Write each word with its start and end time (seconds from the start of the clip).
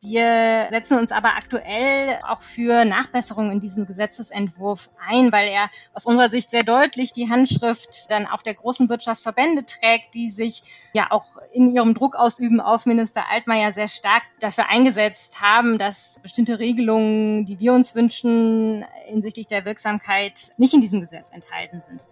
Wir 0.00 0.68
setzen 0.70 0.96
uns 0.96 1.10
aber 1.10 1.30
aktuell 1.30 2.20
auch 2.28 2.40
für 2.40 2.84
Nachbesserungen 2.84 3.50
in 3.50 3.58
diesem 3.58 3.84
Gesetzesentwurf 3.84 4.90
ein, 5.04 5.32
weil 5.32 5.48
er 5.48 5.70
aus 5.92 6.06
unserer 6.06 6.28
Sicht 6.28 6.50
sehr 6.50 6.62
deutlich 6.62 7.12
die 7.12 7.28
Handschrift 7.28 8.08
dann 8.08 8.28
auch 8.28 8.42
der 8.42 8.54
großen 8.54 8.88
Wirtschaftsverbände 8.88 9.66
trägt, 9.66 10.14
die 10.14 10.30
sich 10.30 10.62
ja 10.94 11.08
auch 11.10 11.24
in 11.52 11.74
ihrem 11.74 11.94
Druck 11.94 12.14
ausüben 12.14 12.60
auf 12.60 12.86
Minister 12.86 13.24
Altmaier 13.28 13.72
sehr 13.72 13.88
stark 13.88 14.22
dafür 14.38 14.68
eingesetzt 14.68 15.42
haben, 15.42 15.78
dass 15.78 16.20
bestimmte 16.22 16.60
Regelungen, 16.60 17.44
die 17.44 17.58
wir 17.58 17.72
uns 17.72 17.96
wünschen, 17.96 18.84
hinsichtlich 19.06 19.48
der 19.48 19.64
Wirksamkeit 19.64 20.52
nicht 20.58 20.74
in 20.74 20.80
diesem 20.80 21.00
Gesetz 21.00 21.32
enthalten 21.32 21.82
sind. 21.88 22.02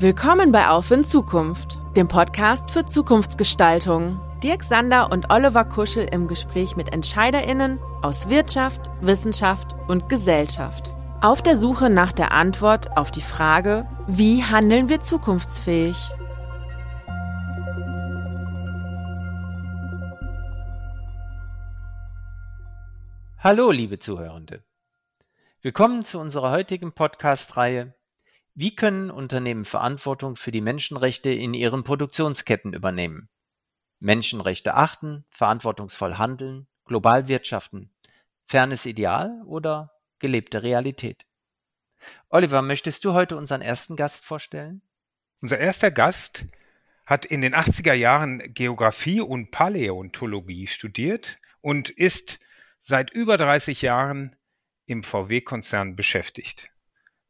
Willkommen 0.00 0.50
bei 0.50 0.68
Auf 0.68 0.90
in 0.90 1.04
Zukunft, 1.04 1.78
dem 1.96 2.08
Podcast 2.08 2.72
für 2.72 2.84
Zukunftsgestaltung. 2.84 4.20
Dirk 4.42 4.64
Sander 4.64 5.12
und 5.12 5.30
Oliver 5.30 5.64
Kuschel 5.64 6.04
im 6.10 6.26
Gespräch 6.26 6.74
mit 6.74 6.92
EntscheiderInnen 6.92 7.78
aus 8.02 8.28
Wirtschaft, 8.28 8.90
Wissenschaft 9.00 9.76
und 9.86 10.08
Gesellschaft. 10.08 10.92
Auf 11.20 11.42
der 11.42 11.54
Suche 11.54 11.88
nach 11.88 12.10
der 12.10 12.32
Antwort 12.32 12.96
auf 12.96 13.12
die 13.12 13.20
Frage, 13.20 13.88
wie 14.08 14.42
handeln 14.42 14.88
wir 14.88 15.00
zukunftsfähig? 15.00 15.96
Hallo, 23.38 23.70
liebe 23.70 24.00
Zuhörende. 24.00 24.64
Willkommen 25.60 26.02
zu 26.02 26.18
unserer 26.18 26.50
heutigen 26.50 26.90
Podcast-Reihe 26.90 27.94
Wie 28.54 28.74
können 28.74 29.12
Unternehmen 29.12 29.64
Verantwortung 29.64 30.34
für 30.34 30.50
die 30.50 30.60
Menschenrechte 30.60 31.30
in 31.30 31.54
ihren 31.54 31.84
Produktionsketten 31.84 32.72
übernehmen? 32.72 33.28
Menschenrechte 34.02 34.74
achten, 34.74 35.24
verantwortungsvoll 35.30 36.18
handeln, 36.18 36.66
global 36.84 37.28
wirtschaften. 37.28 37.94
Fernes 38.46 38.84
Ideal 38.84 39.42
oder 39.46 39.92
gelebte 40.18 40.62
Realität? 40.62 41.24
Oliver, 42.28 42.62
möchtest 42.62 43.04
du 43.04 43.12
heute 43.12 43.36
unseren 43.36 43.62
ersten 43.62 43.94
Gast 43.94 44.24
vorstellen? 44.24 44.82
Unser 45.40 45.58
erster 45.58 45.92
Gast 45.92 46.46
hat 47.06 47.24
in 47.24 47.40
den 47.40 47.54
80er 47.54 47.92
Jahren 47.92 48.42
Geographie 48.52 49.20
und 49.20 49.52
Paläontologie 49.52 50.66
studiert 50.66 51.38
und 51.60 51.88
ist 51.88 52.40
seit 52.80 53.10
über 53.10 53.36
30 53.36 53.82
Jahren 53.82 54.34
im 54.86 55.04
VW-Konzern 55.04 55.94
beschäftigt. 55.94 56.70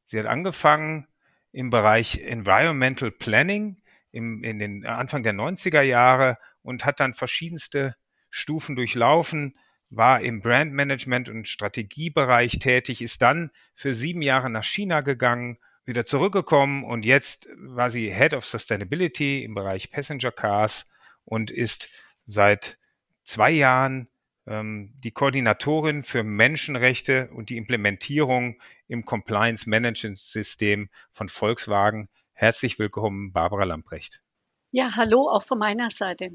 Sie 0.06 0.19
hat 0.19 0.27
angefangen 0.27 1.06
im 1.52 1.69
Bereich 1.69 2.19
Environmental 2.19 3.10
Planning 3.10 3.82
im, 4.10 4.42
in 4.42 4.58
den 4.58 4.86
Anfang 4.86 5.22
der 5.22 5.34
90er 5.34 5.82
Jahre 5.82 6.38
und 6.62 6.84
hat 6.84 7.00
dann 7.00 7.14
verschiedenste 7.14 7.96
Stufen 8.30 8.77
durchlaufen, 8.77 9.56
war 9.91 10.22
im 10.22 10.41
Brandmanagement 10.41 11.28
und 11.28 11.48
Strategiebereich 11.48 12.58
tätig, 12.58 13.02
ist 13.02 13.20
dann 13.20 13.50
für 13.74 13.92
sieben 13.92 14.22
Jahre 14.22 14.48
nach 14.48 14.64
China 14.64 15.00
gegangen, 15.00 15.58
wieder 15.84 16.04
zurückgekommen 16.04 16.84
und 16.84 17.04
jetzt 17.04 17.48
war 17.56 17.91
sie 17.91 18.12
Head 18.12 18.34
of 18.34 18.46
Sustainability 18.46 19.42
im 19.42 19.54
Bereich 19.54 19.91
Passenger 19.91 20.30
Cars 20.30 20.86
und 21.24 21.50
ist 21.50 21.88
seit 22.27 22.78
zwei 23.24 23.50
Jahren 23.50 24.08
ähm, 24.47 24.92
die 24.98 25.10
Koordinatorin 25.10 26.02
für 26.02 26.22
Menschenrechte 26.22 27.30
und 27.32 27.50
die 27.50 27.56
Implementierung 27.56 28.60
im 28.88 29.04
Compliance 29.04 29.69
Management 29.69 30.19
System 30.19 30.88
von 31.10 31.28
Volkswagen. 31.28 32.08
Herzlich 32.32 32.78
willkommen, 32.78 33.32
Barbara 33.32 33.64
Lamprecht. 33.64 34.22
Ja, 34.70 34.97
hallo 34.97 35.28
auch 35.28 35.42
von 35.42 35.58
meiner 35.58 35.91
Seite. 35.91 36.30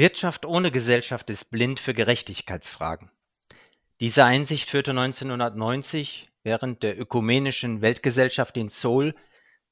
Wirtschaft 0.00 0.46
ohne 0.46 0.70
Gesellschaft 0.70 1.28
ist 1.28 1.50
blind 1.50 1.78
für 1.78 1.92
Gerechtigkeitsfragen. 1.92 3.10
Diese 4.00 4.24
Einsicht 4.24 4.70
führte 4.70 4.92
1990 4.92 6.30
während 6.42 6.82
der 6.82 6.98
Ökumenischen 6.98 7.82
Weltgesellschaft 7.82 8.56
in 8.56 8.70
Seoul 8.70 9.14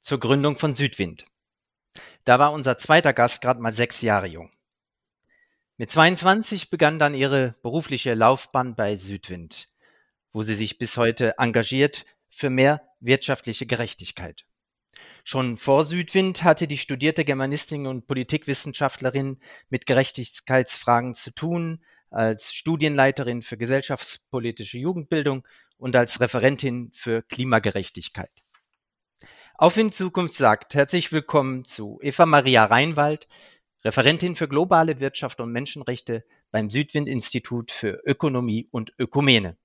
zur 0.01 0.21
Gründung 0.21 0.59
von 0.59 0.75
Südwind. 0.75 1.25
Da 2.25 2.39
war 2.39 2.53
unser 2.53 2.77
zweiter 2.77 3.15
Gast 3.15 3.41
gerade 3.41 3.63
mal 3.63 3.73
sechs 3.73 4.03
Jahre 4.03 4.27
jung. 4.27 4.53
Mit 5.79 5.91
22 5.91 6.69
begann 6.69 6.99
dann 6.99 7.15
ihre 7.15 7.55
berufliche 7.63 8.13
Laufbahn 8.13 8.77
bei 8.77 8.97
Südwind, 8.97 9.71
wo 10.35 10.43
sie 10.43 10.57
sich 10.57 10.77
bis 10.77 10.99
heute 10.99 11.39
engagiert 11.39 12.05
für 12.29 12.51
mehr 12.51 12.83
wirtschaftliche 13.01 13.65
Gerechtigkeit. 13.65 14.45
Schon 15.31 15.59
vor 15.59 15.85
Südwind 15.85 16.43
hatte 16.43 16.67
die 16.67 16.79
studierte 16.79 17.23
Germanistin 17.23 17.87
und 17.87 18.07
Politikwissenschaftlerin 18.07 19.39
mit 19.69 19.85
Gerechtigkeitsfragen 19.85 21.15
zu 21.15 21.33
tun, 21.33 21.85
als 22.09 22.55
Studienleiterin 22.55 23.43
für 23.43 23.59
gesellschaftspolitische 23.59 24.79
Jugendbildung 24.79 25.47
und 25.77 25.97
als 25.97 26.23
Referentin 26.23 26.93
für 26.95 27.21
Klimagerechtigkeit. 27.21 28.31
Auf 29.59 29.77
in 29.77 29.93
Zukunft 29.93 30.33
sagt 30.33 30.75
herzlich 30.75 31.13
willkommen 31.13 31.67
zu 31.67 31.99
Eva 32.01 32.25
Maria 32.25 32.65
Reinwald, 32.65 33.29
Referentin 33.85 34.35
für 34.35 34.49
globale 34.49 34.99
Wirtschaft 34.99 35.41
und 35.41 35.53
Menschenrechte 35.53 36.25
beim 36.53 36.71
Südwind 36.71 37.07
Institut 37.07 37.71
für 37.71 38.01
Ökonomie 38.07 38.67
und 38.71 38.95
Ökumene. 38.99 39.59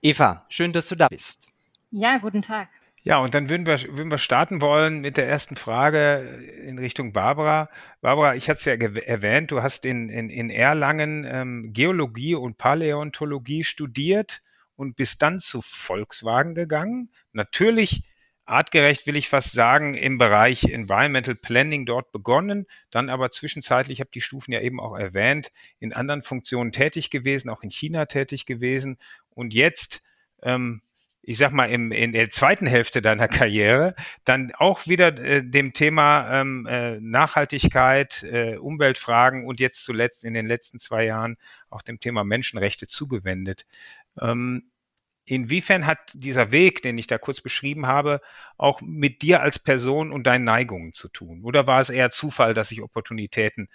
Eva, 0.00 0.46
schön, 0.48 0.72
dass 0.72 0.88
du 0.88 0.94
da 0.94 1.08
bist. 1.08 1.48
Ja, 1.90 2.16
guten 2.16 2.40
Tag. 2.40 2.70
Ja, 3.06 3.18
und 3.18 3.36
dann 3.36 3.48
würden 3.48 3.66
wir, 3.66 3.80
würden 3.96 4.10
wir 4.10 4.18
starten 4.18 4.60
wollen 4.60 5.00
mit 5.00 5.16
der 5.16 5.28
ersten 5.28 5.54
Frage 5.54 6.16
in 6.64 6.76
Richtung 6.76 7.12
Barbara. 7.12 7.70
Barbara, 8.00 8.34
ich 8.34 8.50
hatte 8.50 8.58
es 8.58 8.64
ja 8.64 8.72
erwähnt, 8.74 9.52
du 9.52 9.62
hast 9.62 9.84
in, 9.84 10.08
in, 10.08 10.28
in 10.28 10.50
Erlangen 10.50 11.24
ähm, 11.24 11.70
Geologie 11.72 12.34
und 12.34 12.58
Paläontologie 12.58 13.62
studiert 13.62 14.42
und 14.74 14.96
bist 14.96 15.22
dann 15.22 15.38
zu 15.38 15.62
Volkswagen 15.62 16.56
gegangen. 16.56 17.12
Natürlich 17.32 18.02
artgerecht 18.44 19.06
will 19.06 19.14
ich 19.14 19.28
fast 19.28 19.52
sagen, 19.52 19.94
im 19.94 20.18
Bereich 20.18 20.64
Environmental 20.64 21.36
Planning 21.36 21.86
dort 21.86 22.10
begonnen, 22.10 22.66
dann 22.90 23.08
aber 23.08 23.30
zwischenzeitlich, 23.30 23.98
ich 23.98 24.00
habe 24.00 24.10
die 24.12 24.20
Stufen 24.20 24.50
ja 24.50 24.60
eben 24.62 24.80
auch 24.80 24.98
erwähnt, 24.98 25.52
in 25.78 25.92
anderen 25.92 26.22
Funktionen 26.22 26.72
tätig 26.72 27.10
gewesen, 27.10 27.50
auch 27.50 27.62
in 27.62 27.70
China 27.70 28.06
tätig 28.06 28.46
gewesen 28.46 28.98
und 29.30 29.54
jetzt 29.54 30.02
ähm, 30.42 30.82
ich 31.28 31.38
sag 31.38 31.50
mal, 31.50 31.68
im, 31.68 31.90
in 31.90 32.12
der 32.12 32.30
zweiten 32.30 32.66
Hälfte 32.68 33.02
deiner 33.02 33.26
Karriere 33.26 33.96
dann 34.24 34.52
auch 34.54 34.86
wieder 34.86 35.08
äh, 35.18 35.42
dem 35.44 35.72
Thema 35.72 36.40
ähm, 36.40 36.66
äh, 36.66 37.00
Nachhaltigkeit, 37.00 38.22
äh, 38.22 38.56
Umweltfragen 38.56 39.44
und 39.44 39.58
jetzt 39.58 39.82
zuletzt 39.82 40.24
in 40.24 40.34
den 40.34 40.46
letzten 40.46 40.78
zwei 40.78 41.04
Jahren 41.04 41.36
auch 41.68 41.82
dem 41.82 41.98
Thema 41.98 42.22
Menschenrechte 42.22 42.86
zugewendet. 42.86 43.66
Ähm, 44.20 44.70
inwiefern 45.24 45.84
hat 45.84 46.12
dieser 46.14 46.52
Weg, 46.52 46.82
den 46.82 46.96
ich 46.96 47.08
da 47.08 47.18
kurz 47.18 47.40
beschrieben 47.40 47.88
habe, 47.88 48.20
auch 48.56 48.80
mit 48.80 49.22
dir 49.22 49.40
als 49.40 49.58
Person 49.58 50.12
und 50.12 50.28
deinen 50.28 50.44
Neigungen 50.44 50.92
zu 50.92 51.08
tun? 51.08 51.42
Oder 51.42 51.66
war 51.66 51.80
es 51.80 51.90
eher 51.90 52.12
Zufall, 52.12 52.54
dass 52.54 52.68
sich 52.68 52.82
Opportunitäten 52.82 53.68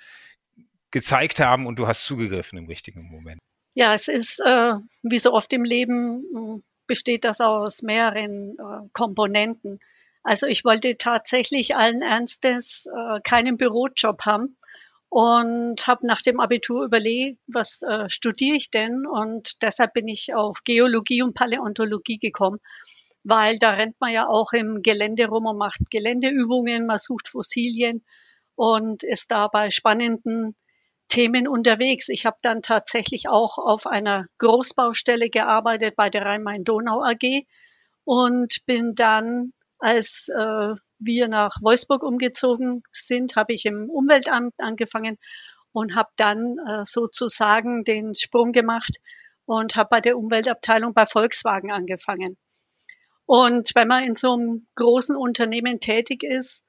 gezeigt 0.90 1.42
haben 1.42 1.68
und 1.68 1.78
du 1.80 1.86
hast 1.86 2.06
zugegriffen 2.06 2.58
im 2.58 2.68
richtigen 2.68 3.10
Moment? 3.10 3.42
Ja, 3.74 3.94
es 3.94 4.08
ist 4.08 4.40
äh, 4.40 4.74
wie 5.04 5.20
so 5.20 5.34
oft 5.34 5.52
im 5.52 5.66
Leben 5.66 6.64
besteht 6.92 7.24
das 7.24 7.40
aus 7.40 7.84
mehreren 7.84 8.58
äh, 8.60 8.90
Komponenten. 8.92 9.80
Also 10.24 10.46
ich 10.46 10.66
wollte 10.66 10.98
tatsächlich 10.98 11.78
allen 11.78 12.02
Ernstes 12.02 12.86
äh, 12.86 13.22
keinen 13.22 13.56
Bürojob 13.56 14.26
haben 14.26 14.58
und 15.08 15.88
habe 15.88 16.06
nach 16.06 16.22
dem 16.22 16.42
Abitur 16.42 16.84
überlegt, 16.84 17.40
was 17.48 17.82
äh, 17.84 18.10
studiere 18.10 18.58
ich 18.58 18.72
denn? 18.72 19.06
Und 19.06 19.62
deshalb 19.62 19.94
bin 19.94 20.10
ich 20.10 20.34
auf 20.34 20.64
Geologie 20.66 21.22
und 21.22 21.34
Paläontologie 21.34 22.18
gekommen, 22.18 22.60
weil 23.24 23.58
da 23.58 23.70
rennt 23.70 23.96
man 24.02 24.12
ja 24.12 24.28
auch 24.28 24.52
im 24.52 24.82
Gelände 24.82 25.28
rum 25.28 25.46
und 25.46 25.58
macht 25.58 25.90
Geländeübungen, 25.92 26.88
man 26.88 26.98
sucht 26.98 27.30
Fossilien 27.30 28.04
und 28.56 29.04
ist 29.04 29.32
da 29.32 29.48
bei 29.48 29.70
spannenden 29.70 30.58
Themen 31.12 31.46
unterwegs. 31.46 32.08
Ich 32.08 32.26
habe 32.26 32.38
dann 32.42 32.62
tatsächlich 32.62 33.28
auch 33.28 33.58
auf 33.58 33.86
einer 33.86 34.28
Großbaustelle 34.38 35.30
gearbeitet 35.30 35.98
bei 35.98 36.10
der 36.10 36.24
Rhein-Main-Donau 36.26 37.04
AG 37.04 37.46
und 38.06 38.66
bin 38.66 38.96
dann, 38.96 39.52
als 39.78 40.30
äh, 40.30 40.76
wir 41.00 41.28
nach 41.28 41.58
Wolfsburg 41.62 42.04
umgezogen 42.04 42.82
sind, 42.92 43.36
habe 43.36 43.54
ich 43.54 43.66
im 43.66 43.90
Umweltamt 43.90 44.54
angefangen 44.60 45.18
und 45.74 45.96
habe 45.96 46.10
dann 46.16 46.58
äh, 46.66 46.86
sozusagen 46.86 47.84
den 47.84 48.16
Sprung 48.16 48.54
gemacht 48.54 49.02
und 49.46 49.76
habe 49.76 49.90
bei 49.90 50.00
der 50.00 50.18
Umweltabteilung 50.18 50.94
bei 50.94 51.06
Volkswagen 51.06 51.74
angefangen. 51.74 52.38
Und 53.26 53.72
wenn 53.76 53.90
man 53.90 54.06
in 54.06 54.16
so 54.16 54.32
einem 54.32 54.66
großen 54.76 55.18
Unternehmen 55.18 55.82
tätig 55.82 56.24
ist, 56.24 56.64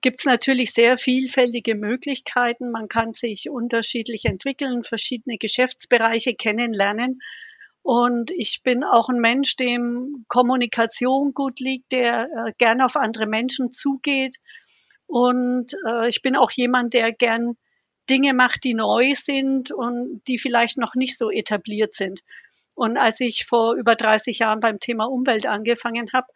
gibt 0.00 0.20
es 0.20 0.26
natürlich 0.26 0.72
sehr 0.72 0.96
vielfältige 0.96 1.74
Möglichkeiten. 1.74 2.70
Man 2.70 2.88
kann 2.88 3.14
sich 3.14 3.50
unterschiedlich 3.50 4.24
entwickeln, 4.24 4.82
verschiedene 4.82 5.38
Geschäftsbereiche 5.38 6.34
kennenlernen. 6.34 7.20
Und 7.82 8.30
ich 8.30 8.62
bin 8.62 8.82
auch 8.82 9.08
ein 9.08 9.18
Mensch, 9.18 9.56
dem 9.56 10.24
Kommunikation 10.28 11.34
gut 11.34 11.60
liegt, 11.60 11.92
der 11.92 12.24
äh, 12.24 12.52
gern 12.56 12.80
auf 12.80 12.96
andere 12.96 13.26
Menschen 13.26 13.72
zugeht. 13.72 14.36
Und 15.06 15.74
äh, 15.86 16.08
ich 16.08 16.22
bin 16.22 16.36
auch 16.36 16.50
jemand, 16.50 16.94
der 16.94 17.12
gern 17.12 17.56
Dinge 18.08 18.32
macht, 18.32 18.64
die 18.64 18.74
neu 18.74 19.12
sind 19.14 19.70
und 19.70 20.22
die 20.28 20.38
vielleicht 20.38 20.78
noch 20.78 20.94
nicht 20.94 21.16
so 21.16 21.30
etabliert 21.30 21.94
sind. 21.94 22.20
Und 22.74 22.96
als 22.96 23.20
ich 23.20 23.44
vor 23.44 23.74
über 23.74 23.94
30 23.94 24.40
Jahren 24.40 24.60
beim 24.60 24.80
Thema 24.80 25.04
Umwelt 25.04 25.46
angefangen 25.46 26.10
habe, 26.12 26.26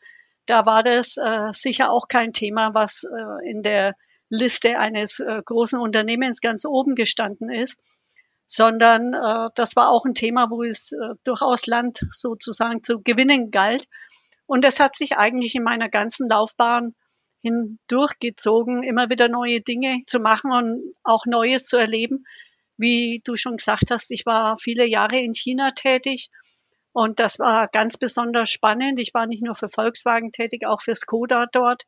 da 0.48 0.64
war 0.64 0.82
das 0.82 1.18
äh, 1.18 1.52
sicher 1.52 1.90
auch 1.90 2.08
kein 2.08 2.32
Thema, 2.32 2.72
was 2.72 3.04
äh, 3.04 3.50
in 3.50 3.62
der 3.62 3.94
Liste 4.30 4.78
eines 4.78 5.20
äh, 5.20 5.42
großen 5.44 5.78
Unternehmens 5.78 6.40
ganz 6.40 6.64
oben 6.64 6.94
gestanden 6.94 7.50
ist, 7.50 7.80
sondern 8.46 9.12
äh, 9.12 9.50
das 9.54 9.76
war 9.76 9.90
auch 9.90 10.06
ein 10.06 10.14
Thema, 10.14 10.50
wo 10.50 10.62
es 10.62 10.92
äh, 10.92 11.14
durchaus 11.24 11.66
Land 11.66 12.00
sozusagen 12.10 12.82
zu 12.82 13.02
gewinnen 13.02 13.50
galt. 13.50 13.88
Und 14.46 14.64
das 14.64 14.80
hat 14.80 14.96
sich 14.96 15.18
eigentlich 15.18 15.54
in 15.54 15.62
meiner 15.62 15.90
ganzen 15.90 16.28
Laufbahn 16.28 16.94
hindurchgezogen, 17.40 18.82
immer 18.82 19.10
wieder 19.10 19.28
neue 19.28 19.60
Dinge 19.60 20.02
zu 20.06 20.18
machen 20.18 20.52
und 20.52 20.92
auch 21.04 21.26
Neues 21.26 21.66
zu 21.66 21.76
erleben. 21.76 22.24
Wie 22.78 23.20
du 23.24 23.36
schon 23.36 23.58
gesagt 23.58 23.90
hast, 23.90 24.10
ich 24.10 24.24
war 24.24 24.56
viele 24.56 24.86
Jahre 24.86 25.18
in 25.18 25.34
China 25.34 25.70
tätig 25.70 26.30
und 26.92 27.20
das 27.20 27.38
war 27.38 27.68
ganz 27.68 27.96
besonders 27.96 28.50
spannend. 28.50 28.98
Ich 28.98 29.14
war 29.14 29.26
nicht 29.26 29.42
nur 29.42 29.54
für 29.54 29.68
Volkswagen 29.68 30.32
tätig, 30.32 30.66
auch 30.66 30.80
für 30.80 30.94
Skoda 30.94 31.46
dort. 31.52 31.84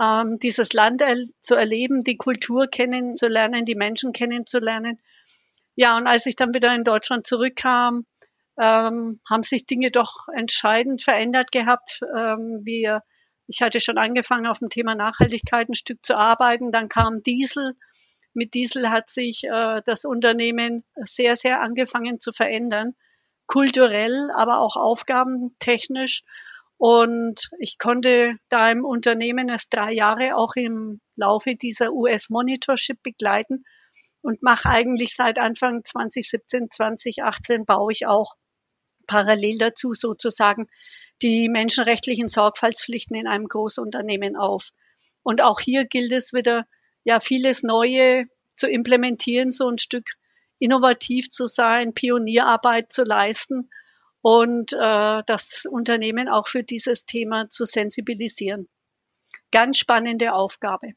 Ähm, 0.00 0.38
dieses 0.40 0.72
Land 0.72 1.02
er 1.02 1.16
zu 1.40 1.54
erleben, 1.54 2.02
die 2.02 2.16
Kultur 2.16 2.68
kennenzulernen, 2.68 3.64
die 3.64 3.74
Menschen 3.74 4.12
kennenzulernen. 4.12 5.00
Ja, 5.74 5.96
und 5.96 6.06
als 6.06 6.26
ich 6.26 6.36
dann 6.36 6.54
wieder 6.54 6.74
in 6.74 6.84
Deutschland 6.84 7.26
zurückkam, 7.26 8.06
ähm, 8.60 9.20
haben 9.28 9.42
sich 9.42 9.66
Dinge 9.66 9.90
doch 9.90 10.28
entscheidend 10.34 11.02
verändert 11.02 11.52
gehabt. 11.52 12.00
Ähm, 12.16 12.60
wir 12.64 13.02
ich 13.48 13.62
hatte 13.62 13.80
schon 13.80 13.96
angefangen, 13.96 14.46
auf 14.46 14.58
dem 14.58 14.68
Thema 14.68 14.94
Nachhaltigkeit 14.94 15.68
ein 15.68 15.74
Stück 15.74 16.04
zu 16.04 16.16
arbeiten. 16.16 16.70
Dann 16.70 16.90
kam 16.90 17.22
Diesel. 17.22 17.72
Mit 18.34 18.52
Diesel 18.52 18.90
hat 18.90 19.08
sich 19.08 19.44
äh, 19.44 19.80
das 19.86 20.04
Unternehmen 20.04 20.84
sehr, 20.96 21.34
sehr 21.34 21.62
angefangen 21.62 22.20
zu 22.20 22.30
verändern. 22.30 22.94
Kulturell, 23.48 24.30
aber 24.36 24.60
auch 24.60 24.76
aufgabentechnisch. 24.76 26.22
Und 26.76 27.50
ich 27.58 27.78
konnte 27.78 28.36
da 28.48 28.70
im 28.70 28.84
Unternehmen 28.84 29.48
erst 29.48 29.74
drei 29.74 29.92
Jahre 29.92 30.36
auch 30.36 30.54
im 30.54 31.00
Laufe 31.16 31.56
dieser 31.56 31.92
US-Monitorship 31.92 33.02
begleiten 33.02 33.64
und 34.20 34.42
mache 34.42 34.68
eigentlich 34.68 35.16
seit 35.16 35.40
Anfang 35.40 35.82
2017, 35.82 36.70
2018 36.70 37.64
baue 37.64 37.90
ich 37.90 38.06
auch 38.06 38.34
parallel 39.08 39.58
dazu 39.58 39.92
sozusagen 39.92 40.68
die 41.22 41.48
menschenrechtlichen 41.48 42.28
Sorgfaltspflichten 42.28 43.16
in 43.16 43.26
einem 43.26 43.48
Großunternehmen 43.48 44.36
auf. 44.36 44.70
Und 45.24 45.40
auch 45.40 45.58
hier 45.58 45.84
gilt 45.84 46.12
es 46.12 46.32
wieder, 46.32 46.64
ja, 47.02 47.18
vieles 47.18 47.64
Neue 47.64 48.26
zu 48.54 48.68
implementieren, 48.68 49.50
so 49.50 49.68
ein 49.68 49.78
Stück 49.78 50.04
innovativ 50.58 51.30
zu 51.30 51.46
sein, 51.46 51.94
Pionierarbeit 51.94 52.92
zu 52.92 53.04
leisten 53.04 53.70
und 54.20 54.72
äh, 54.72 55.22
das 55.26 55.66
Unternehmen 55.70 56.28
auch 56.28 56.48
für 56.48 56.62
dieses 56.62 57.06
Thema 57.06 57.48
zu 57.48 57.64
sensibilisieren. 57.64 58.68
Ganz 59.50 59.78
spannende 59.78 60.34
Aufgabe, 60.34 60.92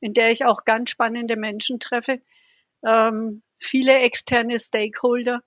in 0.00 0.12
der 0.12 0.30
ich 0.30 0.44
auch 0.44 0.64
ganz 0.64 0.90
spannende 0.90 1.36
Menschen 1.36 1.78
treffe, 1.78 2.20
ähm, 2.84 3.42
viele 3.58 3.98
externe 3.98 4.58
Stakeholder 4.58 5.42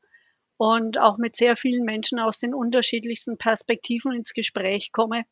und 0.57 0.97
auch 0.97 1.17
mit 1.17 1.35
sehr 1.35 1.55
vielen 1.55 1.83
Menschen 1.83 2.19
aus 2.19 2.39
den 2.39 2.53
unterschiedlichsten 2.53 3.37
Perspektiven 3.37 4.13
ins 4.13 4.33
Gespräch 4.33 4.91
komme. 4.91 5.25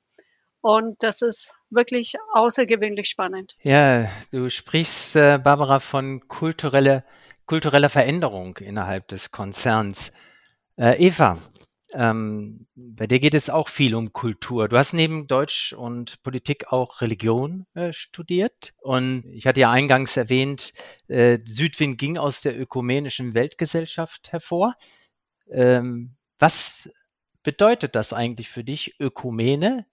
Und 0.59 1.03
das 1.03 1.21
ist 1.21 1.53
wirklich 1.69 2.15
außergewöhnlich 2.33 3.09
spannend. 3.09 3.55
Ja, 3.63 4.09
du 4.31 4.49
sprichst, 4.49 5.15
äh, 5.15 5.37
Barbara, 5.37 5.79
von 5.79 6.27
kultureller, 6.27 7.03
kultureller 7.45 7.89
Veränderung 7.89 8.57
innerhalb 8.57 9.07
des 9.07 9.31
Konzerns. 9.31 10.11
Äh, 10.77 11.07
Eva, 11.07 11.37
ähm, 11.93 12.65
bei 12.75 13.05
dir 13.05 13.19
geht 13.19 13.35
es 13.35 13.49
auch 13.49 13.69
viel 13.69 13.93
um 13.93 14.13
Kultur. 14.13 14.67
Du 14.67 14.77
hast 14.77 14.93
neben 14.93 15.27
Deutsch 15.27 15.73
und 15.73 16.21
Politik 16.23 16.71
auch 16.71 17.01
Religion 17.01 17.65
äh, 17.75 17.93
studiert. 17.93 18.73
Und 18.81 19.25
ich 19.31 19.45
hatte 19.45 19.59
ja 19.59 19.71
eingangs 19.71 20.17
erwähnt, 20.17 20.73
äh, 21.07 21.39
Südwind 21.45 21.97
ging 21.99 22.17
aus 22.17 22.41
der 22.41 22.59
ökumenischen 22.59 23.35
Weltgesellschaft 23.35 24.31
hervor. 24.31 24.75
Ähm, 25.51 26.15
was 26.39 26.89
bedeutet 27.43 27.95
das 27.95 28.11
eigentlich 28.11 28.49
für 28.49 28.63
dich, 28.63 28.99
Ökumene? 28.99 29.85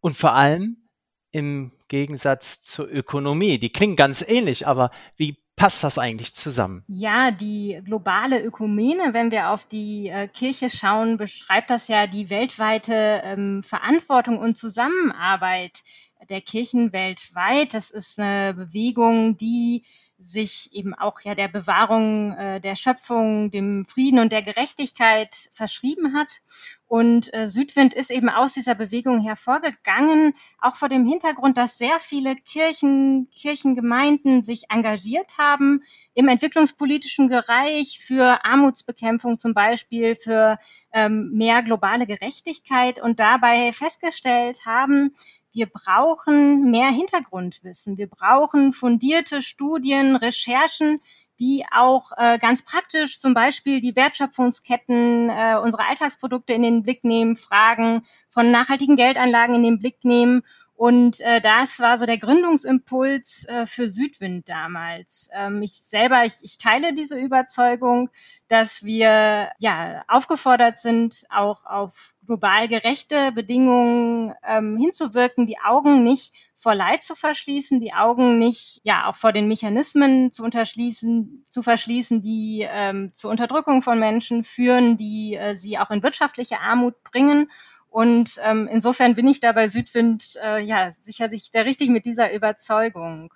Und 0.00 0.16
vor 0.16 0.34
allem 0.34 0.88
im 1.30 1.72
Gegensatz 1.88 2.60
zur 2.60 2.88
Ökonomie. 2.88 3.58
Die 3.58 3.72
klingen 3.72 3.96
ganz 3.96 4.22
ähnlich, 4.22 4.66
aber 4.66 4.90
wie 5.16 5.42
passt 5.56 5.84
das 5.84 5.98
eigentlich 5.98 6.34
zusammen? 6.34 6.82
Ja, 6.86 7.30
die 7.30 7.80
globale 7.84 8.42
Ökumene, 8.42 9.12
wenn 9.12 9.30
wir 9.30 9.50
auf 9.50 9.66
die 9.66 10.08
äh, 10.08 10.28
Kirche 10.28 10.70
schauen, 10.70 11.16
beschreibt 11.16 11.70
das 11.70 11.88
ja 11.88 12.06
die 12.06 12.30
weltweite 12.30 13.22
ähm, 13.24 13.62
Verantwortung 13.62 14.38
und 14.38 14.56
Zusammenarbeit 14.56 15.82
der 16.28 16.40
Kirchen 16.40 16.92
weltweit. 16.92 17.74
Das 17.74 17.90
ist 17.90 18.18
eine 18.18 18.54
Bewegung, 18.54 19.36
die 19.36 19.84
sich 20.24 20.70
eben 20.72 20.94
auch 20.94 21.20
ja 21.20 21.34
der 21.34 21.48
Bewahrung 21.48 22.32
äh, 22.32 22.60
der 22.60 22.76
Schöpfung, 22.76 23.50
dem 23.50 23.84
Frieden 23.84 24.18
und 24.18 24.32
der 24.32 24.42
Gerechtigkeit 24.42 25.48
verschrieben 25.52 26.14
hat. 26.14 26.40
Und 26.86 27.32
äh, 27.34 27.48
Südwind 27.48 27.92
ist 27.92 28.10
eben 28.10 28.28
aus 28.28 28.52
dieser 28.52 28.74
Bewegung 28.74 29.20
hervorgegangen, 29.20 30.34
auch 30.60 30.76
vor 30.76 30.88
dem 30.88 31.04
Hintergrund, 31.04 31.56
dass 31.56 31.76
sehr 31.76 31.98
viele 31.98 32.36
Kirchen, 32.36 33.28
Kirchengemeinden 33.30 34.42
sich 34.42 34.70
engagiert 34.70 35.36
haben 35.38 35.82
im 36.14 36.28
entwicklungspolitischen 36.28 37.28
Bereich 37.28 38.00
für 38.00 38.44
Armutsbekämpfung 38.44 39.38
zum 39.38 39.54
Beispiel, 39.54 40.14
für 40.14 40.58
ähm, 40.92 41.30
mehr 41.32 41.62
globale 41.62 42.06
Gerechtigkeit 42.06 43.00
und 43.00 43.18
dabei 43.18 43.72
festgestellt 43.72 44.64
haben, 44.64 45.14
wir 45.54 45.66
brauchen 45.66 46.70
mehr 46.70 46.90
Hintergrundwissen. 46.90 47.96
Wir 47.96 48.08
brauchen 48.08 48.72
fundierte 48.72 49.42
Studien, 49.42 50.16
Recherchen, 50.16 51.00
die 51.40 51.64
auch 51.72 52.12
äh, 52.16 52.38
ganz 52.38 52.62
praktisch 52.64 53.18
zum 53.18 53.34
Beispiel 53.34 53.80
die 53.80 53.96
Wertschöpfungsketten 53.96 55.30
äh, 55.30 55.56
unserer 55.62 55.88
Alltagsprodukte 55.88 56.52
in 56.52 56.62
den 56.62 56.82
Blick 56.82 57.04
nehmen, 57.04 57.36
Fragen 57.36 58.04
von 58.28 58.50
nachhaltigen 58.50 58.96
Geldanlagen 58.96 59.54
in 59.54 59.62
den 59.62 59.78
Blick 59.78 60.04
nehmen 60.04 60.42
und 60.76 61.20
äh, 61.20 61.40
das 61.40 61.78
war 61.78 61.98
so 61.98 62.04
der 62.04 62.18
Gründungsimpuls 62.18 63.46
äh, 63.46 63.64
für 63.64 63.88
Südwind 63.88 64.48
damals. 64.48 65.28
Ähm, 65.32 65.62
ich 65.62 65.74
selber, 65.74 66.24
ich, 66.24 66.34
ich 66.42 66.58
teile 66.58 66.92
diese 66.92 67.16
Überzeugung, 67.16 68.10
dass 68.48 68.82
wir 68.82 69.50
ja 69.58 70.02
aufgefordert 70.08 70.78
sind, 70.78 71.26
auch 71.30 71.64
auf 71.64 72.14
global 72.26 72.66
gerechte 72.66 73.30
Bedingungen 73.30 74.34
ähm, 74.42 74.76
hinzuwirken, 74.76 75.46
die 75.46 75.60
Augen 75.60 76.02
nicht 76.02 76.34
vor 76.56 76.74
Leid 76.74 77.04
zu 77.04 77.14
verschließen, 77.14 77.78
die 77.78 77.92
Augen 77.92 78.38
nicht 78.38 78.80
ja 78.82 79.06
auch 79.06 79.14
vor 79.14 79.32
den 79.32 79.46
Mechanismen 79.46 80.32
zu 80.32 80.42
unterschließen, 80.42 81.44
zu 81.48 81.62
verschließen, 81.62 82.20
die 82.20 82.66
ähm, 82.68 83.12
zur 83.12 83.30
Unterdrückung 83.30 83.80
von 83.82 84.00
Menschen 84.00 84.42
führen, 84.42 84.96
die 84.96 85.36
äh, 85.36 85.56
sie 85.56 85.78
auch 85.78 85.90
in 85.90 86.02
wirtschaftliche 86.02 86.60
Armut 86.60 87.00
bringen 87.04 87.48
und 87.94 88.40
ähm, 88.42 88.66
insofern 88.68 89.14
bin 89.14 89.28
ich 89.28 89.38
da 89.38 89.52
bei 89.52 89.68
Südwind 89.68 90.36
äh, 90.42 90.60
ja 90.60 90.90
sicherlich 90.90 91.44
sehr 91.52 91.64
richtig 91.64 91.90
mit 91.90 92.04
dieser 92.04 92.34
Überzeugung. 92.34 93.32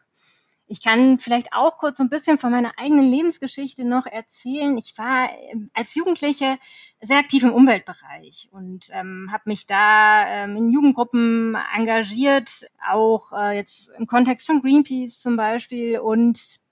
Ich 0.66 0.82
kann 0.82 1.20
vielleicht 1.20 1.52
auch 1.52 1.78
kurz 1.78 1.98
so 1.98 2.02
ein 2.02 2.08
bisschen 2.08 2.38
von 2.38 2.50
meiner 2.50 2.72
eigenen 2.76 3.04
Lebensgeschichte 3.08 3.84
noch 3.84 4.06
erzählen. 4.06 4.76
Ich 4.76 4.98
war 4.98 5.30
ähm, 5.52 5.70
als 5.74 5.94
Jugendliche 5.94 6.58
sehr 7.00 7.18
aktiv 7.18 7.44
im 7.44 7.52
Umweltbereich 7.52 8.48
und 8.50 8.88
ähm, 8.90 9.28
habe 9.30 9.44
mich 9.46 9.66
da 9.66 10.26
ähm, 10.26 10.56
in 10.56 10.70
Jugendgruppen 10.72 11.56
engagiert, 11.76 12.68
auch 12.84 13.32
äh, 13.32 13.54
jetzt 13.54 13.90
im 13.96 14.08
Kontext 14.08 14.44
von 14.48 14.60
Greenpeace 14.60 15.20
zum 15.20 15.36
Beispiel 15.36 16.00
und 16.00 16.62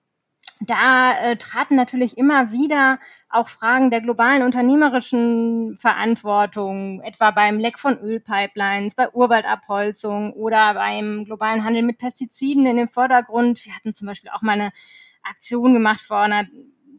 da 0.60 1.12
äh, 1.18 1.36
traten 1.36 1.76
natürlich 1.76 2.16
immer 2.16 2.50
wieder 2.50 2.98
auch 3.28 3.48
Fragen 3.48 3.90
der 3.90 4.00
globalen 4.00 4.42
unternehmerischen 4.42 5.76
Verantwortung, 5.76 7.02
etwa 7.02 7.30
beim 7.30 7.58
Leck 7.58 7.78
von 7.78 7.98
Ölpipelines, 7.98 8.94
bei 8.94 9.10
Urwaldabholzung 9.10 10.32
oder 10.32 10.75
beim 10.75 11.25
globalen 11.25 11.64
Handel 11.64 11.82
mit 11.82 11.98
Pestiziden 11.98 12.64
in 12.64 12.76
den 12.76 12.88
Vordergrund. 12.88 13.64
Wir 13.66 13.75
hatten 13.75 13.92
zum 13.92 14.06
Beispiel 14.06 14.30
auch 14.30 14.42
mal 14.42 14.52
eine 14.52 14.72
Aktion 15.22 15.75
gemacht 15.75 16.00
vor 16.00 16.20
einer 16.20 16.44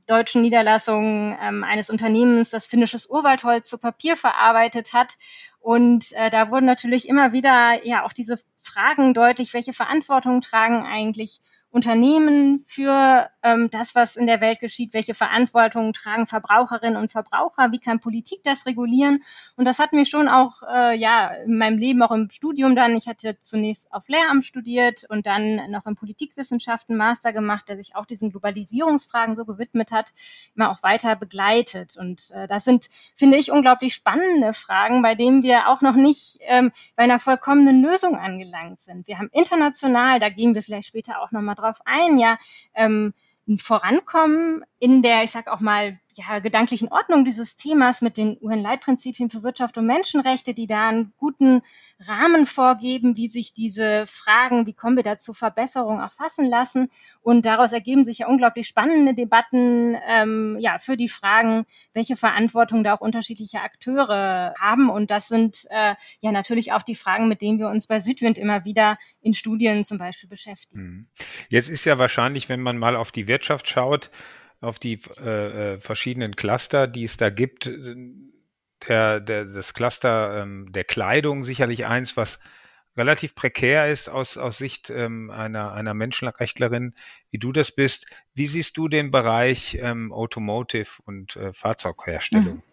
deutschen 0.05 0.41
Niederlassung 0.41 1.37
ähm, 1.41 1.63
eines 1.63 1.89
Unternehmens, 1.89 2.49
das 2.51 2.67
finnisches 2.67 3.09
Urwaldholz 3.09 3.67
zu 3.67 3.77
Papier 3.77 4.15
verarbeitet 4.15 4.93
hat. 4.93 5.15
Und 5.59 6.13
äh, 6.13 6.29
da 6.29 6.49
wurden 6.49 6.65
natürlich 6.65 7.09
immer 7.09 7.33
wieder 7.33 7.85
ja 7.85 8.05
auch 8.05 8.13
diese 8.13 8.39
Fragen 8.61 9.13
deutlich, 9.13 9.53
welche 9.53 9.73
Verantwortung 9.73 10.41
tragen 10.41 10.83
eigentlich 10.83 11.41
Unternehmen 11.69 12.59
für 12.59 13.29
ähm, 13.43 13.69
das, 13.69 13.93
was 13.93 14.15
in 14.15 14.25
der 14.25 14.39
Welt 14.39 14.59
geschieht, 14.59 14.93
welche 14.93 15.13
Verantwortung 15.13 15.91
tragen 15.91 16.25
Verbraucherinnen 16.25 16.99
und 16.99 17.11
Verbraucher, 17.11 17.71
wie 17.71 17.79
kann 17.79 17.99
Politik 17.99 18.39
das 18.43 18.65
regulieren. 18.65 19.21
Und 19.57 19.65
das 19.65 19.77
hat 19.77 19.91
mir 19.91 20.05
schon 20.05 20.29
auch 20.29 20.63
äh, 20.63 20.97
ja 20.97 21.27
in 21.27 21.57
meinem 21.57 21.77
Leben, 21.77 22.01
auch 22.01 22.11
im 22.11 22.29
Studium 22.29 22.75
dann, 22.75 22.95
ich 22.95 23.07
hatte 23.07 23.37
zunächst 23.39 23.93
auf 23.93 24.07
Lehramt 24.07 24.45
studiert 24.45 25.03
und 25.09 25.25
dann 25.25 25.69
noch 25.69 25.85
in 25.85 25.95
Politikwissenschaften 25.95 26.95
Master 26.95 27.33
gemacht, 27.33 27.67
der 27.67 27.75
sich 27.75 27.95
auch 27.95 28.05
diesen 28.05 28.31
Globalisierungsfragen 28.31 29.35
so 29.35 29.43
gewidmet 29.43 29.91
hat, 29.91 30.13
immer 30.55 30.71
auch 30.71 30.83
weiter 30.83 31.17
begleitet. 31.17 31.97
Und 31.97 32.31
äh, 32.31 32.47
das 32.47 32.63
sind, 32.63 32.87
finde 33.13 33.35
ich, 33.37 33.51
unglaublich 33.51 33.93
spannende 33.93 34.53
Fragen, 34.53 35.01
bei 35.01 35.15
denen 35.15 35.43
wir 35.43 35.67
auch 35.67 35.81
noch 35.81 35.95
nicht 35.95 36.37
ähm, 36.41 36.71
bei 36.95 37.03
einer 37.03 37.19
vollkommenen 37.19 37.81
Lösung 37.81 38.15
angelangt 38.15 38.79
sind. 38.79 39.07
Wir 39.09 39.17
haben 39.17 39.29
international, 39.33 40.19
da 40.19 40.29
gehen 40.29 40.55
wir 40.55 40.63
vielleicht 40.63 40.87
später 40.87 41.21
auch 41.21 41.31
nochmal 41.31 41.56
drauf 41.57 41.79
ein, 41.85 42.17
ja, 42.19 42.37
ähm, 42.75 43.13
Vorankommen 43.57 44.65
in 44.79 45.01
der, 45.01 45.23
ich 45.23 45.31
sag 45.31 45.47
auch 45.47 45.59
mal, 45.59 45.99
ja, 46.17 46.39
gedanklichen 46.39 46.89
Ordnung 46.89 47.25
dieses 47.25 47.55
Themas 47.55 48.01
mit 48.01 48.17
den 48.17 48.37
UN-Leitprinzipien 48.41 49.29
für 49.29 49.43
Wirtschaft 49.43 49.77
und 49.77 49.85
Menschenrechte, 49.85 50.53
die 50.53 50.67
da 50.67 50.87
einen 50.87 51.13
guten 51.17 51.61
Rahmen 51.99 52.45
vorgeben, 52.45 53.17
wie 53.17 53.27
sich 53.27 53.53
diese 53.53 54.05
Fragen, 54.07 54.65
wie 54.65 54.73
kommen 54.73 54.95
wir 54.95 55.03
da 55.03 55.17
zu 55.17 55.33
Verbesserungen 55.33 56.01
auch 56.01 56.11
fassen 56.11 56.45
lassen. 56.45 56.89
Und 57.21 57.45
daraus 57.45 57.71
ergeben 57.71 58.03
sich 58.03 58.19
ja 58.19 58.27
unglaublich 58.27 58.67
spannende 58.67 59.13
Debatten, 59.13 59.95
ähm, 60.07 60.57
ja, 60.59 60.79
für 60.79 60.97
die 60.97 61.09
Fragen, 61.09 61.65
welche 61.93 62.15
Verantwortung 62.15 62.83
da 62.83 62.95
auch 62.95 63.01
unterschiedliche 63.01 63.61
Akteure 63.61 64.53
haben. 64.59 64.89
Und 64.89 65.11
das 65.11 65.27
sind 65.27 65.65
äh, 65.69 65.95
ja 66.21 66.31
natürlich 66.31 66.73
auch 66.73 66.83
die 66.83 66.95
Fragen, 66.95 67.27
mit 67.27 67.41
denen 67.41 67.59
wir 67.59 67.69
uns 67.69 67.87
bei 67.87 67.99
Südwind 67.99 68.37
immer 68.37 68.65
wieder 68.65 68.97
in 69.21 69.33
Studien 69.33 69.83
zum 69.83 69.97
Beispiel 69.97 70.29
beschäftigen. 70.29 70.81
Mhm. 70.81 71.07
Jetzt 71.49 71.69
ist 71.69 71.85
ja 71.85 71.99
wahrscheinlich, 71.99 72.49
wenn 72.49 72.61
man 72.61 72.77
mal 72.77 72.95
auf 72.95 73.11
die 73.11 73.27
Wirtschaft 73.27 73.67
schaut, 73.67 74.09
auf 74.61 74.79
die 74.79 74.99
äh, 75.23 75.73
äh, 75.73 75.79
verschiedenen 75.79 76.35
Cluster, 76.35 76.87
die 76.87 77.03
es 77.03 77.17
da 77.17 77.29
gibt. 77.29 77.69
Der, 78.87 79.19
der, 79.19 79.45
das 79.45 79.73
Cluster 79.73 80.43
ähm, 80.43 80.71
der 80.71 80.83
Kleidung 80.83 81.43
sicherlich 81.43 81.85
eins, 81.85 82.15
was 82.15 82.39
relativ 82.95 83.35
prekär 83.35 83.89
ist 83.89 84.09
aus, 84.09 84.37
aus 84.37 84.57
Sicht 84.57 84.89
ähm, 84.89 85.29
einer, 85.29 85.71
einer 85.73 85.93
Menschenrechtlerin, 85.93 86.93
wie 87.29 87.37
du 87.37 87.51
das 87.51 87.71
bist. 87.71 88.07
Wie 88.33 88.47
siehst 88.47 88.77
du 88.77 88.87
den 88.87 89.11
Bereich 89.11 89.77
ähm, 89.79 90.11
Automotive 90.11 90.89
und 91.05 91.35
äh, 91.35 91.53
Fahrzeugherstellung? 91.53 92.63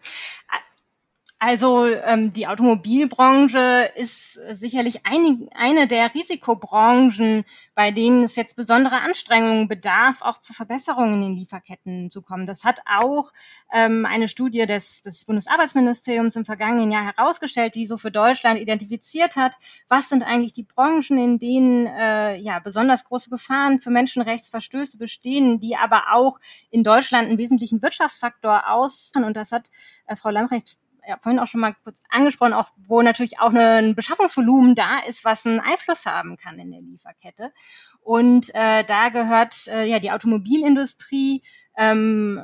Also 1.40 1.86
ähm, 1.86 2.32
die 2.32 2.46
Automobilbranche 2.46 3.90
ist 3.96 4.34
sicherlich 4.52 5.04
ein, 5.04 5.48
eine 5.54 5.86
der 5.86 6.14
Risikobranchen, 6.14 7.44
bei 7.74 7.90
denen 7.90 8.22
es 8.22 8.36
jetzt 8.36 8.56
besondere 8.56 9.00
Anstrengungen 9.00 9.68
bedarf, 9.68 10.22
auch 10.22 10.38
zu 10.38 10.54
Verbesserungen 10.54 11.14
in 11.14 11.20
den 11.20 11.34
Lieferketten 11.34 12.10
zu 12.10 12.22
kommen. 12.22 12.46
Das 12.46 12.64
hat 12.64 12.80
auch 12.86 13.30
ähm, 13.72 14.06
eine 14.06 14.28
Studie 14.28 14.64
des, 14.64 15.02
des 15.02 15.26
Bundesarbeitsministeriums 15.26 16.36
im 16.36 16.46
vergangenen 16.46 16.90
Jahr 16.90 17.04
herausgestellt, 17.04 17.74
die 17.74 17.86
so 17.86 17.98
für 17.98 18.10
Deutschland 18.10 18.58
identifiziert 18.58 19.36
hat, 19.36 19.54
was 19.88 20.08
sind 20.08 20.22
eigentlich 20.22 20.54
die 20.54 20.62
Branchen, 20.62 21.18
in 21.18 21.38
denen 21.38 21.86
äh, 21.86 22.36
ja 22.36 22.58
besonders 22.60 23.04
große 23.04 23.28
Gefahren 23.28 23.80
für 23.80 23.90
Menschenrechtsverstöße 23.90 24.96
bestehen, 24.96 25.60
die 25.60 25.76
aber 25.76 26.04
auch 26.12 26.38
in 26.70 26.84
Deutschland 26.84 27.28
einen 27.28 27.38
wesentlichen 27.38 27.82
Wirtschaftsfaktor 27.82 28.70
aus. 28.70 29.12
Und 29.14 29.36
das 29.36 29.52
hat 29.52 29.70
äh, 30.06 30.16
Frau 30.16 30.30
Lamprecht 30.30 30.78
ja, 31.06 31.16
vorhin 31.20 31.38
auch 31.38 31.46
schon 31.46 31.60
mal 31.60 31.74
kurz 31.84 32.02
angesprochen, 32.10 32.52
auch 32.52 32.70
wo 32.76 33.02
natürlich 33.02 33.38
auch 33.40 33.52
ein 33.52 33.94
Beschaffungsvolumen 33.94 34.74
da 34.74 35.00
ist, 35.00 35.24
was 35.24 35.46
einen 35.46 35.60
Einfluss 35.60 36.06
haben 36.06 36.36
kann 36.36 36.58
in 36.58 36.70
der 36.70 36.80
Lieferkette. 36.80 37.52
Und 38.00 38.54
äh, 38.54 38.84
da 38.84 39.08
gehört 39.08 39.66
äh, 39.68 39.84
ja 39.84 39.98
die 39.98 40.12
Automobilindustrie 40.12 41.42
ähm, 41.76 42.40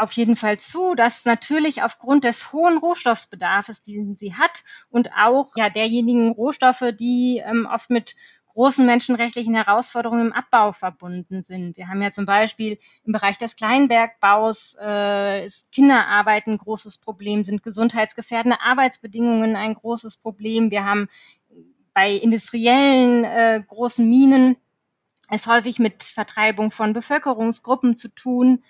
auf 0.00 0.12
jeden 0.12 0.36
Fall 0.36 0.58
zu, 0.58 0.94
dass 0.94 1.24
natürlich 1.24 1.82
aufgrund 1.82 2.24
des 2.24 2.52
hohen 2.52 2.78
Rohstoffbedarfs, 2.78 3.82
den 3.82 4.16
sie 4.16 4.34
hat 4.34 4.64
und 4.88 5.10
auch 5.12 5.52
ja 5.56 5.68
derjenigen 5.68 6.30
Rohstoffe, 6.32 6.84
die 6.98 7.42
ähm, 7.44 7.68
oft 7.70 7.90
mit 7.90 8.16
großen 8.60 8.84
menschenrechtlichen 8.84 9.54
Herausforderungen 9.54 10.26
im 10.26 10.32
Abbau 10.34 10.72
verbunden 10.72 11.42
sind. 11.42 11.78
Wir 11.78 11.88
haben 11.88 12.02
ja 12.02 12.12
zum 12.12 12.26
Beispiel 12.26 12.76
im 13.04 13.12
Bereich 13.14 13.38
des 13.38 13.56
Kleinbergbaus 13.56 14.76
äh, 14.78 15.46
ist 15.46 15.72
Kinderarbeit 15.72 16.46
ein 16.46 16.58
großes 16.58 16.98
Problem, 16.98 17.42
sind 17.42 17.62
gesundheitsgefährdende 17.62 18.60
Arbeitsbedingungen 18.60 19.56
ein 19.56 19.72
großes 19.72 20.18
Problem. 20.18 20.70
Wir 20.70 20.84
haben 20.84 21.08
bei 21.94 22.12
industriellen 22.12 23.24
äh, 23.24 23.62
großen 23.66 24.06
Minen 24.06 24.56
es 25.30 25.46
häufig 25.46 25.78
mit 25.78 26.02
Vertreibung 26.02 26.70
von 26.70 26.92
Bevölkerungsgruppen 26.92 27.94
zu 27.94 28.14
tun. 28.14 28.62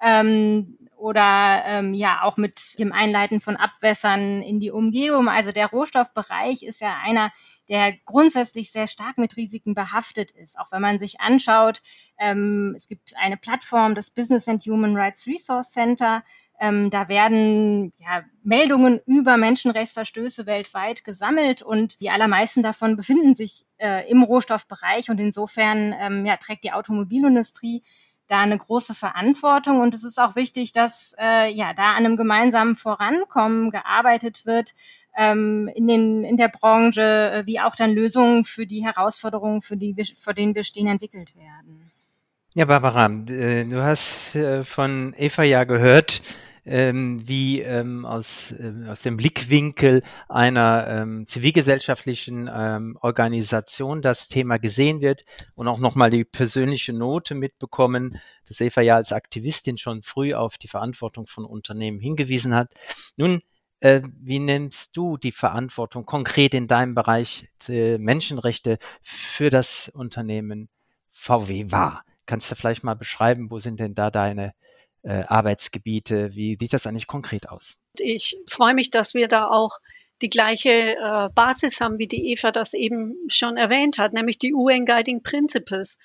Ähm, 0.00 0.76
oder 0.98 1.62
ähm, 1.64 1.94
ja 1.94 2.22
auch 2.22 2.36
mit 2.36 2.78
dem 2.78 2.92
Einleiten 2.92 3.40
von 3.40 3.56
Abwässern 3.56 4.42
in 4.42 4.58
die 4.58 4.70
Umgebung. 4.70 5.28
Also 5.28 5.52
der 5.52 5.68
Rohstoffbereich 5.68 6.64
ist 6.64 6.80
ja 6.80 6.96
einer, 7.02 7.30
der 7.68 7.94
grundsätzlich 8.04 8.72
sehr 8.72 8.88
stark 8.88 9.16
mit 9.16 9.36
Risiken 9.36 9.74
behaftet 9.74 10.32
ist. 10.32 10.58
Auch 10.58 10.72
wenn 10.72 10.82
man 10.82 10.98
sich 10.98 11.20
anschaut, 11.20 11.80
ähm, 12.18 12.74
es 12.76 12.88
gibt 12.88 13.14
eine 13.16 13.36
Plattform, 13.36 13.94
das 13.94 14.10
Business 14.10 14.48
and 14.48 14.60
Human 14.62 14.96
Rights 14.96 15.26
Resource 15.26 15.70
Center. 15.70 16.24
Ähm, 16.60 16.90
da 16.90 17.08
werden 17.08 17.92
ja, 17.98 18.24
Meldungen 18.42 19.00
über 19.06 19.36
Menschenrechtsverstöße 19.36 20.46
weltweit 20.46 21.04
gesammelt 21.04 21.62
und 21.62 22.00
die 22.00 22.10
allermeisten 22.10 22.64
davon 22.64 22.96
befinden 22.96 23.34
sich 23.34 23.66
äh, 23.76 24.10
im 24.10 24.24
Rohstoffbereich 24.24 25.08
und 25.10 25.20
insofern 25.20 25.94
ähm, 26.00 26.26
ja, 26.26 26.36
trägt 26.36 26.64
die 26.64 26.72
Automobilindustrie 26.72 27.84
da 28.28 28.40
eine 28.40 28.58
große 28.58 28.94
Verantwortung 28.94 29.80
und 29.80 29.94
es 29.94 30.04
ist 30.04 30.20
auch 30.20 30.36
wichtig, 30.36 30.72
dass 30.72 31.14
äh, 31.18 31.50
ja 31.52 31.72
da 31.72 31.92
an 31.92 32.04
einem 32.04 32.16
gemeinsamen 32.16 32.76
Vorankommen 32.76 33.70
gearbeitet 33.70 34.46
wird 34.46 34.74
ähm, 35.16 35.68
in 35.74 35.88
den 35.88 36.24
in 36.24 36.36
der 36.36 36.48
Branche, 36.48 37.02
äh, 37.02 37.46
wie 37.46 37.60
auch 37.60 37.74
dann 37.74 37.92
Lösungen 37.92 38.44
für 38.44 38.66
die 38.66 38.84
Herausforderungen, 38.84 39.62
für 39.62 39.76
die 39.76 39.96
wir, 39.96 40.04
vor 40.04 40.34
denen 40.34 40.54
wir 40.54 40.62
stehen, 40.62 40.86
entwickelt 40.86 41.34
werden. 41.34 41.90
Ja, 42.54 42.64
Barbara, 42.64 43.06
äh, 43.06 43.64
du 43.64 43.82
hast 43.82 44.34
äh, 44.34 44.64
von 44.64 45.14
Eva 45.16 45.42
ja 45.42 45.64
gehört, 45.64 46.22
ähm, 46.68 47.26
wie 47.26 47.60
ähm, 47.62 48.04
aus, 48.04 48.52
äh, 48.52 48.72
aus 48.88 49.02
dem 49.02 49.16
Blickwinkel 49.16 50.02
einer 50.28 50.86
ähm, 50.88 51.26
zivilgesellschaftlichen 51.26 52.48
ähm, 52.52 52.98
Organisation 53.00 54.02
das 54.02 54.28
Thema 54.28 54.58
gesehen 54.58 55.00
wird 55.00 55.24
und 55.54 55.66
auch 55.66 55.78
nochmal 55.78 56.10
die 56.10 56.24
persönliche 56.24 56.92
Note 56.92 57.34
mitbekommen, 57.34 58.20
dass 58.46 58.60
Eva 58.60 58.82
ja 58.82 58.96
als 58.96 59.12
Aktivistin 59.12 59.78
schon 59.78 60.02
früh 60.02 60.34
auf 60.34 60.58
die 60.58 60.68
Verantwortung 60.68 61.26
von 61.26 61.44
Unternehmen 61.44 62.00
hingewiesen 62.00 62.54
hat. 62.54 62.72
Nun, 63.16 63.40
äh, 63.80 64.02
wie 64.20 64.38
nimmst 64.38 64.96
du 64.96 65.16
die 65.16 65.32
Verantwortung 65.32 66.04
konkret 66.04 66.54
in 66.54 66.66
deinem 66.66 66.94
Bereich 66.94 67.48
äh, 67.68 67.96
Menschenrechte 67.98 68.78
für 69.02 69.50
das 69.50 69.88
Unternehmen 69.88 70.68
VW 71.10 71.70
wahr? 71.70 72.04
Kannst 72.26 72.50
du 72.50 72.56
vielleicht 72.56 72.84
mal 72.84 72.94
beschreiben, 72.94 73.50
wo 73.50 73.58
sind 73.58 73.80
denn 73.80 73.94
da 73.94 74.10
deine 74.10 74.52
Arbeitsgebiete? 75.02 76.34
Wie 76.34 76.56
sieht 76.58 76.72
das 76.72 76.86
eigentlich 76.86 77.06
konkret 77.06 77.48
aus? 77.48 77.76
Ich 77.98 78.36
freue 78.48 78.74
mich, 78.74 78.90
dass 78.90 79.14
wir 79.14 79.28
da 79.28 79.48
auch 79.48 79.78
die 80.22 80.30
gleiche 80.30 80.96
äh, 80.96 81.28
Basis 81.34 81.80
haben, 81.80 81.98
wie 81.98 82.08
die 82.08 82.32
Eva 82.32 82.50
das 82.50 82.74
eben 82.74 83.16
schon 83.28 83.56
erwähnt 83.56 83.98
hat, 83.98 84.12
nämlich 84.12 84.38
die 84.38 84.52
UN 84.52 84.84
Guiding 84.84 85.22
Principles. 85.22 85.98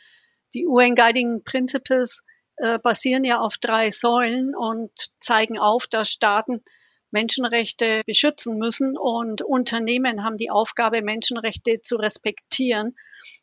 Die 0.53 0.67
UN 0.67 0.95
Guiding 0.95 1.43
Principles 1.43 2.23
äh, 2.57 2.77
basieren 2.77 3.23
ja 3.23 3.39
auf 3.39 3.57
drei 3.57 3.89
Säulen 3.89 4.55
und 4.55 4.91
zeigen 5.19 5.57
auf, 5.57 5.87
dass 5.87 6.09
Staaten 6.09 6.61
Menschenrechte 7.09 8.01
beschützen 8.05 8.57
müssen 8.57 8.97
und 8.97 9.41
Unternehmen 9.43 10.23
haben 10.23 10.37
die 10.37 10.49
Aufgabe, 10.49 11.01
Menschenrechte 11.01 11.81
zu 11.81 11.95
respektieren. 11.95 12.95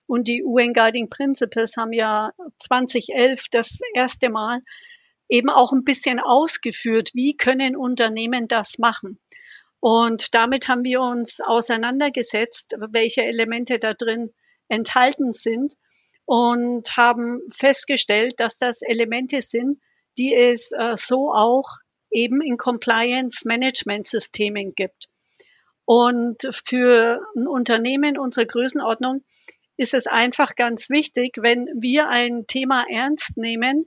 Und 0.06 0.28
die 0.28 0.42
UN 0.44 0.72
Guiding 0.72 1.08
Principles 1.08 1.76
haben 1.76 1.92
ja 1.92 2.32
2011 2.58 3.44
das 3.50 3.80
erste 3.94 4.28
Mal 4.28 4.60
eben 5.30 5.48
auch 5.48 5.72
ein 5.72 5.84
bisschen 5.84 6.20
ausgeführt, 6.20 7.10
wie 7.14 7.36
können 7.36 7.76
Unternehmen 7.76 8.48
das 8.48 8.78
machen. 8.78 9.18
Und 9.78 10.34
damit 10.34 10.68
haben 10.68 10.84
wir 10.84 11.00
uns 11.00 11.40
auseinandergesetzt, 11.40 12.76
welche 12.90 13.22
Elemente 13.22 13.78
da 13.78 13.94
drin 13.94 14.34
enthalten 14.68 15.32
sind 15.32 15.74
und 16.26 16.96
haben 16.96 17.40
festgestellt, 17.50 18.34
dass 18.38 18.58
das 18.58 18.82
Elemente 18.82 19.40
sind, 19.40 19.80
die 20.18 20.34
es 20.34 20.72
äh, 20.72 20.96
so 20.96 21.32
auch 21.32 21.78
eben 22.10 22.42
in 22.42 22.56
Compliance 22.56 23.46
Management 23.46 24.06
Systemen 24.06 24.74
gibt. 24.74 25.08
Und 25.84 26.48
für 26.52 27.20
ein 27.34 27.46
Unternehmen 27.46 28.18
unserer 28.18 28.46
Größenordnung 28.46 29.24
ist 29.76 29.94
es 29.94 30.06
einfach 30.06 30.56
ganz 30.56 30.90
wichtig, 30.90 31.38
wenn 31.40 31.66
wir 31.80 32.08
ein 32.08 32.46
Thema 32.46 32.84
ernst 32.88 33.36
nehmen 33.36 33.86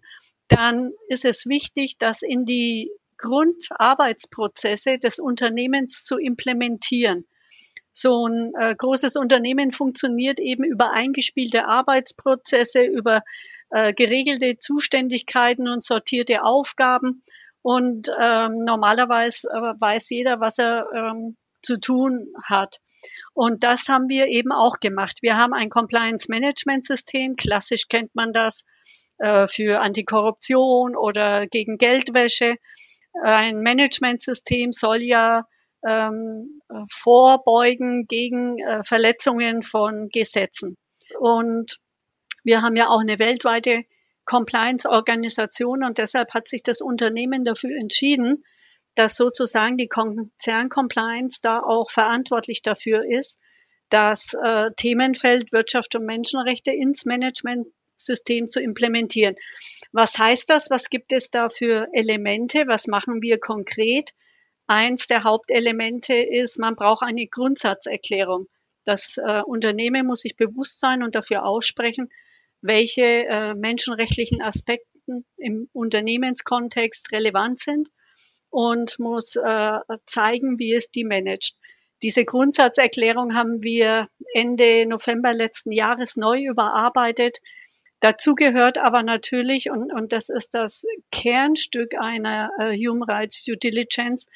dann 0.55 0.91
ist 1.07 1.25
es 1.25 1.45
wichtig, 1.45 1.98
das 1.98 2.22
in 2.22 2.45
die 2.45 2.91
Grundarbeitsprozesse 3.17 4.98
des 4.98 5.19
Unternehmens 5.19 6.03
zu 6.03 6.17
implementieren. 6.17 7.25
So 7.91 8.25
ein 8.27 8.53
äh, 8.60 8.75
großes 8.75 9.15
Unternehmen 9.15 9.72
funktioniert 9.72 10.39
eben 10.39 10.63
über 10.63 10.91
eingespielte 10.91 11.65
Arbeitsprozesse, 11.65 12.83
über 12.83 13.22
äh, 13.69 13.93
geregelte 13.93 14.57
Zuständigkeiten 14.57 15.67
und 15.67 15.83
sortierte 15.83 16.43
Aufgaben. 16.43 17.24
Und 17.62 18.10
ähm, 18.19 18.65
normalerweise 18.65 19.48
äh, 19.50 19.79
weiß 19.79 20.10
jeder, 20.10 20.39
was 20.39 20.57
er 20.57 20.88
ähm, 20.93 21.38
zu 21.62 21.79
tun 21.79 22.33
hat. 22.43 22.79
Und 23.33 23.63
das 23.63 23.89
haben 23.89 24.10
wir 24.10 24.27
eben 24.27 24.51
auch 24.51 24.79
gemacht. 24.79 25.19
Wir 25.22 25.38
haben 25.38 25.53
ein 25.53 25.69
Compliance 25.69 26.27
Management 26.29 26.86
System. 26.86 27.36
Klassisch 27.36 27.88
kennt 27.88 28.15
man 28.15 28.33
das 28.33 28.65
äh, 29.23 29.47
für 29.47 29.79
Antikorruption 29.79 30.97
oder 30.97 31.47
gegen 31.47 31.77
Geldwäsche. 31.77 32.57
Ein 33.23 33.61
Managementsystem 33.61 34.73
soll 34.73 35.01
ja 35.01 35.47
ähm, 35.87 36.61
vorbeugen 36.91 38.05
gegen 38.05 38.59
äh, 38.59 38.83
Verletzungen 38.83 39.61
von 39.61 40.09
Gesetzen. 40.09 40.75
Und 41.19 41.77
wir 42.43 42.61
haben 42.63 42.75
ja 42.75 42.89
auch 42.89 42.99
eine 42.99 43.17
weltweite 43.17 43.85
Compliance-Organisation 44.25 45.85
und 45.85 45.99
deshalb 45.99 46.33
hat 46.33 46.49
sich 46.49 46.61
das 46.61 46.81
Unternehmen 46.81 47.45
dafür 47.45 47.77
entschieden, 47.79 48.43
dass 48.95 49.15
sozusagen 49.15 49.77
die 49.77 49.87
Konzern-Compliance 49.87 51.39
da 51.41 51.61
auch 51.61 51.89
verantwortlich 51.89 52.61
dafür 52.61 53.05
ist, 53.09 53.39
das 53.87 54.33
äh, 54.33 54.71
Themenfeld 54.75 55.53
Wirtschaft 55.53 55.95
und 55.95 56.05
Menschenrechte 56.05 56.71
ins 56.73 57.05
Managementsystem 58.03 58.50
zu 58.50 58.62
implementieren. 58.62 59.36
Was 59.91 60.17
heißt 60.17 60.50
das? 60.50 60.69
Was 60.69 60.89
gibt 60.89 61.13
es 61.13 61.31
da 61.31 61.50
für 61.50 61.88
Elemente? 61.93 62.63
Was 62.67 62.88
machen 62.88 63.22
wir 63.22 63.39
konkret? 63.39 64.12
Eins 64.67 65.07
der 65.07 65.24
Hauptelemente 65.24 66.15
ist, 66.15 66.60
man 66.60 66.75
braucht 66.75 67.03
eine 67.03 67.27
Grundsatzerklärung. 67.27 68.48
Das 68.86 69.17
äh, 69.17 69.41
Unternehmen 69.41 70.05
muss 70.05 70.22
sich 70.22 70.36
bewusst 70.36 70.79
sein 70.79 71.03
und 71.03 71.15
dafür 71.15 71.45
aussprechen, 71.45 72.10
welche 72.62 73.03
äh, 73.03 73.53
menschenrechtlichen 73.53 74.41
Aspekte 74.41 74.88
im 75.38 75.69
Unternehmenskontext 75.74 77.12
relevant 77.12 77.60
sind 77.60 77.89
und 78.50 79.00
muss 79.00 79.36
äh, 79.36 79.79
zeigen, 80.05 80.60
wie 80.60 80.74
es 80.74 80.91
die 80.91 81.03
managt. 81.03 81.57
Diese 82.03 82.24
Grundsatzerklärung 82.25 83.33
haben 83.33 83.63
wir 83.63 84.10
Ende 84.33 84.86
November 84.86 85.33
letzten 85.33 85.72
Jahres 85.72 86.17
neu 86.17 86.45
überarbeitet. 86.45 87.39
Dazu 88.03 88.36
gehört 88.36 88.79
aber 88.79 89.01
natürlich, 89.01 89.69
und, 89.69 89.93
und 89.93 90.12
das 90.12 90.27
ist 90.27 90.55
das 90.55 90.86
Kernstück 91.10 91.95
einer 91.98 92.50
äh, 92.60 92.75
Human 92.75 93.10
Rights 93.10 93.45
Due 93.45 93.55
Diligence, 93.55 94.27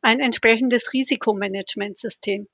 ein 0.00 0.18
entsprechendes 0.18 0.92
Risikomanagementsystem. 0.92 2.48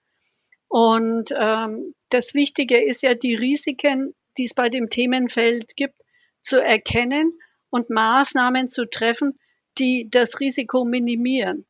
Und 0.69 1.33
ähm, 1.35 1.95
das 2.11 2.35
Wichtige 2.35 2.85
ist 2.85 3.03
ja, 3.03 3.15
die 3.15 3.35
Risiken, 3.35 4.15
die 4.37 4.45
es 4.45 4.53
bei 4.53 4.69
dem 4.69 4.91
Themenfeld 4.91 5.75
gibt, 5.75 6.03
zu 6.43 6.63
erkennen 6.63 7.33
und 7.71 7.89
Maßnahmen 7.89 8.69
zu 8.69 8.85
treffen, 8.85 9.39
die 9.79 10.11
das 10.11 10.39
Risiko 10.39 10.85
minimieren. 10.85 11.65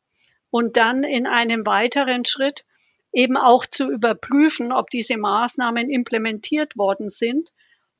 Und 0.50 0.76
dann 0.76 1.04
in 1.04 1.28
einem 1.28 1.64
weiteren 1.64 2.24
Schritt 2.24 2.64
eben 3.12 3.36
auch 3.36 3.64
zu 3.64 3.92
überprüfen, 3.92 4.72
ob 4.72 4.90
diese 4.90 5.18
Maßnahmen 5.18 5.88
implementiert 5.88 6.76
worden 6.76 7.08
sind 7.08 7.52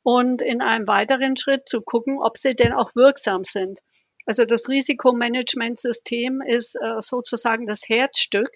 und 0.08 0.40
in 0.40 0.62
einem 0.62 0.88
weiteren 0.88 1.36
Schritt 1.36 1.68
zu 1.68 1.82
gucken, 1.82 2.16
ob 2.18 2.38
sie 2.38 2.54
denn 2.54 2.72
auch 2.72 2.94
wirksam 2.94 3.44
sind. 3.44 3.80
Also 4.24 4.46
das 4.46 4.70
Risikomanagementsystem 4.70 6.40
ist 6.40 6.76
äh, 6.76 7.02
sozusagen 7.02 7.66
das 7.66 7.90
Herzstück. 7.90 8.48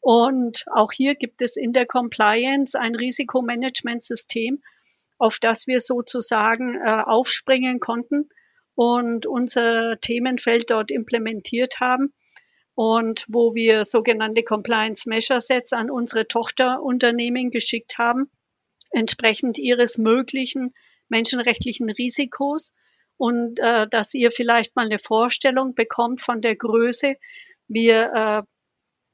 Und 0.00 0.64
auch 0.74 0.90
hier 0.90 1.14
gibt 1.14 1.40
es 1.40 1.54
in 1.54 1.72
der 1.72 1.86
Compliance 1.86 2.76
ein 2.76 2.96
Risikomanagementsystem, 2.96 4.60
auf 5.18 5.38
das 5.38 5.68
wir 5.68 5.78
sozusagen 5.78 6.74
äh, 6.74 7.02
aufspringen 7.06 7.78
konnten 7.78 8.28
und 8.74 9.24
unser 9.24 10.00
Themenfeld 10.00 10.68
dort 10.72 10.90
implementiert 10.90 11.78
haben 11.78 12.12
und 12.74 13.24
wo 13.28 13.54
wir 13.54 13.84
sogenannte 13.84 14.42
Compliance 14.42 15.08
Measure 15.08 15.40
Sets 15.40 15.72
an 15.72 15.92
unsere 15.92 16.26
Tochterunternehmen 16.26 17.52
geschickt 17.52 17.98
haben, 17.98 18.32
entsprechend 18.90 19.58
ihres 19.58 19.96
möglichen 19.96 20.74
menschenrechtlichen 21.08 21.90
Risikos 21.90 22.72
und 23.16 23.58
äh, 23.60 23.86
dass 23.88 24.14
ihr 24.14 24.30
vielleicht 24.30 24.76
mal 24.76 24.86
eine 24.86 24.98
Vorstellung 24.98 25.74
bekommt 25.74 26.22
von 26.22 26.40
der 26.40 26.56
Größe. 26.56 27.16
Wir 27.66 28.12
äh, 28.14 28.42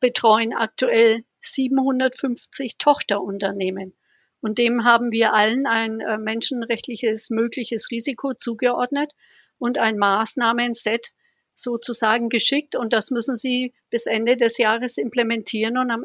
betreuen 0.00 0.52
aktuell 0.52 1.24
750 1.40 2.78
Tochterunternehmen. 2.78 3.94
Und 4.40 4.58
dem 4.58 4.84
haben 4.84 5.10
wir 5.10 5.32
allen 5.32 5.66
ein 5.66 6.00
äh, 6.00 6.18
menschenrechtliches 6.18 7.30
mögliches 7.30 7.90
Risiko 7.90 8.34
zugeordnet 8.34 9.12
und 9.58 9.78
ein 9.78 9.96
Maßnahmenset 9.96 11.12
sozusagen 11.54 12.28
geschickt. 12.28 12.76
Und 12.76 12.92
das 12.92 13.10
müssen 13.10 13.36
Sie 13.36 13.72
bis 13.88 14.06
Ende 14.06 14.36
des 14.36 14.58
Jahres 14.58 14.98
implementieren. 14.98 15.78
Und 15.78 15.90
am 15.90 16.04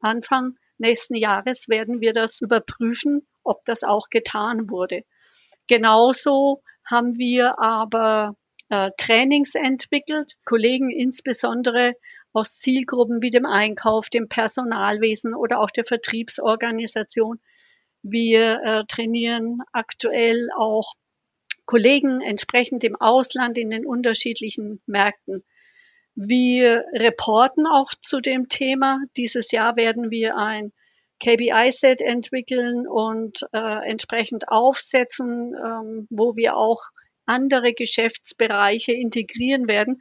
Anfang 0.00 0.58
nächsten 0.76 1.14
Jahres 1.14 1.70
werden 1.70 2.02
wir 2.02 2.12
das 2.12 2.42
überprüfen, 2.42 3.26
ob 3.42 3.64
das 3.64 3.84
auch 3.84 4.10
getan 4.10 4.68
wurde. 4.68 5.04
Genauso 5.68 6.62
haben 6.84 7.18
wir 7.18 7.58
aber 7.58 8.34
äh, 8.70 8.90
Trainings 8.96 9.54
entwickelt, 9.54 10.32
Kollegen 10.44 10.90
insbesondere 10.90 11.94
aus 12.32 12.58
Zielgruppen 12.58 13.22
wie 13.22 13.30
dem 13.30 13.46
Einkauf, 13.46 14.08
dem 14.10 14.28
Personalwesen 14.28 15.34
oder 15.34 15.60
auch 15.60 15.70
der 15.70 15.84
Vertriebsorganisation. 15.84 17.40
Wir 18.02 18.60
äh, 18.64 18.84
trainieren 18.86 19.60
aktuell 19.72 20.48
auch 20.56 20.94
Kollegen 21.66 22.20
entsprechend 22.22 22.84
im 22.84 22.96
Ausland 22.96 23.58
in 23.58 23.70
den 23.70 23.84
unterschiedlichen 23.84 24.80
Märkten. 24.86 25.44
Wir 26.14 26.84
reporten 26.94 27.66
auch 27.66 27.90
zu 28.00 28.20
dem 28.20 28.48
Thema. 28.48 29.00
Dieses 29.16 29.52
Jahr 29.52 29.76
werden 29.76 30.10
wir 30.10 30.36
ein 30.36 30.72
KBI-Set 31.20 32.00
entwickeln 32.00 32.86
und 32.86 33.46
äh, 33.52 33.88
entsprechend 33.88 34.48
aufsetzen, 34.48 35.54
ähm, 35.54 36.06
wo 36.10 36.36
wir 36.36 36.56
auch 36.56 36.82
andere 37.26 37.72
Geschäftsbereiche 37.74 38.92
integrieren 38.92 39.68
werden. 39.68 40.00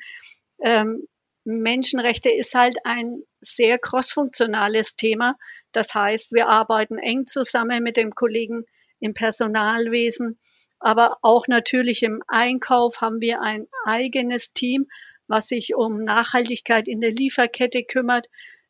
Ähm, 0.60 1.08
Menschenrechte 1.44 2.30
ist 2.30 2.56
halt 2.56 2.78
ein 2.84 3.24
sehr 3.42 3.80
crossfunktionales 3.80 4.96
Thema. 4.96 5.38
Das 5.72 5.96
heißt, 5.96 6.34
wir 6.34 6.48
arbeiten 6.48 6.98
eng 6.98 7.26
zusammen 7.26 7.84
mit 7.84 7.98
dem 7.98 8.14
Kollegen 8.16 8.66
im 9.00 9.14
Personalwesen, 9.14 10.40
aber 10.80 11.18
auch 11.22 11.48
natürlich 11.48 12.04
im 12.04 12.22
Einkauf 12.28 13.02
haben 13.02 13.22
wir 13.22 13.42
ein 13.42 13.68
eigenes 13.86 14.54
Team, 14.54 14.88
was 15.28 15.48
sich 15.48 15.76
um 15.76 16.04
Nachhaltigkeit 16.04 16.88
in 16.88 17.02
der 17.02 17.12
Lieferkette 17.12 17.84
kümmert. 17.84 18.28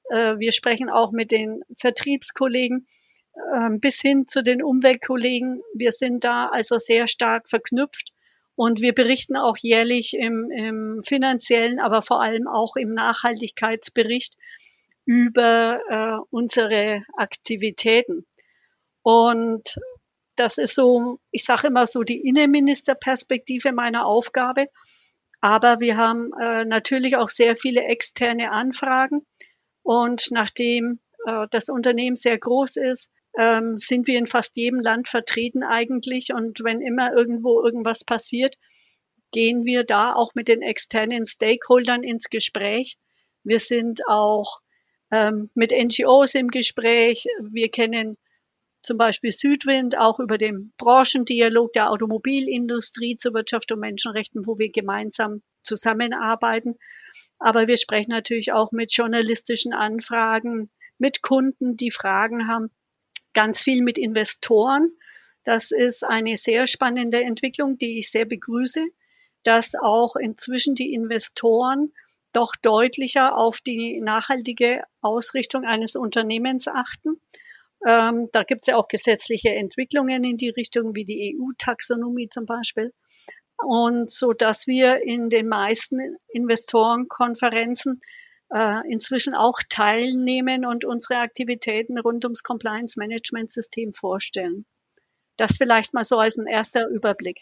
Äh, 0.09 0.39
wir 0.39 0.51
sprechen 0.51 0.89
auch 0.89 1.11
mit 1.11 1.31
den 1.31 1.61
Vertriebskollegen 1.75 2.87
ähm, 3.53 3.79
bis 3.79 4.01
hin 4.01 4.27
zu 4.27 4.41
den 4.43 4.63
Umweltkollegen. 4.63 5.61
Wir 5.73 5.91
sind 5.91 6.23
da 6.23 6.47
also 6.47 6.77
sehr 6.77 7.07
stark 7.07 7.49
verknüpft 7.49 8.11
und 8.55 8.81
wir 8.81 8.93
berichten 8.93 9.37
auch 9.37 9.57
jährlich 9.57 10.15
im, 10.15 10.49
im 10.51 11.03
finanziellen, 11.03 11.79
aber 11.79 12.01
vor 12.01 12.21
allem 12.21 12.47
auch 12.47 12.75
im 12.75 12.93
Nachhaltigkeitsbericht 12.93 14.35
über 15.05 15.79
äh, 15.89 16.25
unsere 16.31 17.03
Aktivitäten. 17.15 18.25
Und 19.03 19.77
das 20.35 20.57
ist 20.57 20.75
so, 20.75 21.19
ich 21.31 21.45
sage 21.45 21.67
immer 21.67 21.85
so 21.85 22.03
die 22.03 22.27
Innenministerperspektive 22.27 23.71
meiner 23.71 24.05
Aufgabe. 24.05 24.67
Aber 25.39 25.79
wir 25.79 25.97
haben 25.97 26.31
äh, 26.33 26.65
natürlich 26.65 27.15
auch 27.15 27.29
sehr 27.29 27.55
viele 27.55 27.83
externe 27.83 28.51
Anfragen. 28.51 29.25
Und 29.87 30.31
nachdem 30.31 30.99
äh, 31.25 31.47
das 31.49 31.69
Unternehmen 31.69 32.17
sehr 32.17 32.37
groß 32.37 32.75
ist, 32.75 33.09
ähm, 33.39 33.77
sind 33.77 34.05
wir 34.07 34.19
in 34.19 34.27
fast 34.27 34.57
jedem 34.57 34.81
Land 34.81 35.07
vertreten 35.07 35.63
eigentlich. 35.63 36.33
Und 36.33 36.61
wenn 36.61 36.81
immer 36.81 37.13
irgendwo 37.13 37.63
irgendwas 37.63 38.03
passiert, 38.03 38.55
gehen 39.31 39.63
wir 39.63 39.85
da 39.85 40.13
auch 40.13 40.35
mit 40.35 40.49
den 40.49 40.61
externen 40.61 41.25
Stakeholdern 41.25 42.03
ins 42.03 42.29
Gespräch. 42.29 42.97
Wir 43.45 43.61
sind 43.61 44.01
auch 44.09 44.59
ähm, 45.09 45.51
mit 45.53 45.71
NGOs 45.71 46.35
im 46.35 46.49
Gespräch. 46.49 47.25
Wir 47.39 47.69
kennen 47.71 48.17
zum 48.81 48.97
Beispiel 48.97 49.31
Südwind, 49.31 49.97
auch 49.97 50.19
über 50.19 50.37
den 50.37 50.73
Branchendialog 50.77 51.71
der 51.71 51.91
Automobilindustrie 51.91 53.15
zur 53.15 53.33
Wirtschaft 53.33 53.71
und 53.71 53.79
Menschenrechten, 53.79 54.45
wo 54.45 54.57
wir 54.57 54.69
gemeinsam 54.69 55.43
zusammenarbeiten. 55.61 56.75
Aber 57.39 57.67
wir 57.67 57.77
sprechen 57.77 58.11
natürlich 58.11 58.51
auch 58.51 58.71
mit 58.71 58.91
journalistischen 58.91 59.73
Anfragen, 59.73 60.69
mit 60.97 61.21
Kunden, 61.21 61.77
die 61.77 61.91
Fragen 61.91 62.47
haben, 62.47 62.71
ganz 63.33 63.61
viel 63.61 63.83
mit 63.83 63.97
Investoren. 63.97 64.91
Das 65.43 65.71
ist 65.71 66.03
eine 66.03 66.35
sehr 66.35 66.67
spannende 66.67 67.21
Entwicklung, 67.21 67.77
die 67.77 67.99
ich 67.99 68.09
sehr 68.09 68.25
begrüße, 68.25 68.83
dass 69.43 69.75
auch 69.75 70.15
inzwischen 70.15 70.75
die 70.75 70.93
Investoren 70.93 71.93
doch 72.33 72.53
deutlicher 72.61 73.37
auf 73.37 73.61
die 73.61 74.01
nachhaltige 74.01 74.83
Ausrichtung 75.01 75.63
eines 75.63 75.95
Unternehmens 75.95 76.67
achten. 76.67 77.21
Ähm, 77.85 78.29
da 78.31 78.43
gibt 78.43 78.61
es 78.63 78.67
ja 78.67 78.75
auch 78.75 78.87
gesetzliche 78.87 79.49
Entwicklungen 79.49 80.23
in 80.23 80.37
die 80.37 80.49
Richtung, 80.49 80.95
wie 80.95 81.05
die 81.05 81.37
EU-Taxonomie 81.39 82.29
zum 82.29 82.45
Beispiel. 82.45 82.93
Und 83.65 84.11
so 84.11 84.33
dass 84.33 84.67
wir 84.67 85.01
in 85.03 85.29
den 85.29 85.47
meisten 85.47 86.17
Investorenkonferenzen 86.27 88.01
äh, 88.53 88.91
inzwischen 88.91 89.33
auch 89.35 89.59
teilnehmen 89.67 90.65
und 90.65 90.85
unsere 90.85 91.19
Aktivitäten 91.19 91.97
rund 91.99 92.23
ums 92.25 92.43
Compliance 92.43 92.99
Management 92.99 93.51
System 93.51 93.93
vorstellen. 93.93 94.65
Das 95.37 95.57
vielleicht 95.57 95.93
mal 95.93 96.03
so 96.03 96.17
als 96.17 96.37
ein 96.37 96.47
erster 96.47 96.87
Überblick. 96.87 97.41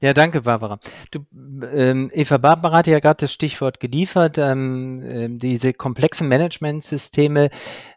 Ja, 0.00 0.14
danke, 0.14 0.42
Barbara. 0.42 0.78
Du, 1.10 1.26
ähm, 1.32 2.08
Eva 2.12 2.36
Barbara 2.36 2.78
hat 2.78 2.86
ja 2.86 3.00
gerade 3.00 3.22
das 3.22 3.32
Stichwort 3.32 3.80
geliefert. 3.80 4.38
Ähm, 4.38 5.02
äh, 5.02 5.28
diese 5.28 5.72
komplexen 5.72 6.28
Managementsysteme 6.28 7.50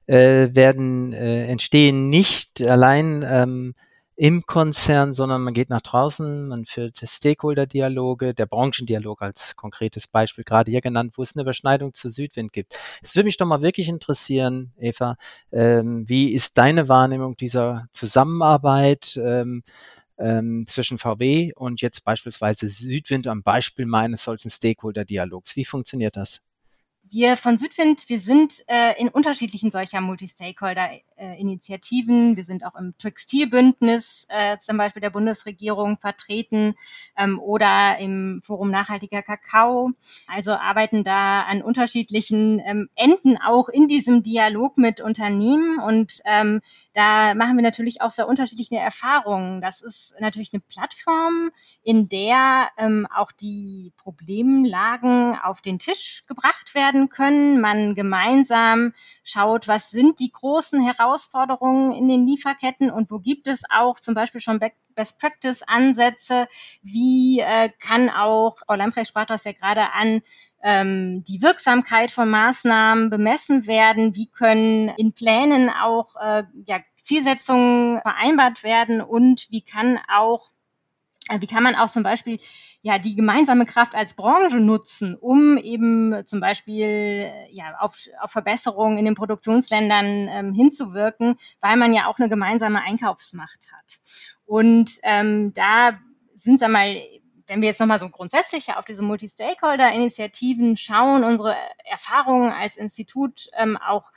äh, 0.08 0.49
werden 0.56 1.13
äh, 1.13 1.45
entstehen 1.45 2.10
nicht 2.10 2.60
allein 2.63 3.23
ähm, 3.27 3.75
im 4.21 4.45
Konzern, 4.45 5.15
sondern 5.15 5.41
man 5.41 5.55
geht 5.55 5.71
nach 5.71 5.81
draußen, 5.81 6.47
man 6.47 6.65
führt 6.65 7.01
Stakeholder-Dialoge, 7.03 8.36
der 8.36 8.45
Branchendialog 8.45 9.19
als 9.23 9.55
konkretes 9.55 10.05
Beispiel 10.05 10.43
gerade 10.43 10.69
hier 10.69 10.81
genannt, 10.81 11.13
wo 11.15 11.23
es 11.23 11.36
eine 11.36 11.41
Überschneidung 11.41 11.95
zu 11.95 12.07
Südwind 12.12 12.53
gibt. 12.53 12.77
Es 13.01 13.15
würde 13.15 13.25
mich 13.25 13.38
doch 13.38 13.47
mal 13.47 13.63
wirklich 13.63 13.88
interessieren, 13.88 14.73
Eva, 14.77 15.15
ähm, 15.51 16.07
wie 16.07 16.34
ist 16.34 16.55
deine 16.60 16.88
Wahrnehmung 16.88 17.36
dieser 17.36 17.88
Zusammenarbeit? 17.93 19.19
Ähm, 19.19 19.63
ähm, 20.19 20.65
zwischen 20.67 20.99
VW 20.99 21.51
und 21.55 21.81
jetzt 21.81 22.03
beispielsweise 22.03 22.69
Südwind 22.69 23.25
am 23.25 23.41
Beispiel 23.41 23.88
meines 23.88 24.23
solchen 24.23 24.51
Stakeholder-Dialogs. 24.51 25.55
Wie 25.55 25.65
funktioniert 25.65 26.15
das? 26.15 26.41
Wir 27.10 27.36
von 27.36 27.57
Südwind, 27.57 28.07
wir 28.07 28.19
sind 28.19 28.63
äh, 28.67 28.93
in 28.97 29.10
unterschiedlichen 29.10 29.71
solcher 29.71 29.99
Multi-Stakeholder-Initiativen. 31.21 32.38
wir 32.38 32.43
sind 32.43 32.65
auch 32.65 32.75
im 32.75 32.97
Textilbündnis 32.97 34.25
äh, 34.29 34.57
zum 34.57 34.77
Beispiel 34.77 35.01
der 35.01 35.10
Bundesregierung 35.10 35.97
vertreten 35.97 36.75
ähm, 37.17 37.39
oder 37.39 37.97
im 37.99 38.41
Forum 38.43 38.71
Nachhaltiger 38.71 39.21
Kakao. 39.21 39.91
Also 40.27 40.53
arbeiten 40.53 41.03
da 41.03 41.41
an 41.41 41.62
unterschiedlichen 41.62 42.60
ähm, 42.65 42.89
Enden 42.95 43.38
auch 43.38 43.69
in 43.69 43.88
diesem 43.88 44.23
Dialog 44.23 44.77
mit 44.77 45.01
Unternehmen. 45.01 45.79
Und 45.79 46.21
ähm, 46.25 46.62
da 46.93 47.34
machen 47.36 47.55
wir 47.55 47.63
natürlich 47.63 48.01
auch 48.01 48.12
sehr 48.12 48.27
unterschiedliche 48.27 48.77
Erfahrungen. 48.77 49.62
Das 49.62 49.81
ist 49.81 50.15
natürlich 50.19 50.53
eine 50.53 50.62
Plattform, 50.62 51.51
in 51.84 52.10
der 52.10 52.69
ähm, 52.77 53.07
auch 53.13 53.31
die 53.31 53.93
Problemlagen 53.97 55.38
auf 55.43 55.62
den 55.62 55.79
Tisch 55.79 56.23
gebracht 56.27 56.73
werden 56.75 57.10
können, 57.10 57.62
man 57.62 57.95
gemeinsam 57.95 58.93
schaut, 59.23 59.67
was 59.67 59.91
sind 59.91 60.19
die 60.19 60.31
großen 60.31 60.81
Herausforderungen 60.81 61.11
in 61.93 62.08
den 62.08 62.26
Lieferketten 62.26 62.91
und 62.91 63.12
wo 63.12 63.19
gibt 63.19 63.47
es 63.47 63.63
auch 63.69 64.00
zum 64.00 64.13
Beispiel 64.13 64.41
schon 64.41 64.60
Best 64.95 65.19
Practice 65.19 65.63
Ansätze, 65.63 66.47
wie 66.82 67.39
äh, 67.39 67.69
kann 67.80 68.10
auch, 68.10 68.60
Frau 68.65 68.76
Lamprecht 68.76 69.10
sprach 69.10 69.26
das 69.26 69.43
ja 69.43 69.54
gerade 69.54 69.93
an, 69.93 70.21
ähm, 70.63 71.24
die 71.28 71.41
Wirksamkeit 71.41 72.12
von 72.12 72.30
Maßnahmen 72.30 73.10
bemessen 73.10 73.67
werden, 73.67 74.15
wie 74.15 74.30
können 74.30 74.89
in 74.89 75.13
Plänen 75.13 75.69
auch 75.69 76.15
äh, 76.21 76.43
ja, 76.65 76.80
Zielsetzungen 76.95 78.02
vereinbart 78.02 78.63
werden 78.63 79.02
und 79.02 79.47
wie 79.50 79.62
kann 79.62 80.00
auch 80.13 80.52
wie 81.39 81.47
kann 81.47 81.63
man 81.63 81.75
auch 81.75 81.89
zum 81.89 82.03
Beispiel 82.03 82.39
ja 82.81 82.97
die 82.97 83.15
gemeinsame 83.15 83.65
Kraft 83.65 83.95
als 83.95 84.15
Branche 84.15 84.59
nutzen, 84.59 85.15
um 85.15 85.57
eben 85.57 86.25
zum 86.25 86.39
Beispiel 86.39 86.85
äh, 86.85 87.51
ja 87.51 87.75
auf, 87.79 87.95
auf 88.19 88.31
Verbesserungen 88.31 88.97
in 88.97 89.05
den 89.05 89.15
Produktionsländern 89.15 90.27
ähm, 90.29 90.53
hinzuwirken, 90.53 91.37
weil 91.61 91.77
man 91.77 91.93
ja 91.93 92.07
auch 92.07 92.19
eine 92.19 92.29
gemeinsame 92.29 92.81
Einkaufsmacht 92.81 93.67
hat. 93.71 93.99
Und 94.45 94.99
ähm, 95.03 95.53
da 95.53 95.99
sind 96.35 96.59
wir 96.59 96.67
mal 96.67 96.95
wenn 97.47 97.61
wir 97.61 97.67
jetzt 97.67 97.81
nochmal 97.81 97.99
so 97.99 98.07
grundsätzlicher 98.07 98.77
auf 98.77 98.85
diese 98.85 99.01
Multi-Stakeholder-Initiativen 99.01 100.77
schauen, 100.77 101.25
unsere 101.25 101.57
Erfahrungen 101.83 102.53
als 102.53 102.77
Institut 102.77 103.49
ähm, 103.57 103.75
auch 103.75 104.09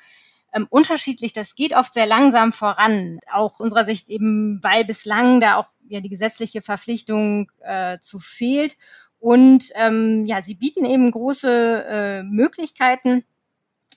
ähm, 0.54 0.66
unterschiedlich. 0.70 1.32
Das 1.32 1.54
geht 1.54 1.74
oft 1.74 1.92
sehr 1.92 2.06
langsam 2.06 2.52
voran. 2.52 3.18
Auch 3.32 3.60
unserer 3.60 3.84
Sicht 3.84 4.08
eben, 4.08 4.60
weil 4.62 4.84
bislang 4.84 5.40
da 5.40 5.56
auch 5.56 5.66
ja 5.88 6.00
die 6.00 6.08
gesetzliche 6.08 6.62
Verpflichtung 6.62 7.50
äh, 7.60 7.98
zu 7.98 8.18
fehlt. 8.18 8.76
Und 9.18 9.70
ähm, 9.74 10.24
ja, 10.26 10.42
sie 10.42 10.54
bieten 10.54 10.84
eben 10.84 11.10
große 11.10 11.84
äh, 11.86 12.22
Möglichkeiten, 12.22 13.24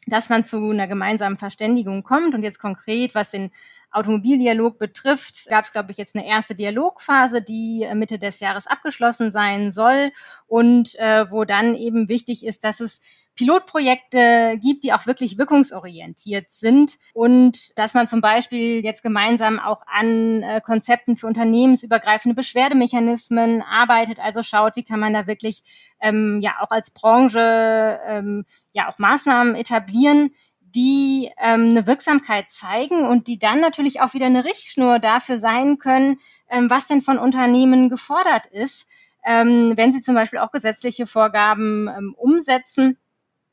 dass 0.07 0.29
man 0.29 0.43
zu 0.43 0.69
einer 0.69 0.87
gemeinsamen 0.87 1.37
Verständigung 1.37 2.03
kommt. 2.03 2.33
Und 2.33 2.43
jetzt 2.43 2.59
konkret, 2.59 3.13
was 3.13 3.31
den 3.31 3.51
Automobildialog 3.97 4.77
betrifft, 4.77 5.47
gab 5.49 5.63
es, 5.63 5.71
glaube 5.71 5.91
ich, 5.91 5.97
jetzt 5.97 6.15
eine 6.15 6.27
erste 6.27 6.55
Dialogphase, 6.55 7.41
die 7.41 7.83
äh, 7.83 7.95
Mitte 7.95 8.19
des 8.19 8.39
Jahres 8.39 8.67
abgeschlossen 8.67 9.31
sein 9.31 9.71
soll 9.71 10.11
und 10.47 10.97
äh, 10.99 11.29
wo 11.29 11.43
dann 11.43 11.75
eben 11.75 12.09
wichtig 12.09 12.45
ist, 12.45 12.63
dass 12.63 12.79
es 12.79 13.01
Pilotprojekte 13.37 14.57
gibt, 14.59 14.83
die 14.83 14.93
auch 14.93 15.05
wirklich 15.05 15.37
wirkungsorientiert 15.37 16.49
sind 16.49 16.97
und 17.13 17.77
dass 17.77 17.93
man 17.93 18.07
zum 18.07 18.19
Beispiel 18.19 18.83
jetzt 18.83 19.03
gemeinsam 19.03 19.59
auch 19.59 19.83
an 19.85 20.41
äh, 20.41 20.59
Konzepten 20.59 21.15
für 21.15 21.27
unternehmensübergreifende 21.27 22.35
Beschwerdemechanismen 22.35 23.61
arbeitet, 23.61 24.19
also 24.19 24.43
schaut, 24.43 24.75
wie 24.75 24.83
kann 24.83 24.99
man 24.99 25.13
da 25.13 25.27
wirklich 25.27 25.61
ähm, 26.01 26.39
ja 26.41 26.55
auch 26.61 26.71
als 26.71 26.89
Branche 26.89 27.99
ähm, 28.05 28.45
ja 28.73 28.89
auch 28.89 28.97
Maßnahmen 28.97 29.55
etablieren, 29.55 30.31
die 30.75 31.29
ähm, 31.37 31.69
eine 31.69 31.87
Wirksamkeit 31.87 32.51
zeigen 32.51 33.05
und 33.05 33.27
die 33.27 33.39
dann 33.39 33.59
natürlich 33.59 34.01
auch 34.01 34.13
wieder 34.13 34.25
eine 34.27 34.45
Richtschnur 34.45 34.99
dafür 34.99 35.39
sein 35.39 35.77
können, 35.77 36.19
ähm, 36.49 36.69
was 36.69 36.87
denn 36.87 37.01
von 37.01 37.17
Unternehmen 37.17 37.89
gefordert 37.89 38.45
ist, 38.47 38.87
ähm, 39.25 39.73
wenn 39.75 39.93
sie 39.93 40.01
zum 40.01 40.15
Beispiel 40.15 40.39
auch 40.39 40.51
gesetzliche 40.51 41.05
Vorgaben 41.05 41.87
ähm, 41.87 42.15
umsetzen 42.17 42.97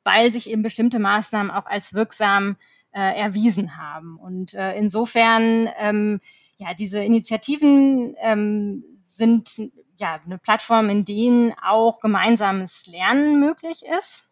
weil 0.05 0.31
sich 0.33 0.49
eben 0.49 0.63
bestimmte 0.63 0.99
Maßnahmen 0.99 1.51
auch 1.51 1.67
als 1.67 1.95
wirksam 1.95 2.57
äh, 2.93 3.19
erwiesen 3.19 3.77
haben. 3.77 4.19
Und 4.19 4.55
äh, 4.55 4.77
insofern, 4.77 5.69
ähm, 5.79 6.21
ja, 6.59 6.75
diese 6.75 7.03
Initiativen 7.03 8.15
ähm, 8.21 8.85
sind 9.03 9.61
ja 9.97 10.21
eine 10.25 10.39
Plattform, 10.39 10.91
in 10.91 11.05
denen 11.05 11.55
auch 11.61 12.01
gemeinsames 12.01 12.87
Lernen 12.87 13.41
möglich 13.41 13.83
ist. 13.99 14.31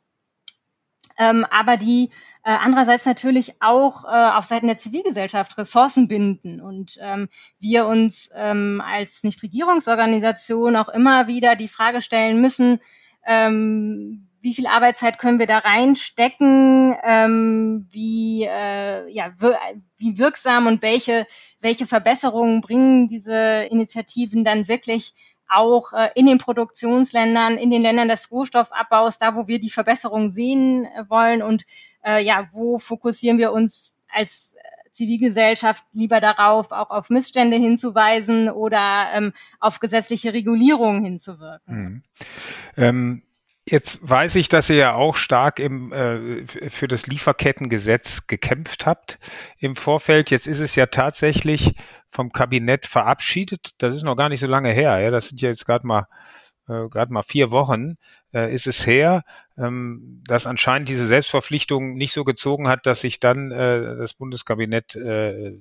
Ähm, 1.18 1.46
aber 1.51 1.77
die 1.77 2.11
äh, 2.44 2.51
andererseits 2.51 3.07
natürlich 3.07 3.55
auch 3.61 4.05
äh, 4.05 4.09
auf 4.09 4.44
Seiten 4.44 4.66
der 4.66 4.79
Zivilgesellschaft 4.79 5.57
Ressourcen 5.59 6.09
binden 6.09 6.61
und 6.61 6.98
ähm, 7.01 7.29
wir 7.59 7.87
uns 7.87 8.31
ähm, 8.35 8.83
als 8.85 9.22
Nichtregierungsorganisation 9.22 10.77
auch 10.77 10.88
immer 10.88 11.27
wieder 11.27 11.57
die 11.57 11.68
Frage 11.68 12.01
stellen 12.01 12.40
müssen, 12.40 12.79
ähm, 13.27 14.29
wie 14.42 14.55
viel 14.55 14.66
Arbeitszeit 14.66 15.18
können 15.18 15.38
wir 15.38 15.46
da 15.46 15.59
reinstecken, 15.59 16.96
ähm, 17.05 17.87
wie, 17.90 18.44
äh, 18.44 19.09
ja, 19.09 19.33
wie 19.98 20.18
wirksam 20.18 20.66
und 20.66 20.83
welche, 20.83 21.27
welche 21.61 21.87
Verbesserungen 21.87 22.61
bringen 22.61 23.07
diese 23.07 23.68
Initiativen 23.70 24.42
dann 24.42 24.66
wirklich 24.66 25.14
auch 25.48 25.92
äh, 25.92 26.11
in 26.14 26.26
den 26.26 26.38
Produktionsländern, 26.38 27.57
in 27.59 27.70
den 27.70 27.83
Ländern 27.83 28.09
des 28.09 28.31
Rohstoffabbaus, 28.31 29.18
da 29.18 29.35
wo 29.35 29.48
wir 29.48 29.59
die 29.59 29.70
Verbesserungen 29.70 30.31
sehen 30.31 30.87
äh, 30.87 31.09
wollen 31.09 31.42
und 31.42 31.64
äh, 32.05 32.24
ja, 32.24 32.48
wo 32.52 32.78
fokussieren 32.78 33.38
wir 33.38 33.52
uns 33.52 33.96
als 34.09 34.55
äh, 34.57 34.90
Zivilgesellschaft 34.92 35.85
lieber 35.92 36.20
darauf, 36.20 36.70
auch 36.72 36.90
auf 36.90 37.11
Missstände 37.11 37.57
hinzuweisen 37.57 38.50
oder 38.50 39.07
ähm, 39.14 39.33
auf 39.59 39.81
gesetzliche 39.81 40.33
Regulierungen 40.33 41.05
hinzuwirken. 41.05 41.76
Mhm. 41.76 42.02
Ähm 42.76 43.22
Jetzt 43.64 44.00
weiß 44.02 44.35
ich, 44.35 44.48
dass 44.48 44.68
ihr 44.70 44.76
ja 44.76 44.94
auch 44.94 45.14
stark 45.14 45.61
im, 45.61 45.92
äh, 45.92 46.46
für 46.68 46.88
das 46.88 47.07
Lieferkettengesetz 47.07 48.26
gekämpft 48.26 48.87
habt 48.87 49.20
im 49.57 49.76
Vorfeld. 49.76 50.33
Jetzt 50.33 50.48
ist 50.48 50.59
es 50.59 50.74
ja 50.74 50.87
tatsächlich 50.87 51.74
vom 52.12 52.31
Kabinett 52.31 52.87
verabschiedet. 52.87 53.72
Das 53.79 53.96
ist 53.96 54.05
noch 54.05 54.16
gar 54.16 54.29
nicht 54.29 54.40
so 54.40 54.46
lange 54.46 54.70
her. 54.70 54.98
Ja? 55.01 55.11
Das 55.11 55.29
sind 55.29 55.40
ja 55.40 55.48
jetzt 55.48 55.66
gerade 55.66 55.87
mal 55.87 56.07
äh, 56.68 56.88
gerade 56.88 57.12
mal 57.12 57.22
vier 57.22 57.51
Wochen 57.51 57.96
äh, 58.33 58.55
ist 58.55 58.66
es 58.66 58.87
her, 58.87 59.25
ähm, 59.59 60.22
dass 60.27 60.46
anscheinend 60.46 60.88
diese 60.88 61.07
Selbstverpflichtung 61.07 61.94
nicht 61.94 62.12
so 62.12 62.25
gezogen 62.25 62.68
hat, 62.68 62.87
dass 62.87 63.01
sich 63.01 63.18
dann 63.18 63.51
äh, 63.51 63.96
das 63.96 64.14
Bundeskabinett 64.14 64.94
äh, 64.94 65.59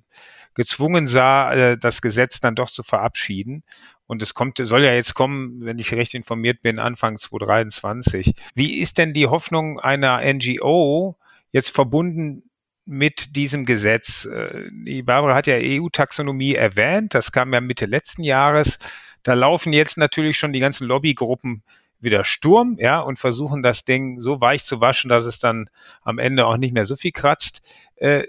gezwungen 0.53 1.07
sah, 1.07 1.51
äh, 1.53 1.77
das 1.77 2.01
Gesetz 2.01 2.39
dann 2.39 2.55
doch 2.55 2.69
zu 2.69 2.83
verabschieden. 2.83 3.63
Und 4.05 4.21
es 4.21 4.33
kommt, 4.33 4.59
soll 4.61 4.83
ja 4.83 4.93
jetzt 4.93 5.13
kommen, 5.13 5.65
wenn 5.65 5.79
ich 5.79 5.93
recht 5.93 6.13
informiert 6.13 6.61
bin, 6.61 6.79
Anfang 6.79 7.17
2023. 7.17 8.33
Wie 8.53 8.79
ist 8.79 8.97
denn 8.97 9.13
die 9.13 9.27
Hoffnung 9.27 9.79
einer 9.79 10.21
NGO 10.21 11.17
jetzt 11.51 11.71
verbunden 11.71 12.43
mit 12.85 13.35
diesem 13.35 13.65
Gesetz? 13.65 14.25
Äh, 14.25 14.69
die 14.71 15.03
Barbara 15.03 15.35
hat 15.35 15.47
ja 15.47 15.55
EU-Taxonomie 15.57 16.55
erwähnt. 16.55 17.13
Das 17.13 17.31
kam 17.31 17.53
ja 17.53 17.61
Mitte 17.61 17.85
letzten 17.85 18.23
Jahres. 18.23 18.79
Da 19.23 19.33
laufen 19.33 19.73
jetzt 19.73 19.97
natürlich 19.97 20.37
schon 20.37 20.53
die 20.53 20.59
ganzen 20.59 20.87
Lobbygruppen 20.87 21.63
wieder 22.01 22.23
Sturm, 22.23 22.77
ja, 22.79 22.99
und 22.99 23.19
versuchen 23.19 23.61
das 23.61 23.85
Ding 23.85 24.19
so 24.21 24.41
weich 24.41 24.63
zu 24.63 24.81
waschen, 24.81 25.07
dass 25.07 25.25
es 25.25 25.39
dann 25.39 25.69
am 26.01 26.17
Ende 26.17 26.47
auch 26.47 26.57
nicht 26.57 26.73
mehr 26.73 26.85
so 26.85 26.95
viel 26.95 27.11
kratzt. 27.11 27.61
Äh, 28.01 28.23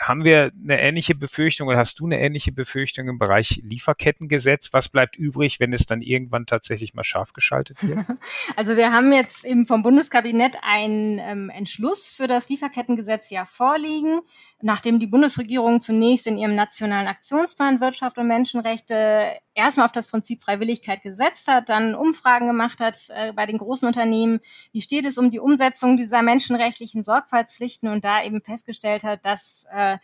haben 0.00 0.24
wir 0.24 0.50
eine 0.60 0.80
ähnliche 0.80 1.14
Befürchtung 1.14 1.68
oder 1.68 1.78
hast 1.78 2.00
du 2.00 2.06
eine 2.06 2.18
ähnliche 2.18 2.50
Befürchtung 2.50 3.06
im 3.06 3.16
Bereich 3.16 3.60
Lieferkettengesetz? 3.62 4.72
Was 4.72 4.88
bleibt 4.88 5.14
übrig, 5.14 5.60
wenn 5.60 5.72
es 5.72 5.86
dann 5.86 6.02
irgendwann 6.02 6.46
tatsächlich 6.46 6.94
mal 6.94 7.04
scharf 7.04 7.32
geschaltet 7.32 7.80
wird? 7.82 8.04
Also 8.56 8.76
wir 8.76 8.92
haben 8.92 9.12
jetzt 9.12 9.44
eben 9.44 9.66
vom 9.66 9.82
Bundeskabinett 9.82 10.56
einen 10.62 11.18
ähm, 11.18 11.50
Entschluss 11.50 12.12
für 12.12 12.26
das 12.26 12.48
Lieferkettengesetz 12.48 13.30
ja 13.30 13.44
vorliegen, 13.44 14.20
nachdem 14.60 14.98
die 14.98 15.06
Bundesregierung 15.06 15.80
zunächst 15.80 16.26
in 16.26 16.36
ihrem 16.36 16.54
nationalen 16.54 17.06
Aktionsplan 17.06 17.80
Wirtschaft 17.80 18.18
und 18.18 18.26
Menschenrechte 18.26 19.38
erstmal 19.54 19.86
auf 19.86 19.92
das 19.92 20.08
Prinzip 20.08 20.42
Freiwilligkeit 20.42 21.02
gesetzt 21.02 21.48
hat, 21.48 21.68
dann 21.68 21.94
Umfragen 21.94 22.46
gemacht 22.46 22.80
hat 22.80 23.08
äh, 23.10 23.32
bei 23.32 23.46
den 23.46 23.58
großen 23.58 23.86
Unternehmen, 23.86 24.40
wie 24.72 24.80
steht 24.80 25.04
es 25.04 25.18
um 25.18 25.30
die 25.30 25.40
Umsetzung 25.40 25.96
dieser 25.96 26.22
menschenrechtlichen 26.22 27.02
Sorgfaltspflichten 27.02 27.88
und 27.88 28.04
da 28.04 28.22
eben 28.22 28.42
festgestellt 28.42 29.03
hat, 29.04 29.24
dass 29.24 29.66
äh, 29.72 29.98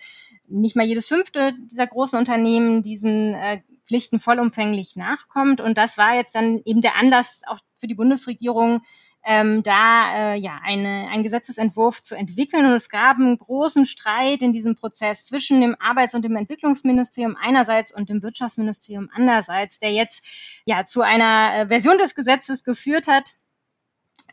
nicht 0.49 0.77
mal 0.77 0.87
jedes 0.87 1.09
fünfte 1.09 1.53
dieser 1.71 1.87
großen 1.87 2.19
Unternehmen 2.19 2.83
diesen 2.83 3.35
äh, 3.35 3.61
Pflichten 3.85 4.21
vollumfänglich 4.21 4.95
nachkommt. 4.95 5.61
Und 5.61 5.77
das 5.77 5.99
war 5.99 6.15
jetzt 6.15 6.37
dann 6.37 6.61
eben 6.65 6.81
der 6.81 6.97
Anlass 6.97 7.43
auch 7.49 7.59
für 7.75 7.89
die 7.89 7.95
Bundesregierung, 7.97 8.83
ähm, 9.25 9.63
da 9.63 10.15
äh, 10.15 10.37
ja 10.37 10.61
eine, 10.63 11.09
einen 11.11 11.23
Gesetzesentwurf 11.23 12.01
zu 12.01 12.15
entwickeln. 12.15 12.67
Und 12.67 12.73
es 12.73 12.89
gab 12.89 13.17
einen 13.17 13.37
großen 13.37 13.87
Streit 13.87 14.43
in 14.43 14.53
diesem 14.53 14.77
Prozess 14.77 15.25
zwischen 15.25 15.61
dem 15.61 15.77
Arbeits- 15.81 16.15
und 16.15 16.25
dem 16.25 16.37
Entwicklungsministerium 16.37 17.37
einerseits 17.41 17.93
und 17.93 18.09
dem 18.09 18.23
Wirtschaftsministerium 18.23 19.11
andererseits, 19.13 19.79
der 19.79 19.91
jetzt 19.91 20.63
ja 20.67 20.85
zu 20.85 21.03
einer 21.03 21.55
äh, 21.55 21.69
Version 21.69 21.99
des 21.99 22.15
Gesetzes 22.15 22.65
geführt 22.65 23.09
hat, 23.09 23.35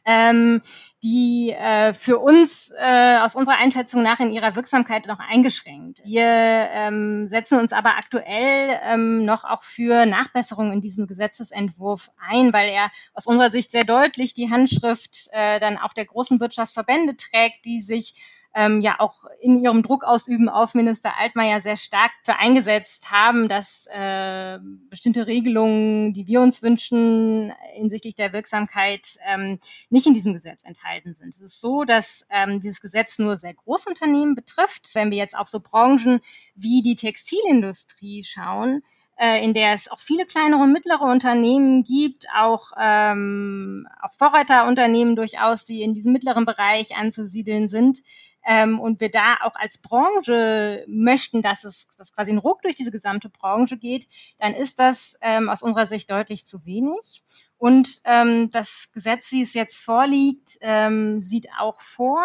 ähm, 0.08 0.62
die 1.04 1.52
äh, 1.52 1.94
für 1.94 2.18
uns 2.18 2.72
äh, 2.76 3.18
aus 3.18 3.36
unserer 3.36 3.60
Einschätzung 3.60 4.02
nach 4.02 4.20
in 4.20 4.32
ihrer 4.32 4.56
Wirksamkeit 4.56 5.06
noch 5.06 5.20
eingeschränkt. 5.20 6.02
Wir 6.06 6.24
ähm, 6.24 7.28
setzen 7.28 7.60
uns 7.60 7.74
aber 7.74 7.98
aktuell 7.98 8.80
ähm, 8.86 9.26
noch 9.26 9.44
auch 9.44 9.62
für 9.64 10.06
Nachbesserungen 10.06 10.72
in 10.72 10.82
diesem 10.82 11.06
Gesetzesentwurf 11.06 12.10
ein, 12.18 12.54
weil 12.54 12.70
er 12.70 12.90
aus 13.14 13.28
unserer 13.28 13.52
Sicht 13.52 13.70
sehr 13.70 13.84
deutlich 13.84 14.34
die 14.34 14.50
Handschrift 14.50 15.28
äh, 15.34 15.60
dann 15.60 15.78
auch 15.78 15.94
der 15.94 16.06
großen 16.06 16.40
Wirtschaftsverbände 16.40 17.18
trägt, 17.18 17.66
die 17.66 17.82
sich 17.82 18.16
ähm, 18.58 18.82
ja 18.82 18.96
auch 18.98 19.24
in 19.40 19.56
ihrem 19.56 19.84
Druck 19.84 20.04
ausüben 20.04 20.50
auf 20.50 20.74
Minister 20.74 21.14
Altmaier 21.20 21.62
sehr 21.62 21.78
stark 21.78 22.12
für 22.24 22.38
eingesetzt 22.38 23.12
haben, 23.12 23.48
dass 23.48 23.88
äh, 23.94 24.58
bestimmte 24.90 25.28
Regelungen, 25.28 26.12
die 26.12 26.26
wir 26.26 26.42
uns 26.42 26.64
wünschen 26.64 27.54
hinsichtlich 27.74 28.16
der 28.16 28.34
Wirksamkeit, 28.34 29.20
ähm, 29.32 29.60
nicht 29.92 30.08
in 30.08 30.14
diesem 30.14 30.34
Gesetz 30.34 30.64
enthalten 30.64 31.14
sind. 31.14 31.30
Es 31.30 31.40
ist 31.40 31.62
so, 31.62 31.84
dass 31.84 32.26
ähm, 32.32 32.60
dieses 32.60 32.82
Gesetz 32.82 33.20
nur 33.20 33.38
sehr 33.38 33.54
Großunternehmen 33.54 34.34
betrifft. 34.34 34.90
Wenn 34.96 35.12
wir 35.12 35.20
jetzt 35.20 35.38
auf 35.38 35.48
so 35.48 35.60
Branchen 35.60 36.20
wie 36.56 36.82
die 36.82 36.96
Textilindustrie 36.96 38.24
schauen, 38.24 38.82
äh, 39.18 39.44
in 39.44 39.54
der 39.54 39.74
es 39.74 39.90
auch 39.90 40.00
viele 40.00 40.26
kleinere 40.26 40.62
und 40.62 40.72
mittlere 40.72 41.02
Unternehmen 41.02 41.84
gibt, 41.84 42.28
auch, 42.36 42.72
ähm, 42.80 43.88
auch 44.02 44.14
Vorreiterunternehmen 44.14 45.16
durchaus, 45.16 45.66
die 45.66 45.82
in 45.82 45.94
diesem 45.94 46.14
mittleren 46.14 46.46
Bereich 46.46 46.96
anzusiedeln 46.96 47.68
sind. 47.68 48.00
Ähm, 48.46 48.80
und 48.80 49.02
wir 49.02 49.10
da 49.10 49.38
auch 49.44 49.56
als 49.56 49.78
Branche 49.80 50.86
möchten, 50.88 51.42
dass 51.42 51.66
es 51.66 51.88
dass 51.98 52.14
quasi 52.14 52.32
ein 52.32 52.38
Ruck 52.38 52.62
durch 52.62 52.76
diese 52.76 52.92
gesamte 52.92 53.30
Branche 53.30 53.78
geht, 53.78 54.08
dann 54.40 54.54
ist 54.54 54.80
das 54.80 55.18
ähm, 55.22 55.50
aus 55.50 55.64
unserer 55.64 55.88
Sicht 55.88 56.10
deutlich 56.10 56.46
zu 56.46 56.66
wenig. 56.66 57.24
Und 57.58 58.02
ähm, 58.06 58.50
das 58.52 58.92
Gesetz, 58.94 59.32
wie 59.32 59.42
es 59.42 59.54
jetzt 59.54 59.84
vorliegt, 59.84 60.60
ähm, 60.62 61.22
sieht 61.22 61.48
auch 61.60 61.82
vor, 61.82 62.24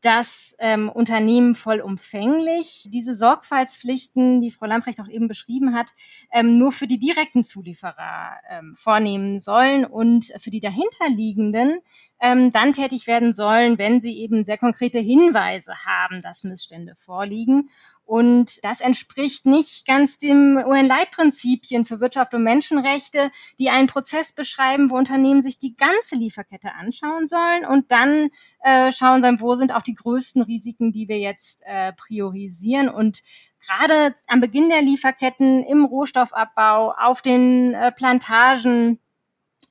dass 0.00 0.56
ähm, 0.58 0.88
Unternehmen 0.88 1.54
vollumfänglich 1.54 2.86
diese 2.88 3.14
Sorgfaltspflichten, 3.14 4.40
die 4.40 4.50
Frau 4.50 4.66
Lamprecht 4.66 5.00
auch 5.00 5.08
eben 5.08 5.28
beschrieben 5.28 5.74
hat, 5.74 5.92
ähm, 6.32 6.58
nur 6.58 6.72
für 6.72 6.86
die 6.86 6.98
direkten 6.98 7.44
Zulieferer 7.44 8.36
ähm, 8.48 8.74
vornehmen 8.76 9.40
sollen 9.40 9.84
und 9.84 10.32
für 10.38 10.50
die 10.50 10.60
dahinterliegenden 10.60 11.80
ähm, 12.20 12.50
dann 12.50 12.72
tätig 12.72 13.06
werden 13.06 13.32
sollen, 13.32 13.78
wenn 13.78 14.00
sie 14.00 14.18
eben 14.18 14.44
sehr 14.44 14.58
konkrete 14.58 14.98
Hinweise 14.98 15.74
haben, 15.84 16.20
dass 16.22 16.44
Missstände 16.44 16.94
vorliegen. 16.96 17.70
Und 18.10 18.64
das 18.64 18.80
entspricht 18.80 19.46
nicht 19.46 19.86
ganz 19.86 20.18
dem 20.18 20.56
UN-Leitprinzipien 20.56 21.84
für 21.84 22.00
Wirtschaft 22.00 22.34
und 22.34 22.42
Menschenrechte, 22.42 23.30
die 23.60 23.70
einen 23.70 23.86
Prozess 23.86 24.32
beschreiben, 24.32 24.90
wo 24.90 24.96
Unternehmen 24.96 25.42
sich 25.42 25.60
die 25.60 25.76
ganze 25.76 26.16
Lieferkette 26.16 26.74
anschauen 26.74 27.28
sollen 27.28 27.64
und 27.64 27.92
dann 27.92 28.30
äh, 28.64 28.90
schauen 28.90 29.22
sollen, 29.22 29.40
wo 29.40 29.54
sind 29.54 29.72
auch 29.72 29.82
die 29.82 29.94
größten 29.94 30.42
Risiken, 30.42 30.90
die 30.90 31.06
wir 31.06 31.20
jetzt 31.20 31.62
äh, 31.64 31.92
priorisieren. 31.92 32.88
Und 32.88 33.22
gerade 33.64 34.12
am 34.26 34.40
Beginn 34.40 34.70
der 34.70 34.82
Lieferketten, 34.82 35.62
im 35.62 35.84
Rohstoffabbau, 35.84 36.94
auf 36.98 37.22
den 37.22 37.74
äh, 37.74 37.92
Plantagen, 37.92 38.98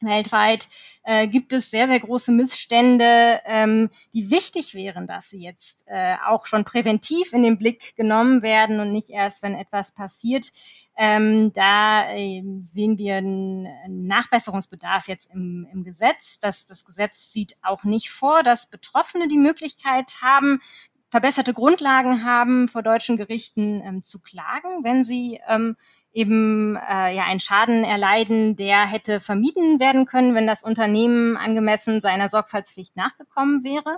weltweit 0.02 0.67
äh, 1.04 1.28
gibt 1.28 1.54
es 1.54 1.71
sehr, 1.71 1.88
sehr 1.88 1.99
große 1.99 2.32
Missstände, 2.32 3.41
ähm, 3.45 3.89
die 4.13 4.32
wichtig 4.32 4.73
wären, 4.73 5.08
dass 5.08 5.30
sie 5.30 5.41
jetzt 5.41 5.86
äh, 5.88 6.15
auch 6.28 6.45
schon 6.45 6.63
präventiv 6.63 7.34
in 7.34 7.43
den 7.43 7.58
Blick 7.58 7.95
genommen 7.95 8.41
werden 8.41 8.80
und 8.80 8.91
nicht 8.91 9.10
erst, 9.10 9.43
wenn 9.43 9.56
etwas 9.56 9.93
passiert. 9.93 10.52
Ähm, 10.97 11.52
da 11.54 12.12
äh, 12.12 12.43
sehen 12.62 12.97
wir 12.97 13.17
einen 13.17 13.67
Nachbesserungsbedarf 14.08 15.08
jetzt 15.08 15.30
im, 15.34 15.67
im 15.71 15.84
Gesetz. 15.84 16.39
Das, 16.39 16.65
das 16.65 16.86
Gesetz 16.86 17.32
sieht 17.32 17.56
auch 17.62 17.84
nicht 17.84 18.10
vor, 18.10 18.43
dass 18.43 18.69
Betroffene 18.69 19.28
die 19.28 19.38
Möglichkeit 19.38 20.17
haben, 20.21 20.62
verbesserte 21.10 21.54
Grundlagen 21.54 22.23
haben, 22.23 22.67
vor 22.67 22.84
deutschen 22.84 23.17
Gerichten 23.17 23.82
ähm, 23.82 24.04
zu 24.04 24.21
klagen, 24.21 24.84
wenn 24.84 25.04
sie 25.04 25.39
ähm, 25.47 25.75
eben 26.13 26.76
äh, 26.76 27.15
ja 27.15 27.26
einen 27.26 27.39
Schaden 27.39 27.84
erleiden, 27.84 28.56
der 28.56 28.88
hätte 28.88 29.19
vermieden 29.19 29.80
werden 29.80 30.06
können, 30.06 30.36
wenn 30.36 30.48
das 30.48 30.63
Unternehmen 30.63 31.38
angemessen 31.38 32.02
seiner 32.02 32.30
Sorgfaltspflicht 32.30 32.95
nachgekommen 32.95 33.63
wäre. 33.63 33.98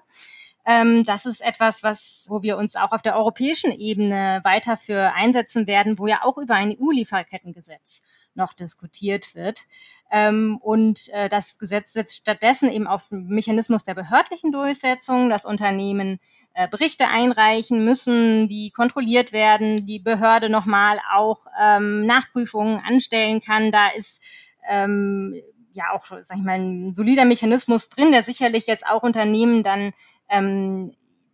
Ähm, 0.66 1.04
das 1.04 1.26
ist 1.26 1.42
etwas, 1.42 1.84
was, 1.84 2.26
wo 2.30 2.44
wir 2.44 2.58
uns 2.58 2.76
auch 2.76 2.92
auf 2.92 3.02
der 3.02 3.16
europäischen 3.16 3.72
Ebene 3.72 4.42
weiter 4.44 4.78
für 4.78 5.14
einsetzen 5.14 5.68
werden, 5.68 5.98
wo 5.98 6.08
ja 6.08 6.20
auch 6.24 6.38
über 6.38 6.56
ein 6.56 6.76
EU-Lieferkettengesetz 6.80 8.06
noch 8.34 8.54
diskutiert 8.54 9.36
wird. 9.36 9.66
Ähm, 10.12 10.58
und 10.62 11.10
äh, 11.14 11.30
das 11.30 11.58
Gesetz 11.58 11.94
setzt 11.94 12.18
stattdessen 12.18 12.72
eben 12.72 12.88
auf 12.88 13.10
den 13.10 13.28
Mechanismus 13.28 13.84
der 13.84 13.94
behördlichen 13.94 14.52
Durchsetzung. 14.52 15.30
Das 15.30 15.46
Unternehmen 15.46 16.20
äh, 16.54 16.68
Berichte 16.68 17.08
einreichen 17.08 17.84
müssen, 17.86 18.48
die 18.48 18.72
kontrolliert 18.72 19.32
werden, 19.32 19.86
die 19.86 20.00
Behörde 20.00 20.50
nochmal 20.50 21.00
auch 21.14 21.46
ähm, 21.60 22.06
Nachprüfungen 22.06 22.80
anstellen 22.80 23.42
kann. 23.42 23.72
Da 23.72 23.90
ist 23.90 24.24
ähm, 24.70 25.36
ja 25.74 25.92
auch, 25.94 26.06
sag 26.06 26.38
ich 26.38 26.44
mal, 26.44 26.60
ein 26.60 26.94
solider 26.94 27.26
Mechanismus 27.26 27.90
drin, 27.90 28.12
der 28.12 28.24
sicherlich 28.24 28.68
jetzt 28.68 28.86
auch 28.86 29.04
Unternehmen 29.04 29.64
dann 29.64 29.94
ähm, 30.30 30.92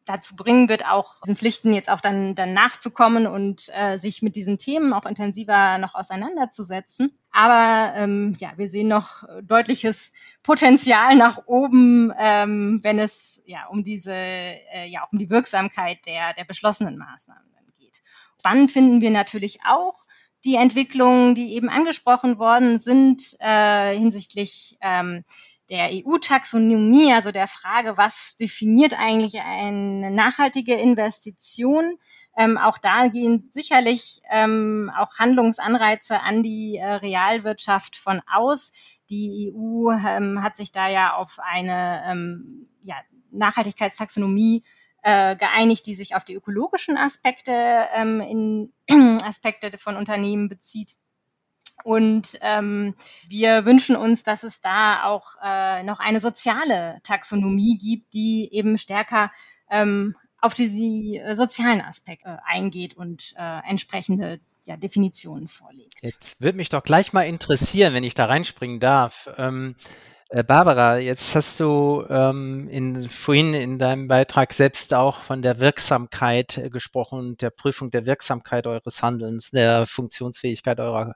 dazu 0.07 0.35
bringen 0.35 0.69
wird, 0.69 0.85
auch 0.85 1.21
diesen 1.21 1.35
Pflichten 1.35 1.73
jetzt 1.73 1.89
auch 1.89 2.01
dann, 2.01 2.33
dann 2.35 2.53
nachzukommen 2.53 3.27
und 3.27 3.69
äh, 3.73 3.97
sich 3.97 4.21
mit 4.21 4.35
diesen 4.35 4.57
Themen 4.57 4.93
auch 4.93 5.05
intensiver 5.05 5.77
noch 5.77 5.95
auseinanderzusetzen. 5.95 7.17
Aber 7.31 7.93
ähm, 7.95 8.35
ja, 8.39 8.53
wir 8.57 8.69
sehen 8.69 8.87
noch 8.87 9.23
deutliches 9.43 10.11
Potenzial 10.41 11.15
nach 11.15 11.45
oben, 11.45 12.11
ähm, 12.17 12.79
wenn 12.81 12.99
es 12.99 13.41
ja 13.45 13.67
um 13.67 13.83
diese, 13.83 14.13
äh, 14.13 14.87
ja 14.87 15.03
auch 15.03 15.11
um 15.11 15.19
die 15.19 15.29
Wirksamkeit 15.29 15.99
der, 16.07 16.33
der 16.33 16.45
beschlossenen 16.45 16.97
Maßnahmen 16.97 17.43
geht. 17.77 18.01
Spannend 18.39 18.71
finden 18.71 19.01
wir 19.01 19.11
natürlich 19.11 19.59
auch, 19.65 20.05
die 20.45 20.55
Entwicklungen, 20.55 21.35
die 21.35 21.53
eben 21.53 21.69
angesprochen 21.69 22.37
worden 22.37 22.79
sind 22.79 23.35
äh, 23.39 23.97
hinsichtlich 23.97 24.77
ähm, 24.81 25.23
der 25.69 25.89
EU-Taxonomie, 25.91 27.13
also 27.13 27.32
der 27.32 27.47
Frage, 27.47 27.97
was 27.97 28.38
definiert 28.38 28.93
eigentlich 28.97 29.39
eine 29.41 30.12
nachhaltige 30.12 30.75
Investition. 30.75 31.97
Ähm, 32.38 32.58
auch 32.58 32.77
da 32.77 33.08
gehen 33.08 33.49
sicherlich 33.51 34.21
ähm, 34.30 34.91
auch 34.97 35.19
Handlungsanreize 35.19 36.21
an 36.21 36.41
die 36.41 36.77
äh, 36.77 36.86
Realwirtschaft 36.86 37.97
von 37.97 38.21
aus. 38.32 38.71
Die 39.10 39.53
EU 39.53 39.91
ähm, 39.91 40.41
hat 40.41 40.56
sich 40.56 40.71
da 40.71 40.88
ja 40.88 41.15
auf 41.15 41.38
eine 41.39 42.03
ähm, 42.08 42.69
ja, 42.82 42.95
Nachhaltigkeitstaxonomie 43.32 44.63
äh, 45.03 45.36
geeinigt, 45.36 45.86
die 45.86 45.95
sich 45.95 46.15
auf 46.15 46.23
die 46.23 46.34
ökologischen 46.34 46.97
Aspekte 46.97 47.51
ähm, 47.93 48.21
in 48.21 48.73
Aspekte 49.25 49.77
von 49.77 49.97
Unternehmen 49.97 50.47
bezieht. 50.47 50.95
Und 51.83 52.37
ähm, 52.41 52.95
wir 53.27 53.65
wünschen 53.65 53.95
uns, 53.95 54.23
dass 54.23 54.43
es 54.43 54.61
da 54.61 55.03
auch 55.03 55.35
äh, 55.43 55.83
noch 55.83 55.99
eine 55.99 56.19
soziale 56.19 56.99
Taxonomie 57.03 57.77
gibt, 57.77 58.13
die 58.13 58.49
eben 58.51 58.77
stärker 58.77 59.31
ähm, 59.69 60.15
auf 60.41 60.53
die, 60.53 60.69
die 60.69 61.17
äh, 61.17 61.35
sozialen 61.35 61.81
Aspekte 61.81 62.39
eingeht 62.45 62.95
und 62.95 63.33
äh, 63.37 63.59
entsprechende 63.69 64.39
ja, 64.65 64.75
Definitionen 64.75 65.47
vorlegt. 65.47 65.95
Jetzt 66.01 66.41
würde 66.41 66.57
mich 66.57 66.69
doch 66.69 66.83
gleich 66.83 67.13
mal 67.13 67.23
interessieren, 67.23 67.93
wenn 67.93 68.03
ich 68.03 68.15
da 68.15 68.25
reinspringen 68.25 68.79
darf. 68.79 69.29
Ähm, 69.37 69.75
Äh, 69.75 70.16
Barbara, 70.29 70.97
jetzt 70.97 71.35
hast 71.35 71.59
du 71.61 72.05
ähm, 72.09 72.67
in, 72.69 73.09
vorhin 73.09 73.53
in 73.53 73.79
deinem 73.79 74.09
Beitrag 74.09 74.51
selbst 74.51 74.93
auch 74.93 75.21
von 75.21 75.41
der 75.41 75.59
Wirksamkeit 75.59 76.57
äh, 76.57 76.69
gesprochen, 76.69 77.37
der 77.37 77.49
Prüfung 77.49 77.91
der 77.91 78.05
Wirksamkeit 78.05 78.67
eures 78.67 79.01
Handelns, 79.01 79.51
der 79.51 79.85
Funktionsfähigkeit 79.85 80.81
eurer 80.81 81.15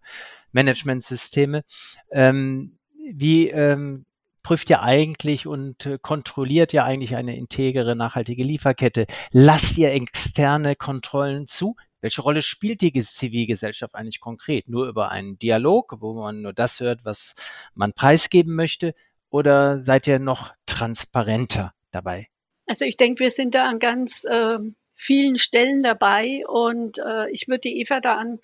Managementsysteme. 0.54 1.64
Ähm, 2.10 2.78
wie 3.14 3.50
ähm, 3.50 4.06
prüft 4.44 4.70
ihr 4.70 4.82
eigentlich 4.82 5.46
und 5.46 5.86
äh, 5.86 5.98
kontrolliert 6.02 6.74
ihr 6.74 6.86
eigentlich 6.86 7.16
eine 7.18 7.36
integere, 7.36 7.96
nachhaltige 7.96 8.44
Lieferkette? 8.44 9.08
Lasst 9.32 9.78
ihr 9.78 9.92
externe 9.92 10.76
Kontrollen 10.76 11.48
zu? 11.48 11.76
Welche 12.02 12.22
Rolle 12.22 12.42
spielt 12.42 12.82
die 12.82 12.92
Zivilgesellschaft 12.92 13.96
eigentlich 13.96 14.20
konkret? 14.20 14.68
Nur 14.68 14.88
über 14.88 15.10
einen 15.10 15.38
Dialog, 15.38 15.98
wo 16.00 16.14
man 16.14 16.42
nur 16.42 16.54
das 16.54 16.80
hört, 16.80 17.06
was 17.06 17.36
man 17.76 17.94
preisgeben 17.94 18.56
möchte? 18.56 18.94
Oder 19.30 19.84
seid 19.84 20.08
ihr 20.08 20.20
noch 20.20 20.54
transparenter 20.66 21.74
dabei? 21.92 22.28
Also 22.66 22.86
ich 22.86 22.98
denke, 22.98 23.22
wir 23.22 23.30
sind 23.30 23.56
da 23.56 23.66
an 23.66 23.80
ganz 23.80 24.26
äh, 24.26 24.58
vielen 24.96 25.38
Stellen 25.38 25.84
dabei 25.84 26.44
und 26.48 27.00
äh, 27.00 27.30
ich 27.32 27.48
würde 27.48 27.62
die 27.62 27.80
Eva 27.80 28.00
da 28.00 28.18
an, 28.18 28.40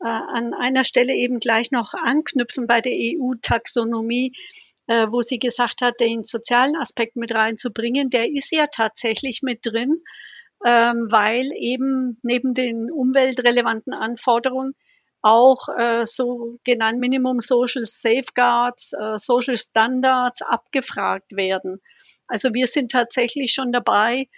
äh, 0.00 0.08
an 0.08 0.54
einer 0.54 0.84
Stelle 0.84 1.14
eben 1.14 1.40
gleich 1.40 1.70
noch 1.70 1.94
anknüpfen 1.94 2.66
bei 2.66 2.80
der 2.80 2.92
EU-Taxonomie, 2.92 4.32
äh, 4.86 5.06
wo 5.10 5.22
sie 5.22 5.38
gesagt 5.38 5.80
hat, 5.80 6.00
den 6.00 6.24
sozialen 6.24 6.76
Aspekt 6.76 7.16
mit 7.16 7.34
reinzubringen. 7.34 8.10
Der 8.10 8.28
ist 8.28 8.52
ja 8.52 8.66
tatsächlich 8.66 9.42
mit 9.42 9.60
drin 9.64 10.02
ähm, 10.64 11.06
weil 11.10 11.50
eben 11.54 12.18
neben 12.22 12.54
den 12.54 12.90
umweltrelevanten 12.90 13.92
Anforderungen 13.92 14.74
auch 15.20 15.68
äh, 15.76 16.04
so 16.04 16.58
genannt 16.64 17.00
Minimum 17.00 17.40
Social 17.40 17.84
Safeguards, 17.84 18.92
äh, 18.92 19.18
Social 19.18 19.56
Standards 19.56 20.42
abgefragt 20.42 21.34
werden. 21.34 21.80
Also 22.26 22.54
wir 22.54 22.66
sind 22.66 22.90
tatsächlich 22.90 23.52
schon 23.52 23.72
dabei, 23.72 24.28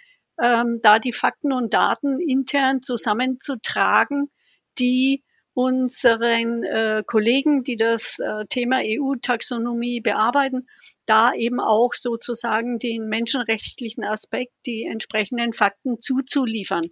ähm, 0.41 0.79
da 0.81 0.99
die 0.99 1.11
Fakten 1.11 1.51
und 1.53 1.73
Daten 1.73 2.19
intern 2.19 2.81
zusammenzutragen, 2.81 4.31
die 4.79 5.23
unseren 5.53 6.63
äh, 6.63 7.03
Kollegen, 7.05 7.63
die 7.63 7.75
das 7.75 8.19
äh, 8.19 8.45
Thema 8.47 8.79
EU-Taxonomie 8.83 9.99
bearbeiten, 9.99 10.67
da 11.05 11.33
eben 11.33 11.59
auch 11.59 11.93
sozusagen 11.93 12.77
den 12.77 13.07
menschenrechtlichen 13.07 14.03
Aspekt, 14.03 14.53
die 14.65 14.85
entsprechenden 14.85 15.53
Fakten 15.53 15.99
zuzuliefern. 15.99 16.89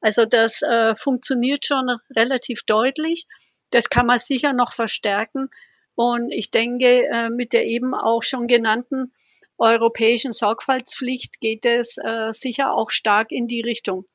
Also 0.00 0.26
das 0.26 0.62
äh, 0.62 0.94
funktioniert 0.94 1.64
schon 1.64 1.88
relativ 2.14 2.64
deutlich. 2.64 3.26
Das 3.70 3.88
kann 3.88 4.06
man 4.06 4.18
sicher 4.18 4.52
noch 4.52 4.72
verstärken. 4.72 5.48
Und 5.94 6.32
ich 6.32 6.50
denke, 6.50 7.06
äh, 7.06 7.30
mit 7.30 7.52
der 7.52 7.66
eben 7.66 7.94
auch 7.94 8.22
schon 8.22 8.46
genannten 8.46 9.12
europäischen 9.58 10.32
Sorgfaltspflicht 10.32 11.40
geht 11.40 11.64
es 11.64 11.98
äh, 11.98 12.32
sicher 12.32 12.74
auch 12.74 12.90
stark 12.90 13.30
in 13.30 13.46
die 13.46 13.60
Richtung. 13.60 14.06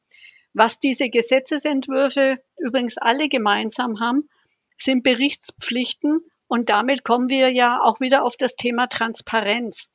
Was 0.53 0.79
diese 0.79 1.09
Gesetzesentwürfe 1.09 2.39
übrigens 2.57 2.97
alle 2.97 3.29
gemeinsam 3.29 3.99
haben, 3.99 4.27
sind 4.75 5.03
Berichtspflichten 5.03 6.19
und 6.47 6.69
damit 6.69 7.03
kommen 7.03 7.29
wir 7.29 7.51
ja 7.51 7.81
auch 7.81 7.99
wieder 7.99 8.23
auf 8.23 8.37
das 8.37 8.55
Thema 8.55 8.87
Transparenz. 8.87 9.91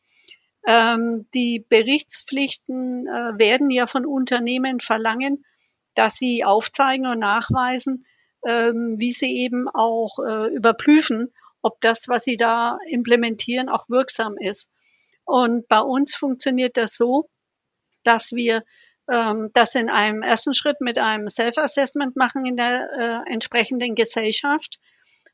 Ähm, 0.67 1.27
die 1.35 1.65
Berichtspflichten 1.69 3.07
äh, 3.07 3.39
werden 3.39 3.71
ja 3.71 3.87
von 3.87 4.07
Unternehmen 4.07 4.81
verlangen, 4.81 5.45
dass 5.95 6.17
sie 6.17 6.45
aufzeigen 6.45 7.07
und 7.07 7.19
nachweisen, 7.19 8.05
ähm, 8.47 8.95
wie 8.99 9.11
sie 9.11 9.37
eben 9.39 9.69
auch 9.69 10.19
äh, 10.19 10.55
überprüfen, 10.55 11.33
ob 11.63 11.81
das, 11.81 12.09
was 12.09 12.25
sie 12.25 12.37
da 12.37 12.79
implementieren, 12.89 13.69
auch 13.69 13.89
wirksam 13.89 14.37
ist. 14.39 14.71
Und 15.25 15.69
bei 15.69 15.81
uns 15.81 16.15
funktioniert 16.15 16.77
das 16.77 16.97
so, 16.97 17.29
dass 18.03 18.33
wir 18.33 18.65
ähm, 19.11 19.51
das 19.53 19.75
in 19.75 19.89
einem 19.89 20.23
ersten 20.23 20.55
Schritt 20.55 20.81
mit 20.81 20.99
einem 20.99 21.29
Self-Assessment 21.29 22.17
machen 22.17 22.47
in 22.47 22.57
der 22.57 23.25
äh, 23.27 23.33
entsprechenden 23.33 23.95
Gesellschaft 23.95 24.79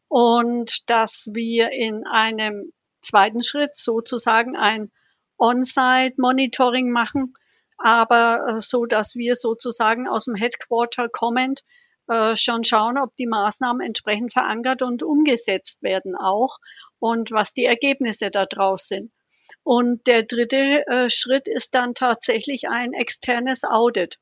und 0.09 0.91
dass 0.91 1.31
wir 1.33 1.71
in 1.71 2.07
einem 2.07 2.73
zweiten 3.01 3.43
Schritt 3.43 3.75
sozusagen 3.75 4.57
ein 4.57 4.91
On-Site-Monitoring 5.39 6.91
machen, 6.91 7.35
aber 7.79 8.47
äh, 8.49 8.59
so, 8.59 8.87
dass 8.87 9.15
wir 9.15 9.35
sozusagen 9.35 10.09
aus 10.09 10.25
dem 10.25 10.35
Headquarter 10.35 11.09
kommend 11.09 11.63
äh, 12.09 12.35
schon 12.35 12.65
schauen, 12.65 12.99
ob 12.99 13.15
die 13.17 13.27
Maßnahmen 13.27 13.87
entsprechend 13.87 14.33
verankert 14.33 14.83
und 14.83 15.03
umgesetzt 15.03 15.83
werden 15.83 16.17
auch 16.17 16.59
und 16.99 17.31
was 17.31 17.55
die 17.55 17.67
Ergebnisse 17.67 18.31
daraus 18.31 18.89
sind. 18.89 19.13
Und 19.63 20.07
der 20.07 20.23
dritte 20.25 20.87
äh, 20.87 21.11
Schritt 21.11 21.47
ist 21.47 21.75
dann 21.75 21.95
tatsächlich 21.95 22.69
ein 22.69 22.95
externes 22.95 23.65
Audit. 23.65 24.19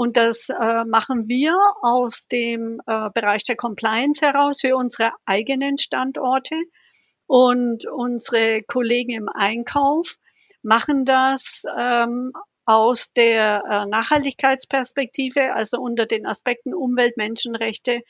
Und 0.00 0.16
das 0.16 0.48
äh, 0.48 0.84
machen 0.86 1.28
wir 1.28 1.54
aus 1.82 2.26
dem 2.26 2.80
äh, 2.86 3.10
Bereich 3.12 3.44
der 3.44 3.56
Compliance 3.56 4.24
heraus 4.24 4.62
für 4.62 4.74
unsere 4.74 5.12
eigenen 5.26 5.76
Standorte. 5.76 6.54
Und 7.26 7.84
unsere 7.86 8.62
Kollegen 8.62 9.12
im 9.12 9.28
Einkauf 9.28 10.16
machen 10.62 11.04
das 11.04 11.64
ähm, 11.78 12.32
aus 12.64 13.12
der 13.12 13.62
äh, 13.70 13.86
Nachhaltigkeitsperspektive, 13.90 15.52
also 15.52 15.78
unter 15.78 16.06
den 16.06 16.24
Aspekten 16.24 16.72
Umwelt, 16.72 17.18
Menschenrechte 17.18 18.00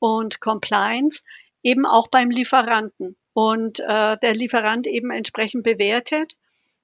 und 0.00 0.40
Compliance, 0.40 1.22
eben 1.62 1.86
auch 1.86 2.08
beim 2.08 2.30
Lieferanten. 2.30 3.16
Und 3.34 3.78
äh, 3.78 4.16
der 4.20 4.34
Lieferant 4.34 4.88
eben 4.88 5.12
entsprechend 5.12 5.62
bewertet 5.62 6.32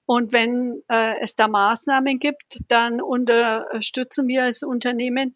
und 0.07 0.33
wenn 0.33 0.83
äh, 0.89 1.21
es 1.21 1.35
da 1.35 1.49
Maßnahmen 1.49 2.19
gibt, 2.19 2.61
dann 2.69 3.01
unterstützen 3.01 4.27
wir 4.29 4.45
als 4.45 4.63
Unternehmen 4.63 5.35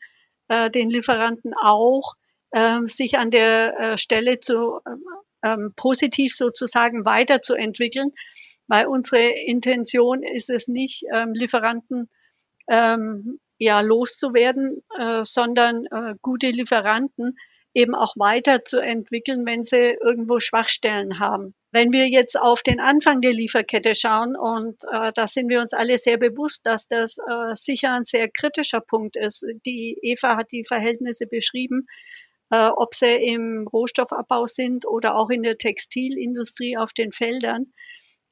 äh, 0.49 0.71
den 0.71 0.91
Lieferanten 0.91 1.55
auch, 1.55 2.15
äh, 2.51 2.81
sich 2.85 3.19
an 3.19 3.31
der 3.31 3.79
äh, 3.79 3.99
Stelle 3.99 4.41
zu 4.41 4.81
ähm, 5.43 5.73
positiv 5.77 6.35
sozusagen 6.35 7.05
weiterzuentwickeln, 7.05 8.13
weil 8.67 8.87
unsere 8.87 9.23
Intention 9.23 10.23
ist 10.23 10.51
es 10.51 10.69
nicht, 10.69 11.05
ähm, 11.13 11.33
Lieferanten 11.33 12.09
ähm, 12.69 13.39
ja 13.59 13.81
loszuwerden, 13.81 14.83
äh, 14.99 15.23
sondern 15.23 15.87
äh, 15.87 16.15
gute 16.21 16.51
Lieferanten 16.51 17.37
eben 17.77 17.95
auch 17.95 18.15
weiterzuentwickeln, 18.17 19.45
wenn 19.45 19.63
sie 19.63 19.99
irgendwo 20.03 20.39
Schwachstellen 20.39 21.19
haben. 21.19 21.55
Wenn 21.73 21.93
wir 21.93 22.09
jetzt 22.09 22.41
auf 22.41 22.63
den 22.63 22.81
Anfang 22.81 23.21
der 23.21 23.35
Lieferkette 23.35 23.95
schauen, 23.95 24.35
und 24.35 24.77
äh, 24.91 25.13
da 25.15 25.27
sind 25.27 25.51
wir 25.51 25.61
uns 25.61 25.75
alle 25.75 25.99
sehr 25.99 26.17
bewusst, 26.17 26.67
dass 26.67 26.89
das 26.89 27.19
äh, 27.19 27.55
sicher 27.55 27.93
ein 27.93 28.05
sehr 28.05 28.31
kritischer 28.31 28.81
Punkt 28.81 29.17
ist. 29.17 29.47
Die 29.67 29.99
Eva 30.01 30.39
hat 30.39 30.53
die 30.53 30.65
Verhältnisse 30.65 31.27
beschrieben, 31.27 31.87
äh, 32.51 32.69
ob 32.69 32.95
sie 32.95 33.15
im 33.15 33.69
Rohstoffabbau 33.71 34.47
sind 34.47 34.87
oder 34.87 35.17
auch 35.17 35.29
in 35.29 35.43
der 35.43 35.59
Textilindustrie 35.59 36.79
auf 36.79 36.95
den 36.95 37.13
Feldern. 37.13 37.75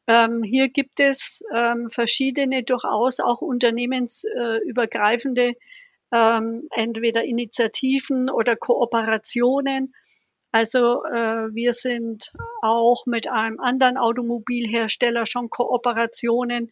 Ähm, 0.07 0.43
hier 0.43 0.71
gibt 0.71 1.01
es 1.01 1.43
ähm, 1.55 1.91
verschiedene, 1.91 2.63
durchaus 2.63 3.21
auch 3.21 3.43
unternehmensübergreifende 3.43 5.53
ähm, 6.15 6.69
entweder 6.71 7.25
Initiativen 7.25 8.31
oder 8.31 8.55
Kooperationen. 8.55 9.93
Also 10.53 11.05
äh, 11.05 11.53
wir 11.53 11.73
sind 11.73 12.33
auch 12.63 13.07
mit 13.07 13.29
einem 13.29 13.59
anderen 13.59 13.97
Automobilhersteller 13.97 15.27
schon 15.27 15.51
Kooperationen 15.51 16.71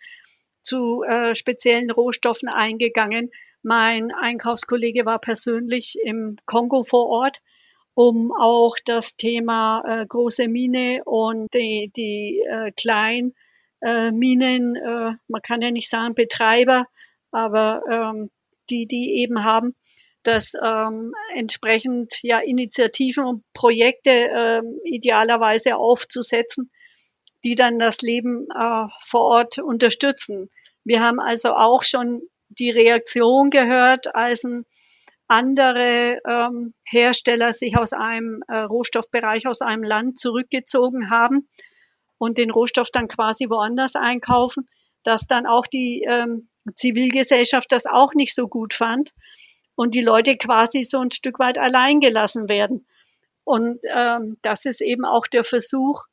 zu 0.63 1.03
äh, 1.03 1.35
speziellen 1.35 1.91
Rohstoffen 1.91 2.49
eingegangen. 2.49 3.33
Mein 3.65 4.13
Einkaufskollege 4.13 5.05
war 5.05 5.19
persönlich 5.19 5.99
im 6.05 6.37
Kongo 6.47 6.83
vor 6.83 7.09
Ort, 7.09 7.43
um 7.95 8.33
auch 8.33 8.77
das 8.85 9.17
Thema 9.17 9.83
äh, 9.85 10.07
große 10.07 10.47
Mine 10.47 11.03
und 11.05 11.53
die, 11.53 11.91
die 11.97 12.41
äh, 12.49 12.71
kleinen 12.71 13.35
äh, 13.81 14.11
äh, 14.11 15.13
man 15.27 15.43
kann 15.43 15.61
ja 15.61 15.73
nicht 15.73 15.89
sagen 15.89 16.15
Betreiber, 16.15 16.87
aber 17.33 17.83
ähm, 17.91 18.31
die 18.71 18.87
die 18.87 19.21
eben 19.23 19.45
haben, 19.45 19.75
dass 20.23 20.53
ähm, 20.63 21.13
entsprechend 21.35 22.15
ja 22.23 22.39
Initiativen 22.39 23.25
und 23.25 23.45
Projekte 23.53 24.11
ähm, 24.11 24.79
idealerweise 24.85 25.77
aufzusetzen, 25.77 26.71
die 27.45 27.57
dann 27.57 27.79
das 27.79 28.03
Leben 28.03 28.47
äh, 28.55 28.87
vor 29.01 29.23
Ort 29.23 29.59
unterstützen. 29.59 30.49
Wir 30.85 31.01
haben 31.01 31.21
also 31.21 31.55
auch 31.55 31.83
schon 31.83 32.23
die 32.49 32.71
Reaktion 32.71 33.51
gehört, 33.51 34.15
als 34.15 34.45
ein 34.45 34.65
andere 35.29 36.21
ähm, 36.29 36.75
Hersteller 36.85 37.53
sich 37.53 37.77
aus 37.79 37.93
einem 37.93 38.43
äh, 38.49 38.59
Rohstoffbereich, 38.59 39.47
aus 39.47 39.63
einem 39.63 39.83
Land 39.83 40.19
zurückgezogen 40.19 41.11
haben 41.11 41.49
und 42.19 42.39
den 42.39 42.51
Rohstoff 42.51 42.91
dann 42.93 43.09
quasi 43.09 43.49
woanders 43.49 43.97
einkaufen, 43.97 44.67
dass 45.03 45.27
dann 45.27 45.47
auch 45.47 45.67
die 45.67 46.05
ähm, 46.07 46.49
Zivilgesellschaft 46.75 47.73
das 47.73 47.87
auch 47.87 48.15
nicht 48.15 48.35
so 48.35 48.49
gut 48.49 48.73
fand 48.73 49.13
und 49.75 49.95
die 49.95 50.01
Leute 50.01 50.37
quasi 50.37 50.83
so 50.83 51.01
ein 51.01 51.11
Stück 51.11 51.39
weit 51.39 51.59
allein 51.59 52.01
gelassen 52.01 52.49
werden. 52.49 52.87
Und 53.45 53.81
ähm, 53.93 54.37
das 54.43 54.65
ist 54.65 54.81
eben 54.81 55.05
auch 55.05 55.27
der 55.27 55.45
Versuch, 55.45 56.05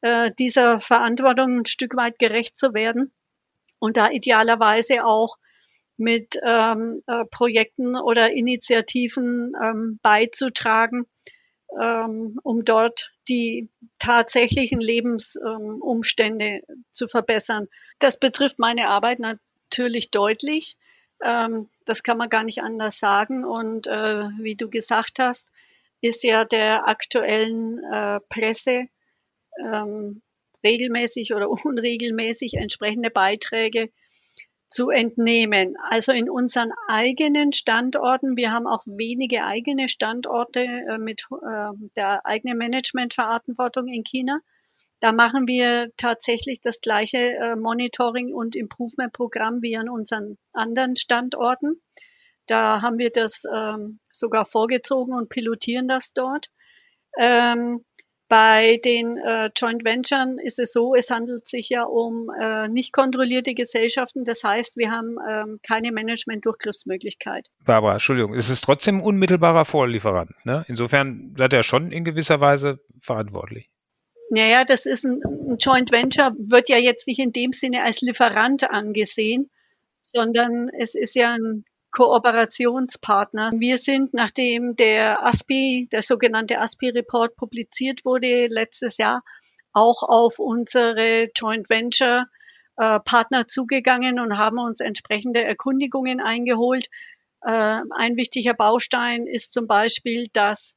äh, 0.00 0.30
dieser 0.38 0.80
Verantwortung 0.80 1.60
ein 1.60 1.66
Stück 1.66 1.96
weit 1.96 2.18
gerecht 2.18 2.56
zu 2.56 2.72
werden 2.72 3.12
und 3.78 3.96
da 3.96 4.10
idealerweise 4.10 5.04
auch 5.04 5.36
mit 5.96 6.38
ähm, 6.42 7.02
äh, 7.06 7.24
Projekten 7.30 7.96
oder 7.96 8.32
Initiativen 8.32 9.52
ähm, 9.60 9.98
beizutragen, 10.02 11.06
ähm, 11.80 12.38
um 12.42 12.64
dort 12.64 13.12
die 13.28 13.68
tatsächlichen 13.98 14.80
Lebensumstände 14.80 16.62
ähm, 16.68 16.84
zu 16.92 17.08
verbessern. 17.08 17.66
Das 17.98 18.18
betrifft 18.18 18.58
meine 18.58 18.88
Arbeit 18.88 19.18
natürlich 19.70 20.10
deutlich. 20.10 20.76
Ähm, 21.22 21.68
das 21.84 22.02
kann 22.02 22.18
man 22.18 22.28
gar 22.28 22.44
nicht 22.44 22.62
anders 22.62 22.98
sagen. 22.98 23.44
Und 23.44 23.86
äh, 23.86 24.28
wie 24.40 24.54
du 24.54 24.68
gesagt 24.70 25.18
hast, 25.18 25.50
ist 26.00 26.22
ja 26.24 26.44
der 26.44 26.88
aktuellen 26.88 27.82
äh, 27.84 28.20
Presse 28.28 28.88
ähm, 29.60 30.22
regelmäßig 30.64 31.34
oder 31.34 31.50
unregelmäßig 31.64 32.54
entsprechende 32.54 33.10
Beiträge 33.10 33.90
zu 34.68 34.90
entnehmen. 34.90 35.76
Also 35.80 36.12
in 36.12 36.28
unseren 36.28 36.72
eigenen 36.88 37.52
Standorten, 37.52 38.36
wir 38.36 38.52
haben 38.52 38.66
auch 38.66 38.82
wenige 38.86 39.44
eigene 39.44 39.88
Standorte 39.88 40.60
äh, 40.60 40.98
mit 40.98 41.26
äh, 41.32 41.70
der 41.96 42.26
eigenen 42.26 42.58
Managementverantwortung 42.58 43.88
in 43.88 44.04
China. 44.04 44.40
Da 45.00 45.12
machen 45.12 45.46
wir 45.46 45.90
tatsächlich 45.96 46.60
das 46.60 46.80
gleiche 46.80 47.18
äh, 47.18 47.56
Monitoring- 47.56 48.34
und 48.34 48.56
Improvement-Programm 48.56 49.62
wie 49.62 49.76
an 49.76 49.88
unseren 49.88 50.38
anderen 50.52 50.96
Standorten. 50.96 51.80
Da 52.46 52.82
haben 52.82 52.98
wir 52.98 53.10
das 53.10 53.44
ähm, 53.54 54.00
sogar 54.10 54.44
vorgezogen 54.44 55.14
und 55.14 55.28
pilotieren 55.28 55.86
das 55.86 56.12
dort. 56.14 56.48
Ähm, 57.18 57.84
bei 58.28 58.78
den 58.84 59.16
äh, 59.16 59.50
Joint 59.56 59.84
Ventures 59.84 60.36
ist 60.42 60.58
es 60.58 60.72
so, 60.72 60.94
es 60.94 61.10
handelt 61.10 61.46
sich 61.48 61.70
ja 61.70 61.84
um 61.84 62.30
äh, 62.38 62.68
nicht 62.68 62.92
kontrollierte 62.92 63.54
Gesellschaften. 63.54 64.24
Das 64.24 64.44
heißt, 64.44 64.76
wir 64.76 64.90
haben 64.90 65.16
ähm, 65.26 65.60
keine 65.66 65.92
Management-Durchgriffsmöglichkeit. 65.92 67.48
Barbara, 67.64 67.94
Entschuldigung, 67.94 68.34
es 68.34 68.50
ist 68.50 68.62
trotzdem 68.64 69.00
unmittelbarer 69.00 69.64
Vorlieferant. 69.64 70.32
Ne? 70.44 70.64
Insofern 70.68 71.34
seid 71.38 71.54
ihr 71.54 71.62
schon 71.62 71.90
in 71.90 72.04
gewisser 72.04 72.40
Weise 72.40 72.80
verantwortlich. 73.00 73.70
Naja, 74.30 74.64
das 74.64 74.86
ist 74.86 75.04
ein, 75.04 75.22
ein 75.24 75.56
Joint 75.58 75.90
Venture, 75.90 76.34
wird 76.38 76.68
ja 76.68 76.76
jetzt 76.76 77.06
nicht 77.06 77.18
in 77.18 77.32
dem 77.32 77.52
Sinne 77.52 77.82
als 77.82 78.00
Lieferant 78.00 78.68
angesehen, 78.70 79.50
sondern 80.00 80.66
es 80.78 80.94
ist 80.94 81.14
ja 81.14 81.32
ein 81.32 81.64
Kooperationspartner. 81.90 83.50
Wir 83.56 83.78
sind, 83.78 84.12
nachdem 84.12 84.76
der 84.76 85.24
ASPI, 85.24 85.88
der 85.90 86.02
sogenannte 86.02 86.58
ASPI-Report 86.58 87.36
publiziert 87.36 88.04
wurde 88.04 88.46
letztes 88.48 88.98
Jahr, 88.98 89.22
auch 89.72 90.02
auf 90.02 90.38
unsere 90.38 91.30
Joint 91.34 91.70
Venture 91.70 92.26
äh, 92.76 93.00
Partner 93.00 93.46
zugegangen 93.46 94.20
und 94.20 94.36
haben 94.36 94.58
uns 94.58 94.80
entsprechende 94.80 95.42
Erkundigungen 95.42 96.20
eingeholt. 96.20 96.88
Äh, 97.42 97.80
ein 97.90 98.16
wichtiger 98.16 98.54
Baustein 98.54 99.26
ist 99.26 99.52
zum 99.52 99.66
Beispiel, 99.66 100.26
dass 100.32 100.76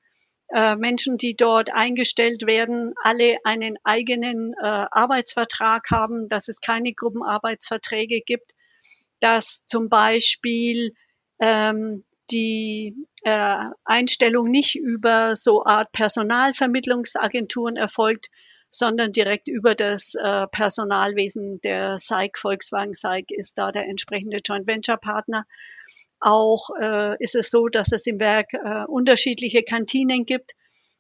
äh, 0.54 0.76
Menschen, 0.76 1.18
die 1.18 1.36
dort 1.36 1.74
eingestellt 1.74 2.46
werden, 2.46 2.94
alle 3.04 3.38
einen 3.44 3.78
eigenen 3.84 4.54
äh, 4.54 4.66
Arbeitsvertrag 4.66 5.90
haben, 5.92 6.28
dass 6.28 6.48
es 6.48 6.62
keine 6.62 6.94
Gruppenarbeitsverträge 6.94 8.22
gibt, 8.22 8.52
dass 9.20 9.64
zum 9.66 9.90
Beispiel 9.90 10.94
ähm, 11.40 12.04
die 12.32 12.96
äh, 13.24 13.58
Einstellung 13.84 14.50
nicht 14.50 14.76
über 14.76 15.36
so 15.36 15.66
Art 15.66 15.92
Personalvermittlungsagenturen 15.92 17.76
erfolgt, 17.76 18.30
sondern 18.70 19.12
direkt 19.12 19.50
über 19.50 19.76
das 19.76 20.16
äh, 20.16 20.48
Personalwesen 20.48 21.60
der 21.62 22.00
SAIC, 22.00 22.38
Volkswagen 22.38 22.94
SAIC 22.94 23.30
ist 23.32 23.58
da 23.58 23.72
der 23.72 23.88
entsprechende 23.88 24.40
Joint 24.44 24.66
Venture 24.66 24.98
Partner. 24.98 25.46
Auch 26.22 26.70
äh, 26.80 27.22
ist 27.22 27.36
es 27.36 27.50
so, 27.50 27.68
dass 27.68 27.92
es 27.92 28.06
im 28.06 28.20
Werk 28.20 28.54
äh, 28.54 28.86
unterschiedliche 28.86 29.64
Kantinen 29.64 30.26
gibt, 30.26 30.54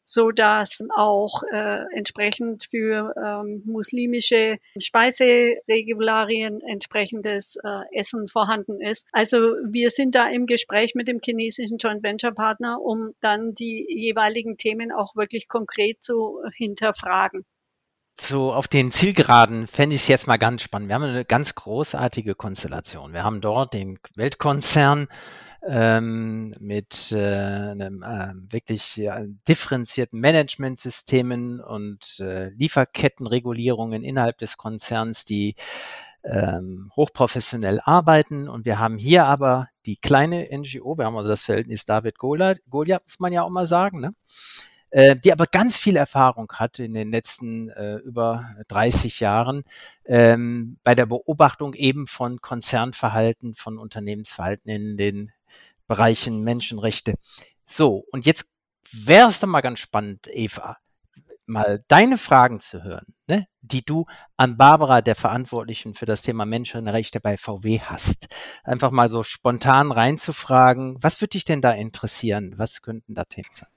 so 0.04 0.32
dass 0.32 0.82
auch 0.96 1.44
äh, 1.44 1.84
entsprechend 1.96 2.66
für 2.70 3.14
ähm, 3.16 3.62
muslimische 3.66 4.58
Speiseregularien 4.78 6.62
entsprechendes 6.62 7.58
äh, 7.64 7.98
Essen 7.98 8.28
vorhanden 8.28 8.82
ist. 8.82 9.08
Also 9.12 9.38
wir 9.38 9.90
sind 9.90 10.16
da 10.16 10.28
im 10.28 10.48
Gespräch 10.48 10.96
mit 10.96 11.08
dem 11.08 11.20
chinesischen 11.24 11.78
Joint 11.78 12.04
Venture 12.04 12.34
Partner, 12.34 12.82
um 12.82 13.14
dann 13.22 13.54
die 13.54 13.86
jeweiligen 13.88 14.58
Themen 14.58 14.92
auch 14.92 15.16
wirklich 15.16 15.48
konkret 15.48 16.04
zu 16.04 16.42
hinterfragen. 16.56 17.46
So 18.24 18.54
auf 18.54 18.68
den 18.68 18.92
Zielgeraden 18.92 19.66
fände 19.66 19.96
ich 19.96 20.04
es 20.04 20.08
jetzt 20.08 20.28
mal 20.28 20.38
ganz 20.38 20.62
spannend. 20.62 20.90
Wir 20.90 20.96
haben 20.96 21.04
eine 21.06 21.26
ganz 21.26 21.56
großartige 21.56 22.36
Konstellation. 22.36 23.14
Wir 23.14 23.24
haben 23.24 23.42
dort 23.42 23.74
den 23.74 23.98
Weltkonzern 24.16 25.08
ähm, 25.68 26.54
mit 26.60 27.12
äh, 27.14 27.18
einem 27.18 28.04
äh, 28.04 28.34
wirklich 28.54 28.96
ja, 28.96 29.26
differenzierten 29.48 30.20
Managementsystemen 30.20 31.62
und 31.62 32.20
äh, 32.20 32.50
Lieferkettenregulierungen 32.50 34.04
innerhalb 34.04 34.38
des 34.38 34.56
Konzerns, 34.56 35.26
die 35.26 35.56
ähm, 36.24 36.92
hochprofessionell 36.96 37.82
arbeiten. 37.84 38.48
Und 38.48 38.66
wir 38.66 38.78
haben 38.78 39.00
hier 39.00 39.26
aber 39.26 39.70
die 39.88 39.98
kleine 39.98 40.48
NGO, 40.56 40.96
wir 40.96 41.06
haben 41.06 41.18
also 41.18 41.28
das 41.28 41.42
Verhältnis 41.42 41.86
David 41.86 42.20
Goliath, 42.20 42.62
muss 42.72 43.20
man 43.20 43.34
ja 43.34 43.42
auch 43.42 43.50
mal 43.50 43.66
sagen, 43.66 44.00
ne? 44.00 44.14
Äh, 44.92 45.16
die 45.16 45.32
aber 45.32 45.46
ganz 45.48 45.78
viel 45.78 45.96
Erfahrung 45.96 46.52
hat 46.54 46.80
in 46.80 46.94
den 46.94 47.12
letzten 47.12 47.70
äh, 47.70 47.96
über 47.98 48.56
30 48.68 49.20
Jahren 49.20 49.64
ähm, 50.06 50.78
bei 50.84 50.96
der 50.96 51.06
Beobachtung 51.06 51.74
eben 51.74 52.08
von 52.08 52.42
Konzernverhalten, 52.42 53.56
von 53.56 53.78
Unternehmensverhalten 53.78 54.70
in 54.70 54.98
den 54.98 55.32
Bereichen 55.88 56.44
Menschenrechte. 56.44 57.16
So, 57.66 58.06
und 58.12 58.26
jetzt 58.26 58.46
wäre 58.92 59.30
es 59.30 59.40
doch 59.40 59.48
mal 59.48 59.62
ganz 59.62 59.80
spannend, 59.80 60.28
Eva, 60.28 60.78
mal 61.46 61.84
deine 61.88 62.18
Fragen 62.18 62.60
zu 62.60 62.84
hören, 62.84 63.14
ne, 63.28 63.48
die 63.62 63.84
du 63.84 64.06
an 64.38 64.58
Barbara, 64.58 65.02
der 65.02 65.16
Verantwortlichen 65.16 65.94
für 65.94 66.06
das 66.06 66.22
Thema 66.22 66.46
Menschenrechte 66.46 67.20
bei 67.20 67.38
VW 67.38 67.80
hast. 67.80 68.28
Einfach 68.64 68.92
mal 68.92 69.10
so 69.10 69.24
spontan 69.24 69.92
reinzufragen, 69.92 70.98
was 71.02 71.22
würde 71.22 71.32
dich 71.32 71.46
denn 71.46 71.62
da 71.62 71.72
interessieren? 71.72 72.54
Was 72.58 72.82
könnten 72.82 73.14
da 73.14 73.26
Themen 73.26 73.50
sein? 73.54 73.70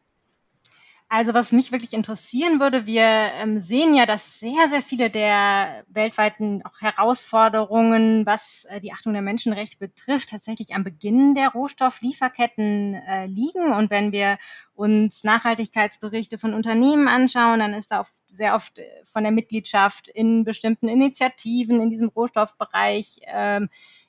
Also 1.16 1.32
was 1.32 1.52
mich 1.52 1.70
wirklich 1.70 1.92
interessieren 1.92 2.58
würde, 2.58 2.86
wir 2.86 3.04
ähm, 3.04 3.60
sehen 3.60 3.94
ja, 3.94 4.04
dass 4.04 4.40
sehr, 4.40 4.68
sehr 4.68 4.82
viele 4.82 5.10
der 5.10 5.84
weltweiten 5.86 6.60
auch 6.64 6.80
Herausforderungen, 6.80 8.26
was 8.26 8.64
äh, 8.68 8.80
die 8.80 8.92
Achtung 8.92 9.12
der 9.12 9.22
Menschenrechte 9.22 9.78
betrifft, 9.78 10.30
tatsächlich 10.30 10.74
am 10.74 10.82
Beginn 10.82 11.34
der 11.34 11.50
Rohstofflieferketten 11.50 12.94
äh, 12.94 13.26
liegen. 13.26 13.72
Und 13.74 13.90
wenn 13.90 14.10
wir 14.10 14.38
uns 14.74 15.22
Nachhaltigkeitsberichte 15.22 16.36
von 16.36 16.52
Unternehmen 16.52 17.06
anschauen, 17.06 17.60
dann 17.60 17.74
ist 17.74 17.92
da 17.92 18.00
oft, 18.00 18.12
sehr 18.26 18.56
oft 18.56 18.80
äh, 18.80 18.84
von 19.04 19.22
der 19.22 19.30
Mitgliedschaft 19.30 20.08
in 20.08 20.42
bestimmten 20.42 20.88
Initiativen 20.88 21.80
in 21.80 21.90
diesem 21.90 22.08
Rohstoffbereich 22.08 23.20
ähm, 23.26 23.68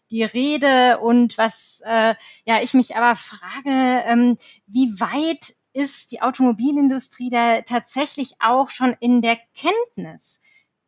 die 0.10 0.24
Rede 0.24 0.97
und 0.97 1.38
was 1.38 1.84
äh, 1.86 2.16
ja 2.47 2.64
ich 2.64 2.74
mich 2.74 2.95
aber 2.95 3.16
frage, 3.16 4.03
ähm, 4.08 4.38
wie 4.66 4.99
weit 4.99 5.53
ist 5.76 6.13
die 6.13 6.21
Automobilindustrie 6.21 7.30
da 7.30 7.61
tatsächlich 7.61 8.36
auch 8.39 8.69
schon 8.69 8.95
in 9.01 9.21
der 9.21 9.38
Kenntnis 9.53 10.39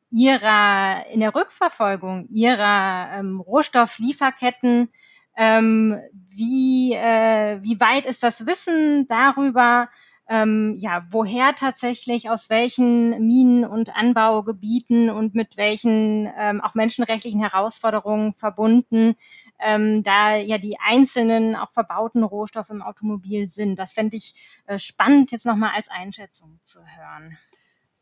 ihrer, 0.09 1.05
in 1.11 1.19
der 1.19 1.35
Rückverfolgung 1.35 2.27
ihrer 2.29 3.09
ähm, 3.13 3.41
Rohstofflieferketten. 3.41 4.89
Ähm, 5.35 5.99
wie, 6.29 6.93
äh, 6.93 7.59
wie 7.61 7.79
weit 7.81 8.05
ist 8.05 8.23
das 8.23 8.47
Wissen 8.47 9.05
darüber, 9.07 9.89
ähm, 10.29 10.75
ja, 10.77 11.05
woher 11.09 11.53
tatsächlich, 11.55 12.29
aus 12.29 12.49
welchen 12.49 13.09
Minen- 13.27 13.65
und 13.65 13.95
Anbaugebieten 13.95 15.09
und 15.09 15.35
mit 15.35 15.57
welchen 15.57 16.29
ähm, 16.37 16.59
auch 16.61 16.75
menschenrechtlichen 16.75 17.39
Herausforderungen 17.39 18.33
verbunden, 18.33 19.15
ähm, 19.59 20.03
da 20.03 20.35
ja 20.35 20.57
die 20.57 20.77
einzelnen 20.79 21.55
auch 21.55 21.71
verbauten 21.71 22.23
Rohstoffe 22.23 22.69
im 22.69 22.81
Automobil 22.81 23.47
sind. 23.49 23.79
Das 23.79 23.93
fände 23.93 24.17
ich 24.17 24.33
äh, 24.67 24.79
spannend, 24.79 25.31
jetzt 25.31 25.45
nochmal 25.45 25.71
als 25.75 25.89
Einschätzung 25.89 26.59
zu 26.61 26.79
hören. 26.79 27.37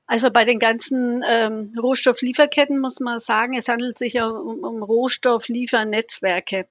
Also 0.08 0.30
bei 0.30 0.46
den 0.46 0.60
ganzen 0.60 1.24
ähm, 1.28 1.74
Rohstofflieferketten 1.82 2.80
muss 2.80 3.00
man 3.00 3.18
sagen, 3.18 3.58
es 3.58 3.68
handelt 3.68 3.98
sich 3.98 4.14
ja 4.14 4.28
um, 4.28 4.64
um 4.64 4.84
Rohstoffliefernetzwerke. 4.84 6.68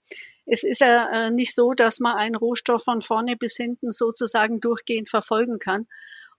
Es 0.46 0.62
ist 0.62 0.80
ja 0.80 1.26
äh, 1.26 1.30
nicht 1.30 1.54
so, 1.54 1.72
dass 1.72 2.00
man 2.00 2.16
einen 2.16 2.36
Rohstoff 2.36 2.84
von 2.84 3.00
vorne 3.00 3.36
bis 3.36 3.56
hinten 3.56 3.90
sozusagen 3.90 4.60
durchgehend 4.60 5.08
verfolgen 5.08 5.58
kann. 5.58 5.86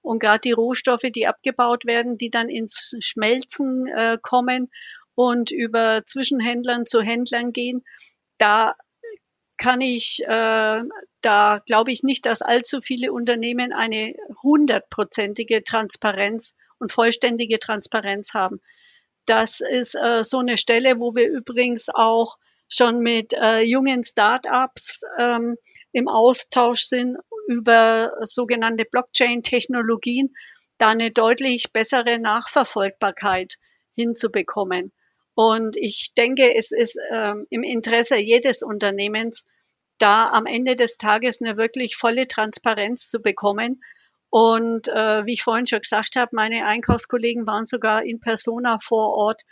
Und 0.02 0.20
gerade 0.20 0.42
die 0.42 0.52
Rohstoffe, 0.52 1.08
die 1.14 1.28
abgebaut 1.28 1.86
werden, 1.86 2.16
die 2.16 2.30
dann 2.30 2.48
ins 2.48 2.96
Schmelzen 3.00 3.88
äh, 3.88 4.18
kommen 4.22 4.72
und 5.16 5.52
über 5.52 6.04
Zwischenhändlern 6.06 6.86
zu 6.86 7.02
Händlern 7.02 7.52
gehen, 7.52 7.84
da 8.38 8.76
kann 9.58 9.82
ich, 9.82 10.22
äh, 10.26 10.82
da 11.22 11.62
glaube 11.66 11.92
ich 11.92 12.04
nicht, 12.04 12.26
dass 12.26 12.42
allzu 12.42 12.82
viele 12.82 13.12
Unternehmen 13.12 13.74
eine 13.74 14.14
hundertprozentige 14.44 15.64
Transparenz 15.64 16.56
und 16.78 16.92
vollständige 16.92 17.60
Transparenz 17.60 18.34
haben. 18.34 18.62
Das 19.26 19.62
ist 19.62 19.96
äh, 19.96 20.24
so 20.24 20.40
eine 20.40 20.58
Stelle, 20.58 21.00
wo 21.00 21.16
wir 21.16 21.28
übrigens 21.28 21.90
auch 21.94 22.38
schon 22.68 23.00
mit 23.00 23.34
äh, 23.34 23.62
jungen 23.62 24.04
Start-ups 24.04 25.04
ähm, 25.18 25.56
im 25.92 26.08
Austausch 26.08 26.82
sind 26.82 27.18
über 27.48 28.14
sogenannte 28.22 28.86
Blockchain-Technologien, 28.86 30.36
da 30.78 30.90
eine 30.90 31.12
deutlich 31.12 31.72
bessere 31.72 32.20
Nachverfolgbarkeit 32.20 33.56
hinzubekommen. 33.96 34.92
Und 35.36 35.76
ich 35.78 36.14
denke, 36.18 36.56
es 36.56 36.72
ist 36.72 36.98
ähm, 37.12 37.46
im 37.50 37.64
Interesse 37.64 38.18
jedes 38.18 38.64
Unternehmens, 38.64 39.46
da 39.98 40.30
am 40.30 40.46
Ende 40.46 40.76
des 40.76 40.98
Tages 40.98 41.42
eine 41.42 41.58
wirklich 41.58 41.96
volle 41.96 42.28
Transparenz 42.28 43.10
zu 43.10 43.22
bekommen. 43.22 43.84
Und 44.30 44.88
äh, 44.88 45.26
wie 45.26 45.34
ich 45.34 45.44
vorhin 45.44 45.68
schon 45.68 45.82
gesagt 45.82 46.16
habe, 46.16 46.36
meine 46.36 46.66
Einkaufskollegen 46.66 47.48
waren 47.48 47.66
sogar 47.66 48.04
in 48.04 48.20
persona 48.20 48.80
vor 48.82 49.16
Ort, 49.16 49.44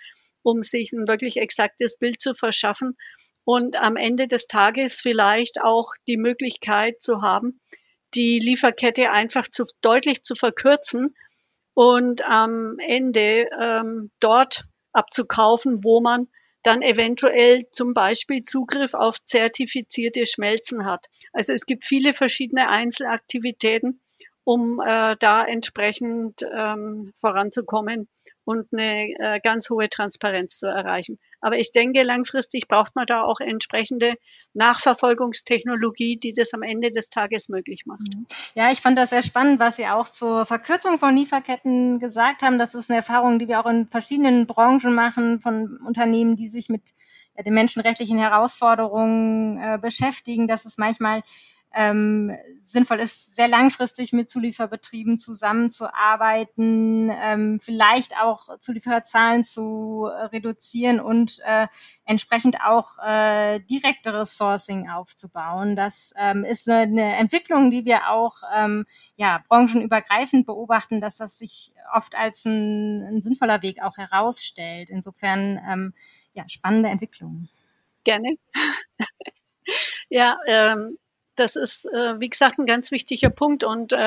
um 0.42 0.62
sich 0.62 0.92
ein 0.94 1.08
wirklich 1.08 1.38
exaktes 1.38 1.98
Bild 1.98 2.20
zu 2.20 2.34
verschaffen 2.34 2.98
und 3.46 3.76
am 3.76 3.96
Ende 3.96 4.28
des 4.28 4.48
Tages 4.48 5.02
vielleicht 5.02 5.62
auch 5.62 5.92
die 6.08 6.18
Möglichkeit 6.18 7.02
zu 7.02 7.22
haben, 7.22 7.60
die 8.14 8.40
Lieferkette 8.40 9.12
einfach 9.12 9.48
zu, 9.48 9.64
deutlich 9.82 10.22
zu 10.22 10.36
verkürzen 10.36 11.16
und 11.74 12.24
am 12.24 12.78
Ende 12.80 13.48
ähm, 13.60 14.12
dort 14.20 14.66
abzukaufen, 14.94 15.84
wo 15.84 16.02
man 16.02 16.28
dann 16.64 16.82
eventuell 16.82 17.70
zum 17.72 17.94
Beispiel 17.94 18.41
Zugriff 18.44 18.94
auf 18.94 19.24
zertifizierte 19.24 20.26
Schmelzen 20.26 20.86
hat. 20.86 21.08
Also 21.34 21.52
es 21.52 21.66
gibt 21.66 21.84
viele 21.84 22.14
verschiedene 22.14 22.70
Einzelaktivitäten, 22.70 24.00
um 24.46 24.80
äh, 24.80 25.18
da 25.20 25.46
entsprechend 25.46 26.41
ähm, 26.44 27.14
voranzukommen 27.20 28.08
und 28.46 28.68
eine 28.72 29.10
äh, 29.20 29.39
ganz 29.41 29.70
hohe 29.70 29.89
Transparenz 29.89 30.58
zu 30.58 30.68
erreichen. 30.68 31.20
Aber 31.41 31.58
ich 31.58 31.72
denke, 31.72 32.04
langfristig 32.04 32.68
braucht 32.68 32.96
man 32.96 33.06
da 33.06 33.24
auch 33.24 33.39
entsprechende 33.39 34.16
Nachverfolgungstechnologie, 34.54 36.18
die 36.18 36.34
das 36.34 36.54
am 36.54 36.62
Ende 36.62 36.91
des 36.91 37.10
Tages 37.10 37.50
möglich 37.50 37.86
macht. 37.86 38.02
Mhm. 38.02 38.26
Ja, 38.56 38.72
ich 38.72 38.80
fand 38.80 38.98
das 38.98 39.10
sehr 39.12 39.24
spannend, 39.24 39.60
was 39.60 39.78
Sie 39.78 39.88
auch 39.88 40.10
zur 40.10 40.46
Verkürzung 40.46 40.98
von 40.98 41.16
Lieferketten 41.16 42.00
gesagt 42.00 42.41
haben. 42.41 42.58
Das 42.58 42.76
ist 42.76 42.89
eine 42.89 42.98
Erfahrung, 42.98 43.39
die 43.39 43.48
wir 43.48 43.60
auch 43.60 43.70
in 43.70 43.88
verschiedenen 43.88 44.48
Branchen 44.48 44.94
machen, 44.94 45.39
von 45.39 45.78
Unternehmen, 45.86 46.36
die 46.36 46.50
sich 46.50 46.70
mit 46.70 46.82
den 47.38 47.54
menschenrechtlichen 47.54 48.20
Herausforderungen 48.20 49.58
äh, 49.58 49.80
beschäftigen, 49.82 50.48
dass 50.48 50.66
es 50.66 50.78
manchmal 50.78 51.24
ähm, 51.74 52.36
sinnvoll 52.61 52.99
ist, 52.99 53.36
sehr 53.36 53.47
langfristig 53.47 54.13
mit 54.13 54.30
Zulieferbetrieben 54.30 55.17
zusammenzuarbeiten, 55.17 57.11
ähm, 57.11 57.59
vielleicht 57.59 58.17
auch 58.17 58.59
Zuliefererzahlen 58.59 59.43
zu 59.43 60.07
äh, 60.07 60.26
reduzieren 60.26 60.99
und 60.99 61.39
äh, 61.45 61.67
entsprechend 62.05 62.61
auch 62.63 62.97
äh, 62.99 63.59
direkteres 63.59 64.38
Sourcing 64.38 64.89
aufzubauen. 64.89 65.76
Das 65.76 66.13
ähm, 66.17 66.43
ist 66.43 66.69
eine, 66.69 66.84
eine 66.84 67.15
Entwicklung, 67.17 67.71
die 67.71 67.86
wir 67.86 68.09
auch 68.09 68.38
ähm, 68.55 68.86
ja, 69.15 69.43
branchenübergreifend 69.47 70.45
beobachten, 70.45 71.01
dass 71.01 71.15
das 71.15 71.38
sich 71.38 71.74
oft 71.93 72.15
als 72.15 72.45
ein, 72.45 73.01
ein 73.01 73.21
sinnvoller 73.21 73.61
Weg 73.61 73.82
auch 73.82 73.97
herausstellt. 73.97 74.89
Insofern 74.89 75.59
ähm, 75.67 75.93
ja, 76.34 76.43
spannende 76.47 76.89
Entwicklung. 76.89 77.49
Gerne. 78.03 78.38
ja, 80.09 80.38
ähm, 80.47 80.97
das 81.36 81.56
ist, 81.56 81.86
äh, 81.86 82.20
wie 82.20 82.30
gesagt, 82.30 82.60
ein 82.60 82.66
ganz 82.66 82.92
wichtiger 82.92 83.30
Punkt. 83.30 83.64
Und 83.64 83.94
äh, 83.94 83.98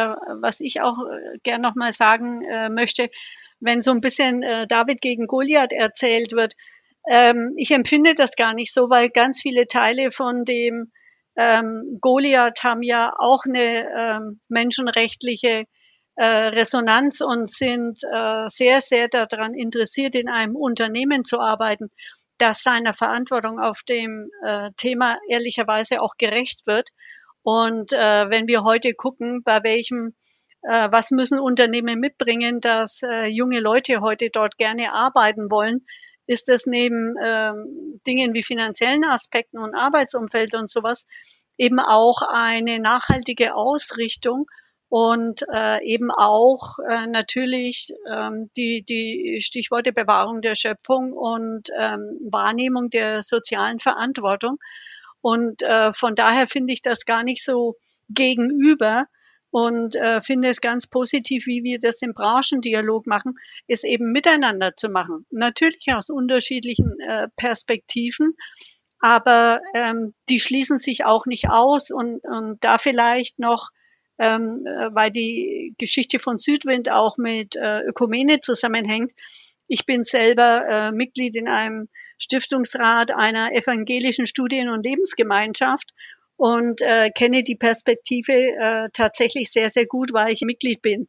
was 0.40 0.60
ich 0.60 0.80
auch 0.80 0.98
äh, 0.98 1.38
gern 1.42 1.60
nochmal 1.60 1.92
sagen 1.92 2.42
äh, 2.42 2.68
möchte, 2.68 3.10
wenn 3.60 3.80
so 3.80 3.90
ein 3.90 4.00
bisschen 4.00 4.42
äh, 4.42 4.66
David 4.66 5.00
gegen 5.00 5.26
Goliath 5.26 5.72
erzählt 5.72 6.32
wird, 6.32 6.54
ähm, 7.08 7.54
ich 7.56 7.70
empfinde 7.70 8.14
das 8.14 8.36
gar 8.36 8.54
nicht 8.54 8.72
so, 8.72 8.90
weil 8.90 9.10
ganz 9.10 9.40
viele 9.40 9.66
Teile 9.66 10.10
von 10.10 10.44
dem 10.44 10.92
ähm, 11.36 11.98
Goliath 12.00 12.64
haben 12.64 12.82
ja 12.82 13.12
auch 13.18 13.44
eine 13.44 13.88
ähm, 13.88 14.40
menschenrechtliche 14.48 15.64
äh, 16.16 16.24
Resonanz 16.24 17.20
und 17.20 17.48
sind 17.48 18.00
äh, 18.10 18.48
sehr, 18.48 18.80
sehr 18.80 19.08
daran 19.08 19.54
interessiert, 19.54 20.14
in 20.14 20.28
einem 20.28 20.56
Unternehmen 20.56 21.24
zu 21.24 21.38
arbeiten, 21.38 21.90
das 22.38 22.62
seiner 22.62 22.94
Verantwortung 22.94 23.60
auf 23.60 23.82
dem 23.82 24.30
äh, 24.42 24.70
Thema 24.76 25.18
ehrlicherweise 25.28 26.00
auch 26.00 26.16
gerecht 26.16 26.66
wird. 26.66 26.88
Und 27.46 27.92
äh, 27.92 28.28
wenn 28.28 28.48
wir 28.48 28.64
heute 28.64 28.92
gucken, 28.92 29.44
bei 29.44 29.62
welchem, 29.62 30.16
äh, 30.62 30.88
was 30.90 31.12
müssen 31.12 31.38
Unternehmen 31.38 32.00
mitbringen, 32.00 32.60
dass 32.60 33.02
äh, 33.04 33.26
junge 33.26 33.60
Leute 33.60 34.00
heute 34.00 34.30
dort 34.30 34.58
gerne 34.58 34.92
arbeiten 34.92 35.48
wollen, 35.48 35.86
ist 36.26 36.48
es 36.48 36.66
neben 36.66 37.14
ähm, 37.22 38.00
Dingen 38.04 38.34
wie 38.34 38.42
finanziellen 38.42 39.04
Aspekten 39.04 39.58
und 39.58 39.76
Arbeitsumfeld 39.76 40.56
und 40.56 40.68
sowas 40.68 41.06
eben 41.56 41.78
auch 41.78 42.20
eine 42.22 42.80
nachhaltige 42.80 43.54
Ausrichtung 43.54 44.46
und 44.88 45.44
äh, 45.48 45.84
eben 45.84 46.10
auch 46.10 46.80
äh, 46.88 47.06
natürlich 47.06 47.94
ähm, 48.10 48.50
die, 48.56 48.82
die 48.82 49.38
Stichworte 49.40 49.92
Bewahrung 49.92 50.42
der 50.42 50.56
Schöpfung 50.56 51.12
und 51.12 51.68
ähm, 51.78 52.18
Wahrnehmung 52.28 52.90
der 52.90 53.22
sozialen 53.22 53.78
Verantwortung. 53.78 54.58
Und 55.26 55.64
äh, 55.64 55.92
von 55.92 56.14
daher 56.14 56.46
finde 56.46 56.72
ich 56.72 56.82
das 56.82 57.04
gar 57.04 57.24
nicht 57.24 57.42
so 57.42 57.74
gegenüber 58.08 59.06
und 59.50 59.96
äh, 59.96 60.20
finde 60.20 60.46
es 60.50 60.60
ganz 60.60 60.86
positiv, 60.86 61.46
wie 61.46 61.64
wir 61.64 61.80
das 61.80 62.00
im 62.02 62.14
Branchendialog 62.14 63.08
machen, 63.08 63.34
es 63.66 63.82
eben 63.82 64.12
miteinander 64.12 64.76
zu 64.76 64.88
machen. 64.88 65.26
Natürlich 65.30 65.92
aus 65.92 66.10
unterschiedlichen 66.10 67.00
äh, 67.00 67.26
Perspektiven, 67.34 68.36
aber 69.00 69.58
ähm, 69.74 70.14
die 70.28 70.38
schließen 70.38 70.78
sich 70.78 71.04
auch 71.04 71.26
nicht 71.26 71.50
aus 71.50 71.90
und, 71.90 72.20
und 72.22 72.62
da 72.62 72.78
vielleicht 72.78 73.40
noch 73.40 73.70
ähm, 74.18 74.64
äh, 74.64 74.94
weil 74.94 75.10
die 75.10 75.74
Geschichte 75.76 76.20
von 76.20 76.38
Südwind 76.38 76.88
auch 76.88 77.16
mit 77.16 77.56
äh, 77.56 77.80
Ökumene 77.80 78.38
zusammenhängt. 78.38 79.10
Ich 79.66 79.86
bin 79.86 80.04
selber 80.04 80.64
äh, 80.68 80.92
Mitglied 80.92 81.34
in 81.34 81.48
einem 81.48 81.88
Stiftungsrat 82.18 83.12
einer 83.12 83.52
evangelischen 83.52 84.26
Studien- 84.26 84.68
und 84.68 84.84
Lebensgemeinschaft 84.84 85.92
und 86.36 86.82
äh, 86.82 87.10
kenne 87.10 87.42
die 87.42 87.56
Perspektive 87.56 88.32
äh, 88.32 88.88
tatsächlich 88.92 89.50
sehr, 89.50 89.68
sehr 89.68 89.86
gut, 89.86 90.12
weil 90.12 90.32
ich 90.32 90.42
Mitglied 90.42 90.82
bin. 90.82 91.08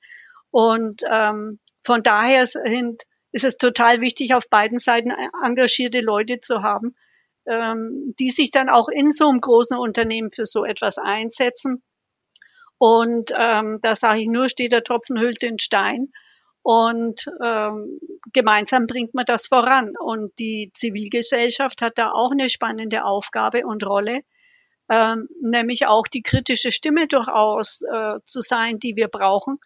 Und 0.51 1.03
ähm, 1.09 1.59
von 1.83 2.03
daher 2.03 2.45
sind, 2.45 3.03
ist 3.31 3.43
es 3.43 3.57
total 3.57 4.01
wichtig, 4.01 4.33
auf 4.33 4.49
beiden 4.49 4.79
Seiten 4.79 5.11
engagierte 5.43 6.01
Leute 6.01 6.39
zu 6.39 6.61
haben, 6.61 6.95
ähm, 7.45 8.15
die 8.19 8.29
sich 8.29 8.51
dann 8.51 8.69
auch 8.69 8.87
in 8.87 9.11
so 9.11 9.29
einem 9.29 9.41
großen 9.41 9.77
Unternehmen 9.77 10.31
für 10.31 10.45
so 10.45 10.65
etwas 10.65 10.97
einsetzen 10.97 11.83
und 12.77 13.31
ähm, 13.35 13.79
da 13.81 13.95
sage 13.95 14.21
ich 14.21 14.27
nur, 14.27 14.49
steht 14.49 14.71
der 14.71 14.83
Tropfen 14.83 15.19
hüllt 15.19 15.41
den 15.41 15.59
Stein. 15.59 16.11
Und 16.69 17.31
ähm, 17.41 17.97
gemeinsam 18.33 18.87
bringt 18.87 19.13
man 19.13 19.23
das 19.23 19.47
voran. 19.47 19.93
Und 19.97 20.37
die 20.37 20.69
Zivilgesellschaft 20.73 21.81
hat 21.81 21.97
da 21.97 22.11
auch 22.11 22.31
eine 22.31 22.49
spannende 22.49 23.05
Aufgabe 23.05 23.65
und 23.65 23.85
Rolle, 23.85 24.19
ähm, 24.89 25.29
nämlich 25.41 25.87
auch 25.87 26.07
die 26.07 26.23
kritische 26.23 26.73
Stimme 26.73 27.07
durchaus 27.07 27.83
äh, 27.83 28.19
zu 28.25 28.41
sein, 28.41 28.79
die 28.79 28.97
wir 28.97 29.07
brauchen 29.07 29.59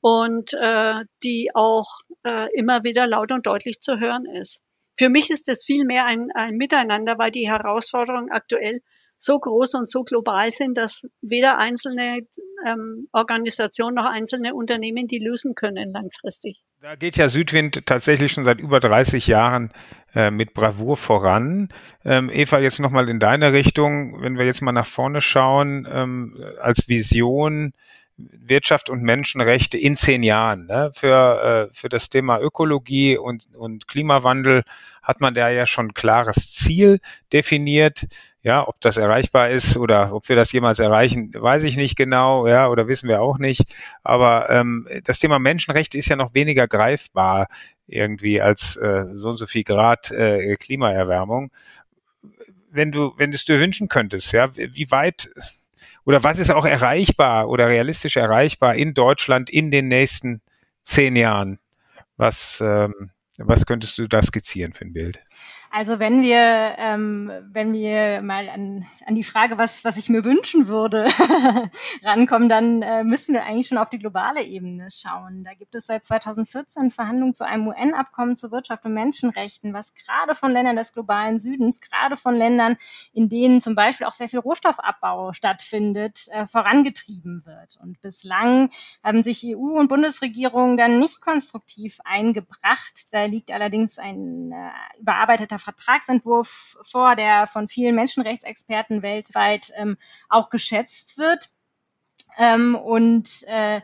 und 0.00 0.54
äh, 0.54 1.04
die 1.22 1.50
auch 1.54 1.98
äh, 2.24 2.48
immer 2.58 2.84
wieder 2.84 3.06
laut 3.06 3.32
und 3.32 3.46
deutlich 3.46 3.82
zu 3.82 4.00
hören 4.00 4.24
ist. 4.24 4.62
Für 4.96 5.10
mich 5.10 5.28
ist 5.28 5.50
es 5.50 5.62
vielmehr 5.62 6.06
ein, 6.06 6.30
ein 6.32 6.56
Miteinander, 6.56 7.18
weil 7.18 7.32
die 7.32 7.50
Herausforderungen 7.50 8.30
aktuell 8.30 8.80
so 9.18 9.38
groß 9.38 9.74
und 9.74 9.88
so 9.88 10.02
global 10.02 10.50
sind, 10.50 10.76
dass 10.76 11.02
weder 11.22 11.58
einzelne 11.58 12.20
ähm, 12.66 13.08
Organisationen 13.12 13.94
noch 13.94 14.04
einzelne 14.04 14.54
Unternehmen 14.54 15.06
die 15.06 15.18
lösen 15.18 15.54
können 15.54 15.92
langfristig. 15.92 16.62
Da 16.80 16.96
geht 16.96 17.16
ja 17.16 17.28
Südwind 17.28 17.86
tatsächlich 17.86 18.32
schon 18.32 18.44
seit 18.44 18.60
über 18.60 18.80
30 18.80 19.26
Jahren 19.26 19.72
äh, 20.14 20.30
mit 20.30 20.54
Bravour 20.54 20.96
voran. 20.96 21.68
Ähm, 22.04 22.30
Eva, 22.32 22.58
jetzt 22.58 22.78
nochmal 22.78 23.08
in 23.08 23.18
deine 23.18 23.52
Richtung, 23.52 24.20
wenn 24.22 24.38
wir 24.38 24.44
jetzt 24.44 24.62
mal 24.62 24.72
nach 24.72 24.86
vorne 24.86 25.20
schauen, 25.20 25.88
ähm, 25.90 26.42
als 26.60 26.88
Vision 26.88 27.72
Wirtschaft 28.18 28.88
und 28.88 29.02
Menschenrechte 29.02 29.76
in 29.76 29.96
zehn 29.96 30.22
Jahren. 30.22 30.66
Ne? 30.66 30.90
Für, 30.94 31.68
äh, 31.70 31.74
für 31.74 31.88
das 31.88 32.08
Thema 32.08 32.40
Ökologie 32.40 33.18
und, 33.18 33.46
und 33.54 33.88
Klimawandel 33.88 34.62
hat 35.06 35.20
man 35.20 35.34
da 35.34 35.48
ja 35.48 35.66
schon 35.66 35.86
ein 35.86 35.94
klares 35.94 36.52
Ziel 36.52 36.98
definiert. 37.32 38.06
Ja, 38.42 38.66
ob 38.66 38.80
das 38.80 38.96
erreichbar 38.96 39.50
ist 39.50 39.76
oder 39.76 40.12
ob 40.12 40.28
wir 40.28 40.36
das 40.36 40.52
jemals 40.52 40.78
erreichen, 40.78 41.32
weiß 41.34 41.64
ich 41.64 41.76
nicht 41.76 41.96
genau, 41.96 42.46
ja, 42.46 42.68
oder 42.68 42.86
wissen 42.86 43.08
wir 43.08 43.20
auch 43.20 43.38
nicht. 43.38 43.74
Aber 44.04 44.50
ähm, 44.50 44.86
das 45.04 45.18
Thema 45.18 45.38
Menschenrechte 45.38 45.98
ist 45.98 46.08
ja 46.08 46.16
noch 46.16 46.34
weniger 46.34 46.68
greifbar 46.68 47.48
irgendwie 47.86 48.40
als 48.40 48.76
äh, 48.76 49.04
so 49.14 49.30
und 49.30 49.36
so 49.36 49.46
viel 49.46 49.64
Grad 49.64 50.10
äh, 50.10 50.56
Klimaerwärmung. 50.56 51.50
Wenn 52.70 52.92
du, 52.92 53.14
wenn 53.16 53.30
du 53.30 53.36
es 53.36 53.44
dir 53.44 53.58
wünschen 53.58 53.88
könntest, 53.88 54.32
ja, 54.32 54.54
wie 54.56 54.90
weit 54.90 55.30
oder 56.04 56.22
was 56.22 56.38
ist 56.38 56.50
auch 56.50 56.64
erreichbar 56.64 57.48
oder 57.48 57.68
realistisch 57.68 58.16
erreichbar 58.16 58.74
in 58.74 58.94
Deutschland 58.94 59.50
in 59.50 59.70
den 59.70 59.88
nächsten 59.88 60.40
zehn 60.82 61.16
Jahren? 61.16 61.58
Was, 62.16 62.62
ähm, 62.64 63.10
was 63.38 63.66
könntest 63.66 63.98
du 63.98 64.06
da 64.06 64.22
skizzieren 64.22 64.72
für 64.72 64.84
ein 64.84 64.92
Bild? 64.92 65.20
Also 65.70 65.98
wenn 65.98 66.22
wir, 66.22 66.74
ähm, 66.78 67.30
wenn 67.50 67.72
wir 67.72 68.22
mal 68.22 68.48
an, 68.48 68.86
an 69.04 69.14
die 69.14 69.24
Frage, 69.24 69.58
was, 69.58 69.84
was 69.84 69.96
ich 69.96 70.08
mir 70.08 70.24
wünschen 70.24 70.68
würde, 70.68 71.06
rankommen, 72.04 72.48
dann 72.48 72.82
äh, 72.82 73.04
müssen 73.04 73.34
wir 73.34 73.44
eigentlich 73.44 73.68
schon 73.68 73.78
auf 73.78 73.90
die 73.90 73.98
globale 73.98 74.42
Ebene 74.42 74.88
schauen. 74.90 75.44
Da 75.44 75.54
gibt 75.54 75.74
es 75.74 75.86
seit 75.86 76.04
2014 76.04 76.90
Verhandlungen 76.90 77.34
zu 77.34 77.44
einem 77.44 77.68
UN-Abkommen 77.68 78.36
zur 78.36 78.52
Wirtschaft 78.52 78.84
und 78.84 78.94
Menschenrechten, 78.94 79.74
was 79.74 79.92
gerade 79.94 80.34
von 80.34 80.52
Ländern 80.52 80.76
des 80.76 80.92
globalen 80.92 81.38
Südens, 81.38 81.80
gerade 81.80 82.16
von 82.16 82.36
Ländern, 82.36 82.76
in 83.12 83.28
denen 83.28 83.60
zum 83.60 83.74
Beispiel 83.74 84.06
auch 84.06 84.12
sehr 84.12 84.28
viel 84.28 84.38
Rohstoffabbau 84.38 85.32
stattfindet, 85.32 86.26
äh, 86.30 86.46
vorangetrieben 86.46 87.44
wird. 87.44 87.76
Und 87.82 88.00
bislang 88.00 88.70
haben 89.02 89.22
sich 89.22 89.44
EU 89.44 89.78
und 89.78 89.88
Bundesregierung 89.88 90.76
dann 90.76 90.98
nicht 90.98 91.20
konstruktiv 91.20 91.98
eingebracht. 92.04 93.12
Da 93.12 93.24
liegt 93.24 93.50
allerdings 93.50 93.98
ein 93.98 94.52
äh, 94.52 95.00
überarbeiteter 95.00 95.55
Vertragsentwurf 95.58 96.76
vor, 96.82 97.16
der 97.16 97.46
von 97.46 97.68
vielen 97.68 97.94
Menschenrechtsexperten 97.94 99.02
weltweit 99.02 99.72
ähm, 99.76 99.96
auch 100.28 100.50
geschätzt 100.50 101.18
wird. 101.18 101.50
Ähm, 102.38 102.74
und 102.74 103.44
äh, 103.46 103.80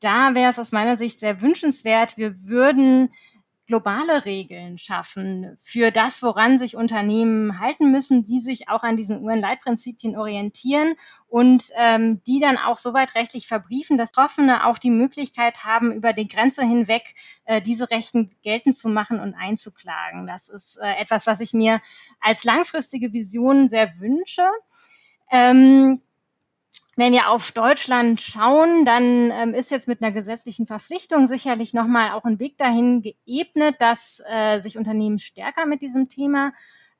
da 0.00 0.34
wäre 0.34 0.50
es 0.50 0.58
aus 0.58 0.72
meiner 0.72 0.96
Sicht 0.96 1.18
sehr 1.18 1.40
wünschenswert, 1.40 2.16
wir 2.16 2.42
würden 2.42 3.12
globale 3.66 4.24
Regeln 4.24 4.78
schaffen 4.78 5.56
für 5.58 5.90
das, 5.90 6.22
woran 6.22 6.58
sich 6.58 6.76
Unternehmen 6.76 7.60
halten 7.60 7.90
müssen, 7.90 8.24
die 8.24 8.40
sich 8.40 8.68
auch 8.68 8.82
an 8.82 8.96
diesen 8.96 9.22
UN-Leitprinzipien 9.22 10.16
orientieren 10.16 10.94
und 11.28 11.70
ähm, 11.76 12.22
die 12.24 12.40
dann 12.40 12.58
auch 12.58 12.78
soweit 12.78 13.14
rechtlich 13.14 13.46
verbriefen, 13.46 13.98
dass 13.98 14.12
Betroffene 14.16 14.66
auch 14.66 14.78
die 14.78 14.90
Möglichkeit 14.90 15.64
haben, 15.64 15.92
über 15.92 16.14
die 16.14 16.26
Grenze 16.26 16.62
hinweg 16.62 17.14
äh, 17.44 17.60
diese 17.60 17.90
Rechten 17.90 18.30
geltend 18.42 18.74
zu 18.74 18.88
machen 18.88 19.20
und 19.20 19.34
einzuklagen. 19.34 20.26
Das 20.26 20.48
ist 20.48 20.78
äh, 20.78 20.94
etwas, 21.00 21.26
was 21.26 21.40
ich 21.40 21.52
mir 21.52 21.82
als 22.20 22.44
langfristige 22.44 23.12
Vision 23.12 23.68
sehr 23.68 24.00
wünsche. 24.00 24.46
Ähm, 25.30 26.00
wenn 26.96 27.12
wir 27.12 27.28
auf 27.28 27.52
Deutschland 27.52 28.20
schauen, 28.20 28.86
dann 28.86 29.30
ähm, 29.30 29.54
ist 29.54 29.70
jetzt 29.70 29.86
mit 29.86 30.02
einer 30.02 30.12
gesetzlichen 30.12 30.66
Verpflichtung 30.66 31.28
sicherlich 31.28 31.74
nochmal 31.74 32.12
auch 32.12 32.24
ein 32.24 32.40
Weg 32.40 32.56
dahin 32.56 33.02
geebnet, 33.02 33.76
dass 33.80 34.22
äh, 34.26 34.60
sich 34.60 34.78
Unternehmen 34.78 35.18
stärker 35.18 35.66
mit 35.66 35.82
diesem 35.82 36.08
Thema 36.08 36.52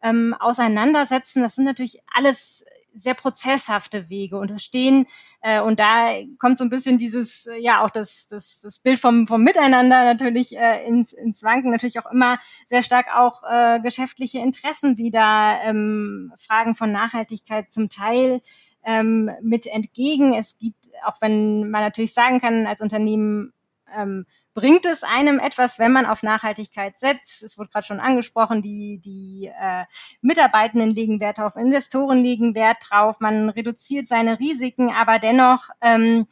ähm, 0.02 0.34
auseinandersetzen. 0.38 1.42
Das 1.42 1.54
sind 1.54 1.64
natürlich 1.64 2.02
alles 2.14 2.62
sehr 2.96 3.14
prozesshafte 3.14 4.08
Wege 4.08 4.38
und 4.38 4.50
es 4.50 4.64
stehen 4.64 5.06
äh, 5.42 5.60
und 5.60 5.78
da 5.78 6.14
kommt 6.38 6.56
so 6.56 6.64
ein 6.64 6.70
bisschen 6.70 6.98
dieses 6.98 7.46
äh, 7.46 7.56
ja 7.58 7.84
auch 7.84 7.90
das 7.90 8.26
das, 8.26 8.60
das 8.62 8.80
Bild 8.80 8.98
vom 8.98 9.26
vom 9.26 9.42
Miteinander 9.42 10.04
natürlich 10.04 10.56
äh, 10.56 10.86
ins 10.86 11.12
ins 11.12 11.42
Wanken 11.42 11.70
natürlich 11.70 11.98
auch 11.98 12.10
immer 12.10 12.38
sehr 12.66 12.82
stark 12.82 13.06
auch 13.14 13.42
äh, 13.42 13.80
geschäftliche 13.80 14.38
Interessen 14.38 14.96
wieder 14.96 15.60
ähm, 15.62 16.32
Fragen 16.38 16.74
von 16.74 16.90
Nachhaltigkeit 16.90 17.70
zum 17.70 17.90
Teil 17.90 18.40
ähm, 18.86 19.30
mit 19.42 19.66
entgegen. 19.66 20.32
Es 20.32 20.56
gibt, 20.56 20.88
auch 21.04 21.16
wenn 21.20 21.68
man 21.70 21.82
natürlich 21.82 22.14
sagen 22.14 22.40
kann, 22.40 22.66
als 22.66 22.80
Unternehmen 22.80 23.52
ähm, 23.94 24.26
bringt 24.54 24.86
es 24.86 25.02
einem 25.02 25.38
etwas, 25.38 25.78
wenn 25.78 25.92
man 25.92 26.06
auf 26.06 26.22
Nachhaltigkeit 26.22 26.98
setzt. 26.98 27.42
Es 27.42 27.58
wurde 27.58 27.70
gerade 27.70 27.86
schon 27.86 28.00
angesprochen, 28.00 28.62
die, 28.62 28.98
die 28.98 29.46
äh, 29.48 29.84
Mitarbeitenden 30.22 30.90
legen 30.90 31.20
Wert 31.20 31.38
auf, 31.38 31.56
Investoren 31.56 32.20
legen 32.20 32.54
Wert 32.54 32.78
drauf, 32.80 33.20
man 33.20 33.50
reduziert 33.50 34.06
seine 34.06 34.38
Risiken, 34.38 34.90
aber 34.90 35.18
dennoch 35.18 35.68
ähm, 35.82 36.26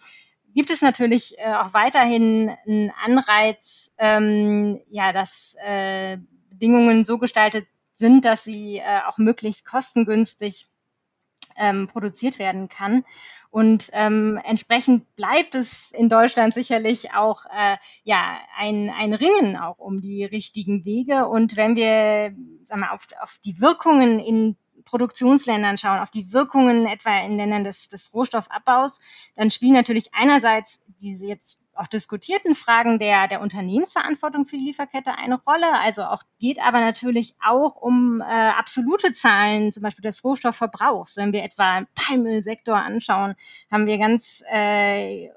gibt 0.54 0.70
es 0.70 0.80
natürlich 0.80 1.38
äh, 1.38 1.52
auch 1.52 1.74
weiterhin 1.74 2.50
einen 2.66 2.92
Anreiz, 3.04 3.92
ähm, 3.98 4.80
ja, 4.88 5.12
dass 5.12 5.56
äh, 5.64 6.18
Bedingungen 6.48 7.04
so 7.04 7.18
gestaltet 7.18 7.66
sind, 7.92 8.24
dass 8.24 8.44
sie 8.44 8.78
äh, 8.78 9.00
auch 9.08 9.18
möglichst 9.18 9.66
kostengünstig 9.66 10.68
ähm, 11.56 11.86
produziert 11.86 12.38
werden 12.38 12.68
kann. 12.68 13.04
Und 13.50 13.90
ähm, 13.92 14.40
entsprechend 14.44 15.14
bleibt 15.14 15.54
es 15.54 15.92
in 15.92 16.08
Deutschland 16.08 16.54
sicherlich 16.54 17.14
auch 17.14 17.44
äh, 17.46 17.76
ja 18.02 18.38
ein, 18.56 18.90
ein 18.90 19.14
Ringen 19.14 19.56
auch 19.56 19.78
um 19.78 20.00
die 20.00 20.24
richtigen 20.24 20.84
Wege. 20.84 21.28
Und 21.28 21.56
wenn 21.56 21.76
wir 21.76 22.34
sagen 22.64 22.80
wir, 22.80 22.92
auf, 22.92 23.06
auf 23.20 23.38
die 23.44 23.60
Wirkungen 23.60 24.18
in 24.18 24.56
Produktionsländern 24.84 25.78
schauen, 25.78 26.00
auf 26.00 26.10
die 26.10 26.32
Wirkungen 26.32 26.86
etwa 26.86 27.18
in 27.20 27.36
Ländern 27.36 27.64
des, 27.64 27.88
des 27.88 28.12
Rohstoffabbaus, 28.14 28.98
dann 29.34 29.50
spielen 29.50 29.72
natürlich 29.72 30.12
einerseits 30.14 30.82
diese 31.00 31.26
jetzt 31.26 31.63
auch 31.76 31.86
diskutierten 31.86 32.54
Fragen 32.54 32.98
der, 32.98 33.28
der 33.28 33.40
Unternehmensverantwortung 33.40 34.46
für 34.46 34.56
die 34.56 34.64
Lieferkette 34.64 35.16
eine 35.16 35.40
Rolle. 35.42 35.78
Also 35.80 36.04
auch 36.04 36.22
geht 36.40 36.60
aber 36.60 36.80
natürlich 36.80 37.34
auch 37.44 37.76
um 37.76 38.20
äh, 38.20 38.24
absolute 38.24 39.12
Zahlen, 39.12 39.72
zum 39.72 39.82
Beispiel 39.82 40.02
des 40.02 40.24
Rohstoffverbrauchs. 40.24 41.16
Wenn 41.16 41.32
wir 41.32 41.44
etwa 41.44 41.84
Palmölsektor 41.94 42.76
anschauen, 42.76 43.34
haben 43.70 43.86
wir 43.86 43.98
ganz 43.98 44.42
äh, 44.50 45.28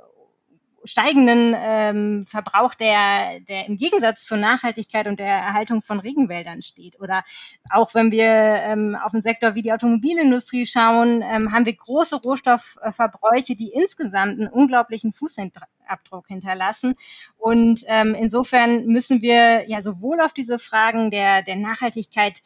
steigenden 0.88 1.56
ähm, 1.56 2.26
Verbrauch, 2.28 2.74
der, 2.74 3.40
der 3.42 3.68
im 3.68 3.78
Gegensatz 3.78 4.26
zur 4.26 4.38
Nachhaltigkeit 4.38 5.08
und 5.08 5.20
der 5.20 5.28
Erhaltung 5.28 5.82
von 5.82 6.00
Regenwäldern 6.00 6.62
steht. 6.62 7.00
Oder 7.00 7.24
auch 7.70 7.94
wenn 7.94 8.12
wir 8.12 8.26
ähm, 8.26 8.98
auf 9.04 9.14
einen 9.14 9.22
Sektor 9.22 9.56
wie 9.56 9.62
die 9.62 9.74
Automobilindustrie 9.74 10.66
schauen, 10.66 11.22
ähm, 11.22 11.52
haben 11.52 11.66
wir 11.66 11.76
große 11.76 12.16
Rohstoffverbräuche, 12.18 13.56
die 13.56 13.72
insgesamt 13.74 14.40
einen 14.40 14.48
unglaublichen 14.48 15.14
Fußabdruck 15.14 16.28
hinterlassen. 16.28 16.96
Und 17.38 17.84
ähm, 17.88 18.16
insofern 18.16 18.86
müssen 18.86 19.22
wir 19.22 19.70
ja 19.70 19.82
sowohl 19.82 20.22
auf 20.22 20.34
diese 20.34 20.60
Fragen 20.60 21.12
der, 21.12 21.44
der 21.44 21.58
Nachhaltigkeit 21.58 22.42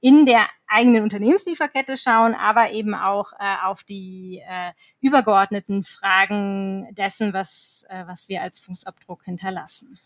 in 0.00 0.24
der 0.24 0.46
eigenen 0.66 1.02
Unternehmenslieferkette 1.02 1.96
schauen, 1.96 2.34
aber 2.34 2.72
eben 2.72 2.94
auch 2.94 3.32
äh, 3.38 3.56
auf 3.64 3.84
die 3.84 4.42
äh, 4.46 4.72
übergeordneten 5.00 5.82
Fragen 5.82 6.88
dessen, 6.94 7.32
was, 7.34 7.84
äh, 7.88 8.04
was 8.06 8.28
wir 8.28 8.42
als 8.42 8.60
Fußabdruck 8.60 9.24
hinterlassen. 9.24 9.98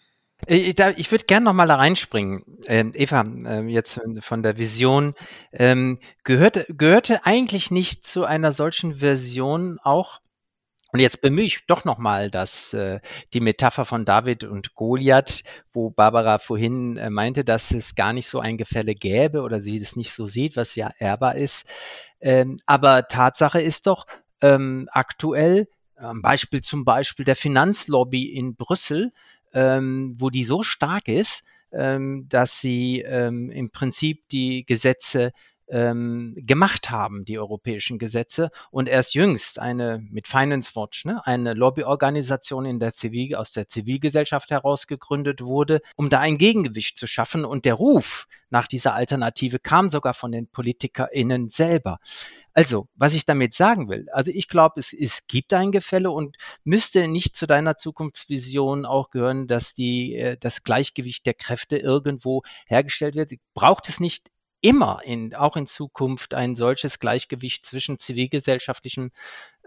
Äh, 0.47 0.57
ich, 0.57 0.79
ich 0.79 1.11
würde 1.11 1.25
gerne 1.25 1.45
noch 1.45 1.53
mal 1.53 1.67
da 1.69 1.77
reinspringen. 1.77 2.45
Ähm, 2.67 2.93
Eva, 2.95 3.23
äh, 3.23 3.63
jetzt 3.67 4.01
von 4.21 4.43
der 4.43 4.57
Vision. 4.57 5.15
Ähm, 5.53 6.01
gehörte, 6.25 6.67
gehörte 6.69 7.25
eigentlich 7.25 7.71
nicht 7.71 8.07
zu 8.07 8.25
einer 8.25 8.53
solchen 8.53 8.97
Version 8.97 9.79
auch 9.83 10.21
und 10.95 11.01
jetzt 11.01 11.23
bemühe 11.23 11.45
ich 11.45 11.67
doch 11.67 11.85
nochmal 11.85 12.31
das, 12.31 12.73
äh, 12.73 13.01
die 13.33 13.41
Metapher 13.41 13.85
von 13.85 14.05
David 14.05 14.45
und 14.45 14.77
Goliath, 14.77 15.43
wo 15.73 15.91
Barbara 15.91 16.39
vorhin 16.39 16.97
äh, 16.97 17.11
meinte, 17.11 17.45
dass 17.45 17.73
es 17.73 17.97
gar 17.97 18.13
nicht 18.13 18.29
so 18.29 18.39
ein 18.39 18.57
Gefälle 18.57 18.95
gäbe 18.95 19.43
oder 19.43 19.61
sie 19.61 19.77
es 19.77 19.97
nicht 19.97 20.13
so 20.13 20.27
sieht, 20.27 20.57
was 20.57 20.77
ja 20.77 20.93
ehrbar 21.01 21.35
ist. 21.35 21.67
Ähm, 22.21 22.59
aber 22.67 23.09
Tatsache 23.09 23.61
ist 23.61 23.89
doch 23.89 24.07
ähm, 24.41 24.89
aktuell, 24.93 25.67
am 25.97 26.23
Beispiel 26.23 26.61
zum 26.61 26.85
Beispiel 26.85 27.25
der 27.25 27.35
Finanzlobby 27.35 28.33
in 28.33 28.55
Brüssel, 28.55 29.11
ähm, 29.53 30.15
wo 30.17 30.31
die 30.31 30.45
so 30.45 30.63
stark 30.63 31.09
ist, 31.09 31.43
ähm, 31.73 32.27
dass 32.29 32.61
sie 32.61 33.01
ähm, 33.01 33.51
im 33.51 33.71
Prinzip 33.71 34.29
die 34.29 34.65
Gesetze 34.65 35.33
ähm, 35.69 36.35
gemacht 36.37 36.91
haben, 36.91 37.25
die 37.25 37.39
europäischen 37.39 37.99
Gesetze. 37.99 38.51
Und 38.71 38.89
erst 38.89 39.15
jüngst 39.15 39.59
eine 39.59 39.99
mit 40.11 40.27
Finance 40.27 40.73
Watch, 40.75 41.05
ne, 41.05 41.25
eine 41.27 41.55
Lobbyorganisation 41.55 42.67
in 42.67 42.79
der 42.79 42.95
Zivil, 42.95 43.35
aus 43.35 43.53
der 43.53 43.69
Zivilgesellschaft 43.69 44.51
heraus 44.51 44.87
gegründet 44.87 45.41
wurde, 45.43 45.81
um 45.97 46.11
da 46.11 46.21
ein 46.21 46.39
Gegengewicht 46.39 46.99
zu 46.99 47.07
schaffen. 47.07 47.45
Und 47.45 47.65
der 47.65 47.75
Ruf 47.75 48.27
nach 48.51 48.69
dieser 48.69 48.95
Alternative 48.95 49.59
kam 49.59 49.91
sogar 49.91 50.15
von 50.15 50.31
den 50.31 50.47
PolitikerInnen 50.47 51.49
selber. 51.49 51.99
Also, 52.53 52.87
was 52.95 53.15
ich 53.15 53.25
damit 53.25 53.53
sagen 53.53 53.89
will, 53.89 54.07
also 54.13 54.31
ich 54.33 54.47
glaube, 54.47 54.79
es, 54.79 54.93
es 54.93 55.27
gibt 55.27 55.53
ein 55.53 55.73
Gefälle 55.73 56.13
und 56.13 56.37
müsste 56.63 57.09
nicht 57.09 57.35
zu 57.37 57.47
deiner 57.49 57.77
Zukunftsvision 57.77 58.87
auch 58.87 59.11
gehören, 59.11 59.49
dass 59.49 59.75
die, 59.75 60.15
äh, 60.15 60.37
das 60.39 60.63
Gleichgewicht 60.63 61.27
der 61.27 61.35
Kräfte 61.35 61.79
irgendwo 61.79 62.43
hergestellt 62.69 63.17
wird. 63.17 63.33
Braucht 63.55 63.89
es 63.89 63.99
nicht 63.99 64.31
immer 64.65 65.01
in, 65.05 65.35
auch 65.35 65.57
in 65.57 65.67
Zukunft 65.67 66.33
ein 66.33 66.57
solches 66.57 66.99
Gleichgewicht 66.99 67.67
zwischen 67.67 67.99
zivilgesellschaftlichem 67.99 69.11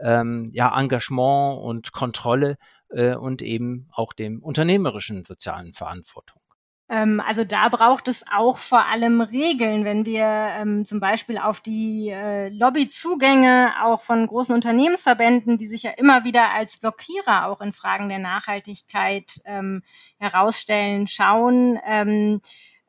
ähm, 0.01 0.49
ja, 0.53 0.75
Engagement 0.77 1.61
und 1.61 1.91
Kontrolle 1.91 2.57
äh, 2.89 3.15
und 3.15 3.43
eben 3.43 3.89
auch 3.91 4.13
dem 4.13 4.41
unternehmerischen 4.41 5.23
sozialen 5.23 5.73
Verantwortung. 5.73 6.41
Ähm, 6.89 7.21
also 7.23 7.43
da 7.43 7.69
braucht 7.69 8.07
es 8.07 8.25
auch 8.33 8.57
vor 8.57 8.85
allem 8.85 9.21
Regeln, 9.21 9.85
wenn 9.85 10.05
wir 10.07 10.23
ähm, 10.23 10.85
zum 10.85 10.99
Beispiel 10.99 11.37
auf 11.37 11.61
die 11.61 12.09
äh, 12.09 12.49
Lobbyzugänge 12.49 13.73
auch 13.83 14.01
von 14.01 14.25
großen 14.25 14.55
Unternehmensverbänden, 14.55 15.57
die 15.57 15.67
sich 15.67 15.83
ja 15.83 15.91
immer 15.91 16.23
wieder 16.23 16.53
als 16.53 16.79
Blockierer 16.79 17.47
auch 17.47 17.61
in 17.61 17.71
Fragen 17.71 18.09
der 18.09 18.19
Nachhaltigkeit 18.19 19.41
ähm, 19.45 19.83
herausstellen, 20.17 21.05
schauen. 21.07 21.77
Ähm, 21.85 22.41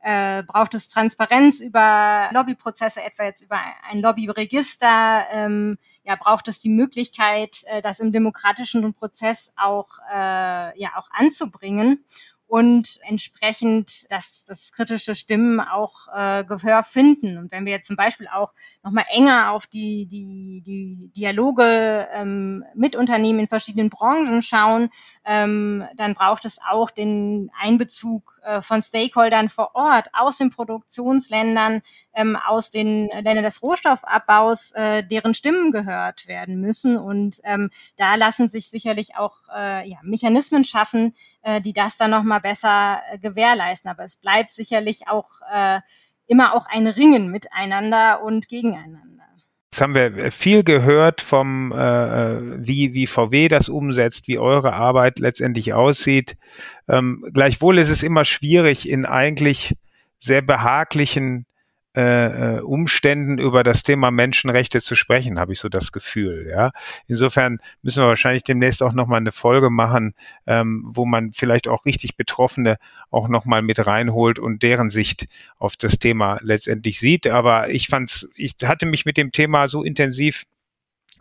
äh, 0.08 0.42
braucht 0.42 0.72
es 0.72 0.88
Transparenz 0.88 1.60
über 1.60 2.30
Lobbyprozesse, 2.32 3.02
etwa 3.02 3.24
jetzt 3.24 3.42
über 3.42 3.58
ein 3.90 4.00
Lobbyregister, 4.00 5.26
ähm, 5.30 5.76
ja, 6.02 6.16
braucht 6.16 6.48
es 6.48 6.60
die 6.60 6.70
Möglichkeit, 6.70 7.58
äh, 7.66 7.82
das 7.82 8.00
im 8.00 8.10
demokratischen 8.10 8.94
Prozess 8.94 9.52
auch, 9.56 9.98
äh, 10.10 10.80
ja, 10.80 10.92
auch 10.96 11.10
anzubringen. 11.10 12.06
Und 12.48 12.98
entsprechend, 13.02 14.10
dass, 14.10 14.46
dass 14.46 14.72
kritische 14.72 15.14
Stimmen 15.14 15.60
auch 15.60 16.08
äh, 16.14 16.44
Gehör 16.44 16.82
finden. 16.82 17.36
Und 17.36 17.52
wenn 17.52 17.66
wir 17.66 17.72
jetzt 17.72 17.86
zum 17.86 17.96
Beispiel 17.96 18.26
auch 18.26 18.54
nochmal 18.82 19.04
enger 19.10 19.52
auf 19.52 19.66
die, 19.66 20.06
die, 20.06 20.62
die 20.64 21.12
Dialoge 21.14 22.08
ähm, 22.10 22.64
mit 22.74 22.96
Unternehmen 22.96 23.40
in 23.40 23.48
verschiedenen 23.48 23.90
Branchen 23.90 24.40
schauen, 24.40 24.88
ähm, 25.26 25.84
dann 25.96 26.14
braucht 26.14 26.46
es 26.46 26.58
auch 26.66 26.90
den 26.90 27.50
Einbezug 27.60 28.40
äh, 28.42 28.62
von 28.62 28.80
Stakeholdern 28.80 29.50
vor 29.50 29.74
Ort 29.74 30.08
aus 30.14 30.38
den 30.38 30.48
Produktionsländern, 30.48 31.82
ähm, 32.14 32.36
aus 32.36 32.70
den 32.70 33.10
Ländern 33.10 33.44
des 33.44 33.62
Rohstoffabbaus, 33.62 34.72
äh, 34.72 35.04
deren 35.04 35.34
Stimmen 35.34 35.70
gehört 35.70 36.28
werden 36.28 36.62
müssen. 36.62 36.96
Und 36.96 37.40
ähm, 37.44 37.68
da 37.98 38.14
lassen 38.14 38.48
sich 38.48 38.70
sicherlich 38.70 39.16
auch 39.16 39.36
äh, 39.54 39.86
ja, 39.86 39.98
Mechanismen 40.02 40.64
schaffen, 40.64 41.14
äh, 41.42 41.60
die 41.60 41.74
das 41.74 41.98
dann 41.98 42.10
nochmal 42.10 42.37
besser 42.40 43.00
äh, 43.12 43.18
gewährleisten. 43.18 43.90
Aber 43.90 44.04
es 44.04 44.16
bleibt 44.16 44.50
sicherlich 44.50 45.08
auch 45.08 45.28
äh, 45.52 45.80
immer 46.26 46.54
auch 46.54 46.66
ein 46.66 46.86
Ringen 46.86 47.30
miteinander 47.30 48.22
und 48.22 48.48
gegeneinander. 48.48 49.24
Jetzt 49.70 49.82
haben 49.82 49.94
wir 49.94 50.32
viel 50.32 50.64
gehört 50.64 51.20
vom, 51.20 51.72
äh, 51.72 51.76
äh 51.76 52.40
wie, 52.58 52.94
wie 52.94 53.06
VW 53.06 53.48
das 53.48 53.68
umsetzt, 53.68 54.26
wie 54.26 54.38
eure 54.38 54.72
Arbeit 54.72 55.18
letztendlich 55.18 55.74
aussieht. 55.74 56.36
Ähm, 56.88 57.24
gleichwohl 57.34 57.78
ist 57.78 57.90
es 57.90 58.02
immer 58.02 58.24
schwierig, 58.24 58.88
in 58.88 59.04
eigentlich 59.04 59.76
sehr 60.18 60.42
behaglichen 60.42 61.44
äh, 61.96 62.56
äh, 62.56 62.60
Umständen 62.60 63.38
über 63.38 63.62
das 63.62 63.82
Thema 63.82 64.10
Menschenrechte 64.10 64.82
zu 64.82 64.94
sprechen, 64.94 65.40
habe 65.40 65.52
ich 65.52 65.58
so 65.58 65.68
das 65.68 65.90
Gefühl. 65.90 66.46
Ja, 66.48 66.70
insofern 67.06 67.58
müssen 67.82 68.02
wir 68.02 68.08
wahrscheinlich 68.08 68.44
demnächst 68.44 68.82
auch 68.82 68.92
noch 68.92 69.06
mal 69.06 69.16
eine 69.16 69.32
Folge 69.32 69.70
machen, 69.70 70.14
ähm, 70.46 70.84
wo 70.86 71.06
man 71.06 71.32
vielleicht 71.32 71.66
auch 71.66 71.86
richtig 71.86 72.16
Betroffene 72.16 72.76
auch 73.10 73.28
noch 73.28 73.46
mal 73.46 73.62
mit 73.62 73.84
reinholt 73.86 74.38
und 74.38 74.62
deren 74.62 74.90
Sicht 74.90 75.26
auf 75.56 75.76
das 75.76 75.98
Thema 75.98 76.38
letztendlich 76.42 77.00
sieht. 77.00 77.26
Aber 77.26 77.70
ich 77.70 77.88
fand's, 77.88 78.28
ich 78.34 78.54
hatte 78.64 78.86
mich 78.86 79.06
mit 79.06 79.16
dem 79.16 79.32
Thema 79.32 79.66
so 79.66 79.82
intensiv 79.82 80.44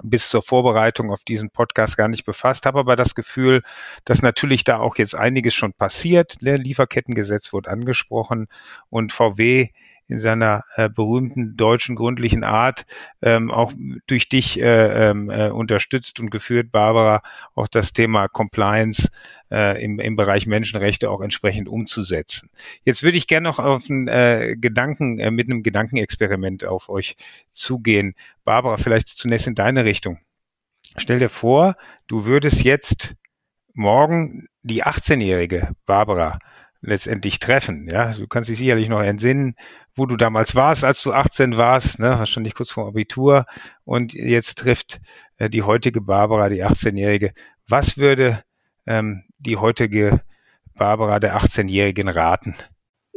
bis 0.04 0.30
zur 0.30 0.42
Vorbereitung 0.42 1.12
auf 1.12 1.24
diesen 1.24 1.50
Podcast 1.50 1.98
gar 1.98 2.08
nicht 2.08 2.26
befasst, 2.26 2.66
habe 2.66 2.80
aber 2.80 2.96
das 2.96 3.16
Gefühl, 3.16 3.64
dass 4.06 4.22
natürlich 4.22 4.64
da 4.64 4.80
auch 4.80 4.98
jetzt 4.98 5.16
einiges 5.16 5.56
schon 5.56 5.74
passiert. 5.74 6.38
Der 6.42 6.58
Lieferkettengesetz 6.58 7.54
wurde 7.54 7.70
angesprochen 7.70 8.48
und 8.90 9.14
VW 9.14 9.70
in 10.08 10.20
seiner 10.20 10.64
äh, 10.76 10.90
berühmten 10.90 11.58
deutschen 11.58 11.96
gründlichen 11.96 12.44
Art 12.44 12.86
ähm, 13.22 13.52
auch 13.52 13.74
durch 14.08 14.30
dich 14.30 14.60
äh, 14.60 15.10
ähm, 15.10 15.30
äh, 15.30 15.50
unterstützt 15.50 16.20
und 16.20 16.30
geführt, 16.30 16.72
Barbara, 16.72 17.22
auch 17.56 17.68
das 17.68 17.94
Thema 17.94 18.28
Compliance 18.28 19.10
äh, 19.52 19.84
im, 19.84 20.00
im 20.00 20.16
Bereich 20.16 20.48
Menschenrechte 20.48 21.10
auch 21.10 21.22
entsprechend 21.22 21.68
umzusetzen. 21.68 22.50
Jetzt 22.84 23.04
würde 23.04 23.18
ich 23.18 23.28
gerne 23.28 23.50
noch 23.50 23.60
auf 23.60 23.90
einen 23.90 24.08
äh, 24.08 24.56
Gedanken, 24.58 25.20
äh, 25.20 25.32
mit 25.32 25.48
einem 25.48 25.64
Gedankenexperiment 25.64 26.66
auf 26.66 26.90
euch 26.90 27.18
zugehen. 27.52 28.16
Barbara, 28.46 28.78
vielleicht 28.78 29.10
zunächst 29.10 29.48
in 29.48 29.56
deine 29.56 29.84
Richtung. 29.84 30.20
Stell 30.96 31.20
dir 31.20 31.30
vor, 31.30 31.76
du 32.08 32.26
würdest 32.26 32.64
jetzt 32.64 33.16
morgen 33.74 34.48
die 34.64 34.84
18-jährige 34.84 35.76
Barbara 35.86 36.40
letztendlich 36.82 37.40
treffen. 37.40 37.88
Ja, 37.92 38.14
du 38.14 38.28
kannst 38.28 38.50
dich 38.50 38.58
sicherlich 38.58 38.90
noch 38.90 39.02
entsinnen, 39.02 39.56
wo 39.96 40.06
du 40.06 40.16
damals 40.16 40.56
warst, 40.56 40.86
als 40.86 41.02
du 41.02 41.12
18 41.12 41.58
warst, 41.58 42.00
ne, 42.00 42.20
wahrscheinlich 42.20 42.56
kurz 42.56 42.72
vor 42.72 42.88
Abitur. 42.88 43.46
Und 43.84 44.14
jetzt 44.14 44.60
trifft 44.60 45.00
äh, 45.38 45.50
die 45.50 45.64
heutige 45.64 46.02
Barbara, 46.02 46.50
die 46.50 46.64
18-Jährige. 46.64 47.34
Was 47.68 47.98
würde 47.98 48.44
ähm, 48.86 49.24
die 49.40 49.58
heutige 49.58 50.22
Barbara 50.76 51.20
der 51.20 51.38
18-Jährigen 51.38 52.08
raten? 52.08 52.56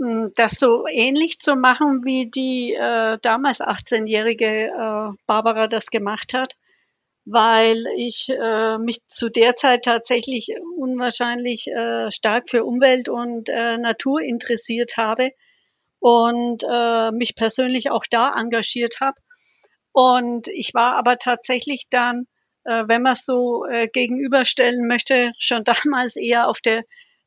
Hm, 0.01 0.33
das 0.35 0.53
so 0.53 0.87
ähnlich 0.91 1.39
zu 1.39 1.57
machen, 1.57 2.05
wie 2.05 2.31
die 2.31 2.75
äh, 2.75 3.19
damals 3.21 3.61
18-jährige 3.61 4.69
äh, 4.69 5.17
Barbara 5.27 5.69
das 5.69 5.91
gemacht 5.91 6.35
hat 6.35 6.57
weil 7.33 7.87
ich 7.97 8.29
äh, 8.29 8.79
mich 8.79 9.07
zu 9.07 9.29
der 9.29 9.55
Zeit 9.55 9.85
tatsächlich 9.85 10.49
unwahrscheinlich 10.77 11.69
äh, 11.69 12.11
stark 12.11 12.49
für 12.49 12.65
Umwelt 12.65 13.09
und 13.09 13.49
äh, 13.49 13.79
Natur 13.79 14.21
interessiert 14.21 14.97
habe 14.97 15.31
und 16.01 16.65
äh, 16.69 17.13
mich 17.13 17.37
persönlich 17.37 17.91
auch 17.91 18.05
da 18.11 18.35
engagiert 18.37 18.99
habe. 19.01 19.17
Und 19.93 20.49
ich 20.49 20.75
war 20.75 20.97
aber 20.97 21.19
tatsächlich 21.19 21.85
dann, 21.89 22.27
äh, 22.65 22.85
wenn 22.89 23.03
man 23.03 23.13
es 23.13 23.25
so 23.25 23.65
äh, 23.65 23.87
gegenüberstellen 23.87 24.89
möchte, 24.89 25.33
schon 25.39 25.63
damals 25.85 26.17
eher 26.17 26.49
auf 26.49 26.61
der 26.61 26.83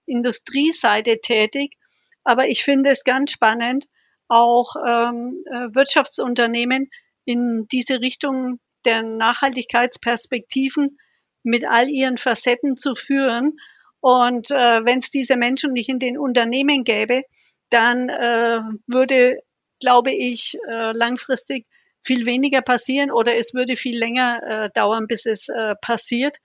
Industrieseite 0.05 1.21
tätig. 1.21 1.77
Aber 2.25 2.49
ich 2.49 2.65
finde 2.65 2.89
es 2.89 3.05
ganz 3.05 3.31
spannend, 3.31 3.85
auch 4.27 4.75
ähm, 4.85 5.45
äh, 5.45 5.73
Wirtschaftsunternehmen 5.73 6.89
in 7.23 7.67
diese 7.71 8.01
Richtung 8.01 8.59
der 8.85 9.03
Nachhaltigkeitsperspektiven 9.03 10.97
mit 11.43 11.65
all 11.67 11.89
ihren 11.89 12.17
Facetten 12.17 12.77
zu 12.77 12.95
führen. 12.95 13.57
Und 13.99 14.51
äh, 14.51 14.85
wenn 14.85 14.99
es 14.99 15.11
diese 15.11 15.37
Menschen 15.37 15.73
nicht 15.73 15.89
in 15.89 15.99
den 15.99 16.17
Unternehmen 16.17 16.83
gäbe, 16.83 17.23
dann 17.69 18.09
äh, 18.09 18.59
würde, 18.87 19.39
glaube 19.79 20.11
ich, 20.11 20.57
äh, 20.67 20.91
langfristig 20.91 21.65
viel 22.05 22.25
weniger 22.25 22.61
passieren 22.61 23.11
oder 23.11 23.37
es 23.37 23.53
würde 23.53 23.75
viel 23.75 23.97
länger 23.97 24.41
äh, 24.43 24.69
dauern, 24.73 25.07
bis 25.07 25.25
es 25.25 25.49
äh, 25.49 25.75
passiert. 25.81 26.37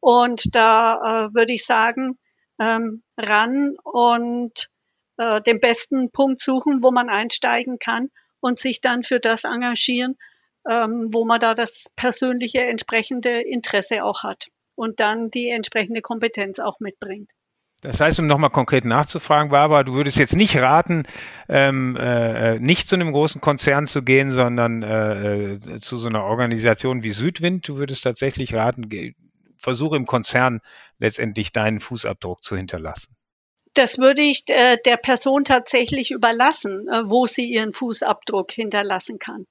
Und 0.00 0.54
da 0.54 0.94
äh, 1.26 1.34
würde 1.34 1.54
ich 1.54 1.64
sagen, 1.64 2.18
ähm, 2.58 3.02
ran 3.16 3.76
und 3.82 4.70
äh, 5.16 5.40
den 5.42 5.60
besten 5.60 6.10
Punkt 6.10 6.40
suchen, 6.40 6.82
wo 6.82 6.90
man 6.90 7.08
einsteigen 7.08 7.78
kann 7.78 8.10
und 8.40 8.58
sich 8.58 8.80
dann 8.80 9.02
für 9.02 9.20
das 9.20 9.44
engagieren, 9.44 10.16
ähm, 10.68 11.08
wo 11.12 11.24
man 11.24 11.40
da 11.40 11.54
das 11.54 11.90
persönliche 11.96 12.62
entsprechende 12.62 13.40
Interesse 13.40 14.04
auch 14.04 14.22
hat 14.22 14.48
und 14.74 15.00
dann 15.00 15.30
die 15.30 15.48
entsprechende 15.48 16.02
Kompetenz 16.02 16.58
auch 16.58 16.80
mitbringt. 16.80 17.32
Das 17.82 17.98
heißt, 18.00 18.18
um 18.20 18.26
nochmal 18.26 18.50
konkret 18.50 18.84
nachzufragen, 18.84 19.50
Barbara, 19.50 19.84
du 19.84 19.94
würdest 19.94 20.18
jetzt 20.18 20.36
nicht 20.36 20.56
raten, 20.58 21.04
ähm, 21.48 21.96
äh, 21.98 22.58
nicht 22.58 22.90
zu 22.90 22.96
einem 22.96 23.12
großen 23.12 23.40
Konzern 23.40 23.86
zu 23.86 24.02
gehen, 24.02 24.30
sondern 24.30 24.82
äh, 24.82 25.54
äh 25.54 25.80
zu 25.80 25.96
so 25.96 26.08
einer 26.08 26.24
Organisation 26.24 27.02
wie 27.02 27.12
Südwind. 27.12 27.66
Du 27.66 27.76
würdest 27.76 28.04
tatsächlich 28.04 28.54
raten, 28.54 28.90
versuche 29.56 29.96
im 29.96 30.04
Konzern 30.04 30.60
letztendlich 30.98 31.52
deinen 31.52 31.80
Fußabdruck 31.80 32.44
zu 32.44 32.54
hinterlassen. 32.54 33.16
Das 33.74 33.98
würde 33.98 34.22
ich 34.22 34.44
äh, 34.48 34.76
der 34.84 34.96
Person 34.98 35.44
tatsächlich 35.44 36.10
überlassen, 36.10 36.86
äh, 36.88 37.02
wo 37.06 37.24
sie 37.24 37.46
ihren 37.46 37.72
Fußabdruck 37.72 38.50
hinterlassen 38.52 39.18
kann. 39.18 39.46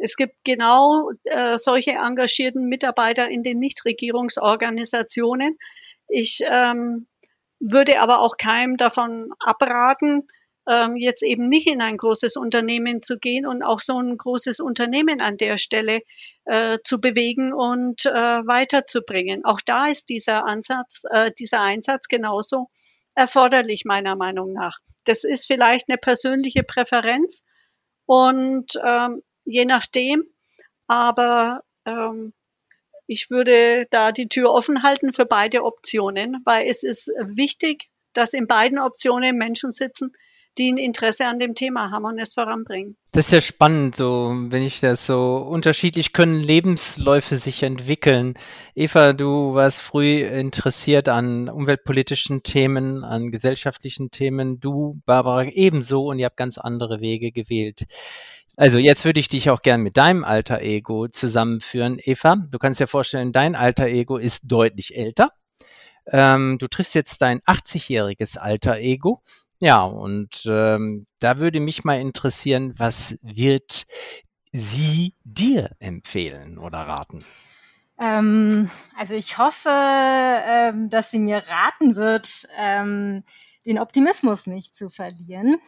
Es 0.00 0.16
gibt 0.16 0.36
genau 0.44 1.10
äh, 1.24 1.58
solche 1.58 1.92
engagierten 1.92 2.68
Mitarbeiter 2.68 3.28
in 3.28 3.42
den 3.42 3.58
Nichtregierungsorganisationen. 3.58 5.58
Ich 6.08 6.42
ähm, 6.50 7.06
würde 7.60 8.00
aber 8.00 8.20
auch 8.20 8.36
keinem 8.38 8.76
davon 8.76 9.30
abraten, 9.38 10.26
ähm, 10.66 10.96
jetzt 10.96 11.22
eben 11.22 11.48
nicht 11.48 11.66
in 11.66 11.82
ein 11.82 11.96
großes 11.96 12.36
Unternehmen 12.36 13.02
zu 13.02 13.18
gehen 13.18 13.46
und 13.46 13.62
auch 13.62 13.80
so 13.80 14.00
ein 14.00 14.16
großes 14.16 14.60
Unternehmen 14.60 15.20
an 15.20 15.36
der 15.36 15.58
Stelle 15.58 16.00
äh, 16.46 16.78
zu 16.82 17.00
bewegen 17.00 17.52
und 17.52 18.06
äh, 18.06 18.12
weiterzubringen. 18.12 19.44
Auch 19.44 19.60
da 19.60 19.88
ist 19.88 20.08
dieser 20.08 20.46
Ansatz, 20.46 21.04
äh, 21.10 21.30
dieser 21.38 21.60
Einsatz 21.60 22.08
genauso 22.08 22.70
erforderlich 23.14 23.84
meiner 23.84 24.16
Meinung 24.16 24.52
nach. 24.52 24.78
Das 25.04 25.24
ist 25.24 25.46
vielleicht 25.46 25.88
eine 25.88 25.98
persönliche 25.98 26.62
Präferenz 26.62 27.44
und 28.06 28.72
ähm, 28.82 29.22
je 29.50 29.64
nachdem. 29.64 30.24
Aber 30.86 31.62
ähm, 31.84 32.32
ich 33.06 33.30
würde 33.30 33.86
da 33.90 34.12
die 34.12 34.28
Tür 34.28 34.50
offen 34.50 34.82
halten 34.82 35.12
für 35.12 35.26
beide 35.26 35.64
Optionen, 35.64 36.42
weil 36.44 36.68
es 36.68 36.82
ist 36.82 37.08
wichtig, 37.20 37.90
dass 38.12 38.34
in 38.34 38.46
beiden 38.46 38.78
Optionen 38.78 39.36
Menschen 39.36 39.72
sitzen, 39.72 40.12
die 40.58 40.72
ein 40.72 40.76
Interesse 40.76 41.26
an 41.26 41.38
dem 41.38 41.54
Thema 41.54 41.90
haben 41.90 42.04
und 42.04 42.18
es 42.18 42.34
voranbringen. 42.34 42.96
Das 43.12 43.26
ist 43.26 43.32
ja 43.32 43.40
spannend, 43.40 43.96
so 43.96 44.32
wenn 44.48 44.62
ich 44.62 44.80
das 44.80 45.06
so 45.06 45.36
unterschiedlich 45.36 46.12
können 46.12 46.40
Lebensläufe 46.40 47.36
sich 47.36 47.62
entwickeln. 47.62 48.34
Eva, 48.74 49.12
du 49.12 49.54
warst 49.54 49.80
früh 49.80 50.22
interessiert 50.22 51.08
an 51.08 51.48
umweltpolitischen 51.48 52.42
Themen, 52.42 53.04
an 53.04 53.30
gesellschaftlichen 53.30 54.10
Themen. 54.10 54.60
Du, 54.60 55.00
Barbara, 55.06 55.44
ebenso 55.44 56.06
und 56.06 56.18
ihr 56.18 56.26
habt 56.26 56.36
ganz 56.36 56.58
andere 56.58 57.00
Wege 57.00 57.32
gewählt. 57.32 57.86
Also 58.60 58.76
jetzt 58.76 59.06
würde 59.06 59.20
ich 59.20 59.28
dich 59.28 59.48
auch 59.48 59.62
gern 59.62 59.80
mit 59.80 59.96
deinem 59.96 60.22
alter 60.22 60.60
Ego 60.60 61.08
zusammenführen, 61.08 61.98
Eva. 61.98 62.36
Du 62.50 62.58
kannst 62.58 62.78
dir 62.78 62.86
vorstellen, 62.86 63.32
dein 63.32 63.54
alter 63.54 63.86
Ego 63.86 64.18
ist 64.18 64.42
deutlich 64.44 64.94
älter. 64.94 65.30
Ähm, 66.06 66.58
du 66.58 66.68
triffst 66.68 66.94
jetzt 66.94 67.22
dein 67.22 67.40
80-jähriges 67.40 68.36
alter 68.36 68.76
Ego. 68.76 69.22
Ja, 69.62 69.84
und 69.84 70.42
ähm, 70.44 71.06
da 71.20 71.38
würde 71.38 71.58
mich 71.58 71.84
mal 71.84 72.02
interessieren, 72.02 72.74
was 72.76 73.16
wird 73.22 73.86
sie 74.52 75.14
dir 75.24 75.70
empfehlen 75.78 76.58
oder 76.58 76.80
raten? 76.80 77.20
Ähm, 78.00 78.70
also 78.96 79.12
ich 79.12 79.36
hoffe, 79.36 79.68
ähm, 79.70 80.88
dass 80.88 81.10
sie 81.10 81.18
mir 81.18 81.42
raten 81.46 81.96
wird, 81.96 82.48
ähm, 82.58 83.22
den 83.66 83.78
Optimismus 83.78 84.46
nicht 84.46 84.74
zu 84.74 84.88
verlieren. 84.88 85.58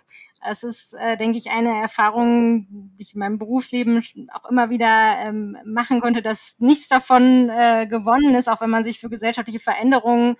Es 0.44 0.62
ist, 0.62 0.94
äh, 0.94 1.16
denke 1.18 1.36
ich, 1.36 1.50
eine 1.50 1.80
Erfahrung, 1.80 2.66
die 2.70 3.02
ich 3.02 3.14
in 3.14 3.20
meinem 3.20 3.38
Berufsleben 3.38 4.02
auch 4.32 4.50
immer 4.50 4.70
wieder 4.70 5.18
ähm, 5.18 5.58
machen 5.64 6.00
konnte, 6.00 6.22
dass 6.22 6.56
nichts 6.58 6.88
davon 6.88 7.50
äh, 7.50 7.86
gewonnen 7.86 8.34
ist, 8.34 8.48
auch 8.48 8.62
wenn 8.62 8.70
man 8.70 8.82
sich 8.82 8.98
für 8.98 9.10
gesellschaftliche 9.10 9.60
Veränderungen 9.60 10.36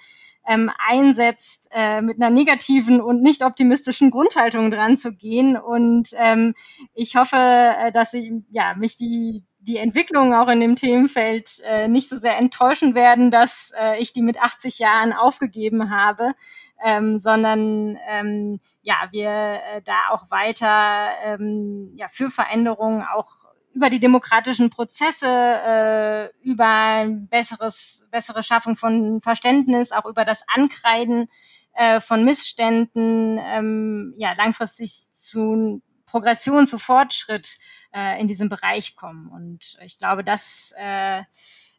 ähm, 0.48 0.70
einsetzt, 0.88 1.68
äh, 1.72 2.00
mit 2.00 2.16
einer 2.16 2.30
negativen 2.30 3.00
und 3.02 3.22
nicht 3.22 3.44
optimistischen 3.44 4.10
Grundhaltung 4.10 4.70
dran 4.70 4.96
zu 4.96 5.12
gehen. 5.12 5.56
Und 5.56 6.08
ähm, 6.18 6.54
ich 6.94 7.16
hoffe, 7.16 7.36
äh, 7.36 7.92
dass 7.92 8.14
ich 8.14 8.32
ja 8.50 8.74
mich 8.74 8.96
die 8.96 9.44
die 9.62 9.76
Entwicklungen 9.76 10.34
auch 10.34 10.48
in 10.48 10.60
dem 10.60 10.76
Themenfeld 10.76 11.60
äh, 11.64 11.86
nicht 11.88 12.08
so 12.08 12.16
sehr 12.16 12.36
enttäuschen 12.36 12.94
werden, 12.94 13.30
dass 13.30 13.72
äh, 13.78 14.00
ich 14.00 14.12
die 14.12 14.22
mit 14.22 14.42
80 14.42 14.78
Jahren 14.78 15.12
aufgegeben 15.12 15.90
habe, 15.90 16.32
ähm, 16.84 17.18
sondern 17.18 17.96
ähm, 18.08 18.58
ja, 18.82 18.96
wir 19.12 19.28
äh, 19.28 19.82
da 19.84 20.10
auch 20.10 20.30
weiter 20.30 21.10
ähm, 21.24 21.92
ja, 21.96 22.08
für 22.08 22.28
Veränderungen 22.28 23.02
auch 23.02 23.36
über 23.72 23.88
die 23.88 24.00
demokratischen 24.00 24.68
Prozesse, 24.68 25.26
äh, 25.26 26.28
über 26.42 27.06
besseres, 27.08 28.06
bessere 28.10 28.42
Schaffung 28.42 28.76
von 28.76 29.20
Verständnis, 29.20 29.92
auch 29.92 30.04
über 30.04 30.24
das 30.24 30.42
Ankreiden 30.54 31.28
äh, 31.74 32.00
von 32.00 32.24
Missständen, 32.24 33.38
ähm, 33.40 34.12
ja, 34.16 34.34
langfristig 34.36 35.06
zu 35.12 35.80
Progression, 36.12 36.66
zu 36.66 36.78
Fortschritt 36.78 37.58
äh, 37.94 38.20
in 38.20 38.28
diesem 38.28 38.50
Bereich 38.50 38.96
kommen. 38.96 39.28
Und 39.28 39.78
ich 39.82 39.96
glaube, 39.96 40.22
das 40.22 40.74
äh, 40.76 41.22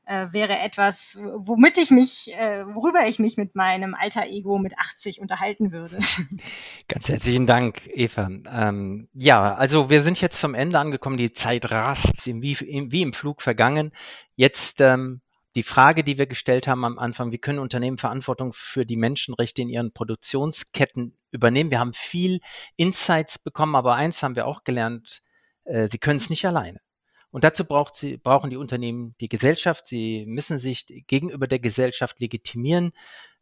äh, 0.06 0.26
wäre 0.32 0.58
etwas, 0.58 1.20
womit 1.22 1.78
ich 1.78 1.92
mich, 1.92 2.34
äh, 2.34 2.66
worüber 2.66 3.08
ich 3.08 3.20
mich 3.20 3.38
mit 3.38 3.56
meinem 3.56 3.94
alter 3.94 4.26
Ego 4.26 4.58
mit 4.58 4.78
80 4.78 5.22
unterhalten 5.22 5.72
würde. 5.72 6.00
Ganz 6.88 7.10
herzlichen 7.10 7.46
Dank, 7.46 7.88
Eva. 7.94 8.28
Ähm, 8.52 9.08
ja, 9.14 9.54
also 9.54 9.92
wir 9.92 10.02
sind 10.02 10.20
jetzt 10.20 10.40
zum 10.40 10.56
Ende 10.56 10.80
angekommen. 10.80 11.18
Die 11.18 11.34
Zeit 11.34 11.70
rast 11.70 12.26
wie, 12.26 12.60
wie 12.60 13.02
im 13.04 13.14
Flug 13.14 13.44
vergangen. 13.44 13.92
Jetzt 14.36 14.82
ähm, 14.82 15.22
die 15.56 15.64
Frage, 15.64 16.04
die 16.04 16.18
wir 16.18 16.26
gestellt 16.26 16.68
haben 16.68 16.84
am 16.84 16.98
Anfang, 16.98 17.32
wie 17.32 17.38
können 17.38 17.60
Unternehmen 17.60 17.98
Verantwortung 17.98 18.54
für 18.54 18.86
die 18.86 18.96
Menschenrechte 18.96 19.62
in 19.62 19.70
ihren 19.70 19.94
Produktionsketten 19.94 21.18
übernehmen? 21.32 21.72
Wir 21.72 21.80
haben 21.80 21.94
viel 21.94 22.40
Insights 22.76 23.38
bekommen, 23.38 23.76
aber 23.76 23.96
eins 23.96 24.24
haben 24.24 24.36
wir 24.36 24.48
auch 24.48 24.64
gelernt, 24.64 25.22
äh, 25.66 25.88
sie 25.92 26.00
können 26.00 26.18
es 26.18 26.30
nicht 26.30 26.46
alleine. 26.46 26.80
Und 27.30 27.44
dazu 27.44 27.66
braucht 27.66 27.96
sie, 27.96 28.18
brauchen 28.18 28.52
die 28.52 28.58
Unternehmen 28.58 29.16
die 29.20 29.30
Gesellschaft. 29.30 29.88
Sie 29.88 30.26
müssen 30.28 30.60
sich 30.60 30.86
gegenüber 31.08 31.48
der 31.48 31.60
Gesellschaft 31.60 32.20
legitimieren. 32.20 32.92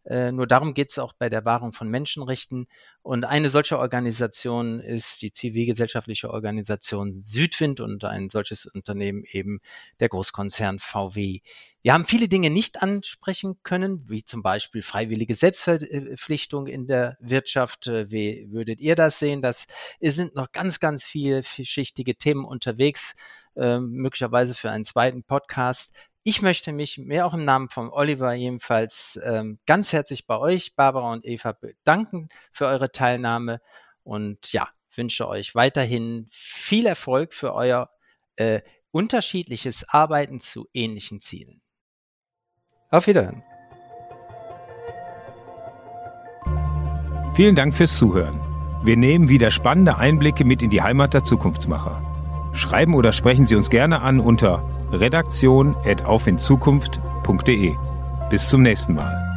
Äh, 0.05 0.31
nur 0.31 0.47
darum 0.47 0.73
geht 0.73 0.89
es 0.89 0.99
auch 0.99 1.13
bei 1.13 1.29
der 1.29 1.45
Wahrung 1.45 1.73
von 1.73 1.87
Menschenrechten. 1.87 2.67
Und 3.03 3.23
eine 3.23 3.49
solche 3.49 3.77
Organisation 3.77 4.79
ist 4.79 5.21
die 5.21 5.31
zivilgesellschaftliche 5.31 6.31
Organisation 6.31 7.21
Südwind 7.23 7.79
und 7.79 8.03
ein 8.03 8.29
solches 8.29 8.65
Unternehmen 8.65 9.23
eben 9.31 9.59
der 9.99 10.09
Großkonzern 10.09 10.79
VW. 10.79 11.41
Wir 11.83 11.93
haben 11.93 12.05
viele 12.05 12.27
Dinge 12.27 12.49
nicht 12.49 12.81
ansprechen 12.81 13.57
können, 13.63 14.07
wie 14.07 14.23
zum 14.23 14.43
Beispiel 14.43 14.83
freiwillige 14.83 15.33
Selbstverpflichtung 15.33 16.67
in 16.67 16.85
der 16.85 17.17
Wirtschaft. 17.19 17.87
Wie 17.87 18.47
würdet 18.51 18.79
ihr 18.79 18.95
das 18.95 19.17
sehen? 19.17 19.41
Das 19.41 19.65
sind 19.99 20.35
noch 20.35 20.51
ganz, 20.51 20.79
ganz 20.79 21.03
viele 21.03 21.41
vielschichtige 21.41 22.15
Themen 22.15 22.45
unterwegs, 22.45 23.13
äh, 23.55 23.79
möglicherweise 23.79 24.53
für 24.53 24.69
einen 24.69 24.85
zweiten 24.85 25.23
Podcast. 25.23 25.93
Ich 26.23 26.43
möchte 26.43 26.71
mich 26.71 26.99
mehr 26.99 27.25
auch 27.25 27.33
im 27.33 27.45
Namen 27.45 27.69
von 27.69 27.89
Oliver 27.89 28.33
jedenfalls 28.33 29.19
ähm, 29.23 29.57
ganz 29.65 29.91
herzlich 29.91 30.27
bei 30.27 30.37
euch, 30.37 30.75
Barbara 30.75 31.11
und 31.11 31.25
Eva, 31.25 31.53
bedanken 31.53 32.29
für 32.51 32.67
eure 32.67 32.91
Teilnahme 32.91 33.59
und 34.03 34.53
ja, 34.53 34.67
wünsche 34.95 35.27
euch 35.27 35.55
weiterhin 35.55 36.27
viel 36.29 36.85
Erfolg 36.85 37.33
für 37.33 37.55
euer 37.55 37.89
äh, 38.35 38.61
unterschiedliches 38.91 39.89
Arbeiten 39.89 40.39
zu 40.39 40.67
ähnlichen 40.73 41.21
Zielen. 41.21 41.61
Auf 42.91 43.07
Wiederhören. 43.07 43.41
Vielen 47.33 47.55
Dank 47.55 47.73
fürs 47.73 47.97
Zuhören. 47.97 48.39
Wir 48.83 48.97
nehmen 48.97 49.27
wieder 49.27 49.49
spannende 49.49 49.97
Einblicke 49.97 50.45
mit 50.45 50.61
in 50.61 50.69
die 50.69 50.83
Heimat 50.83 51.15
der 51.15 51.23
Zukunftsmacher. 51.23 52.51
Schreiben 52.53 52.93
oder 52.93 53.11
sprechen 53.11 53.47
Sie 53.47 53.55
uns 53.55 53.71
gerne 53.71 54.01
an 54.01 54.19
unter 54.19 54.80
redaktion.aufinzukunft.de. 54.93 57.75
Bis 58.29 58.49
zum 58.49 58.61
nächsten 58.61 58.93
Mal. 58.93 59.30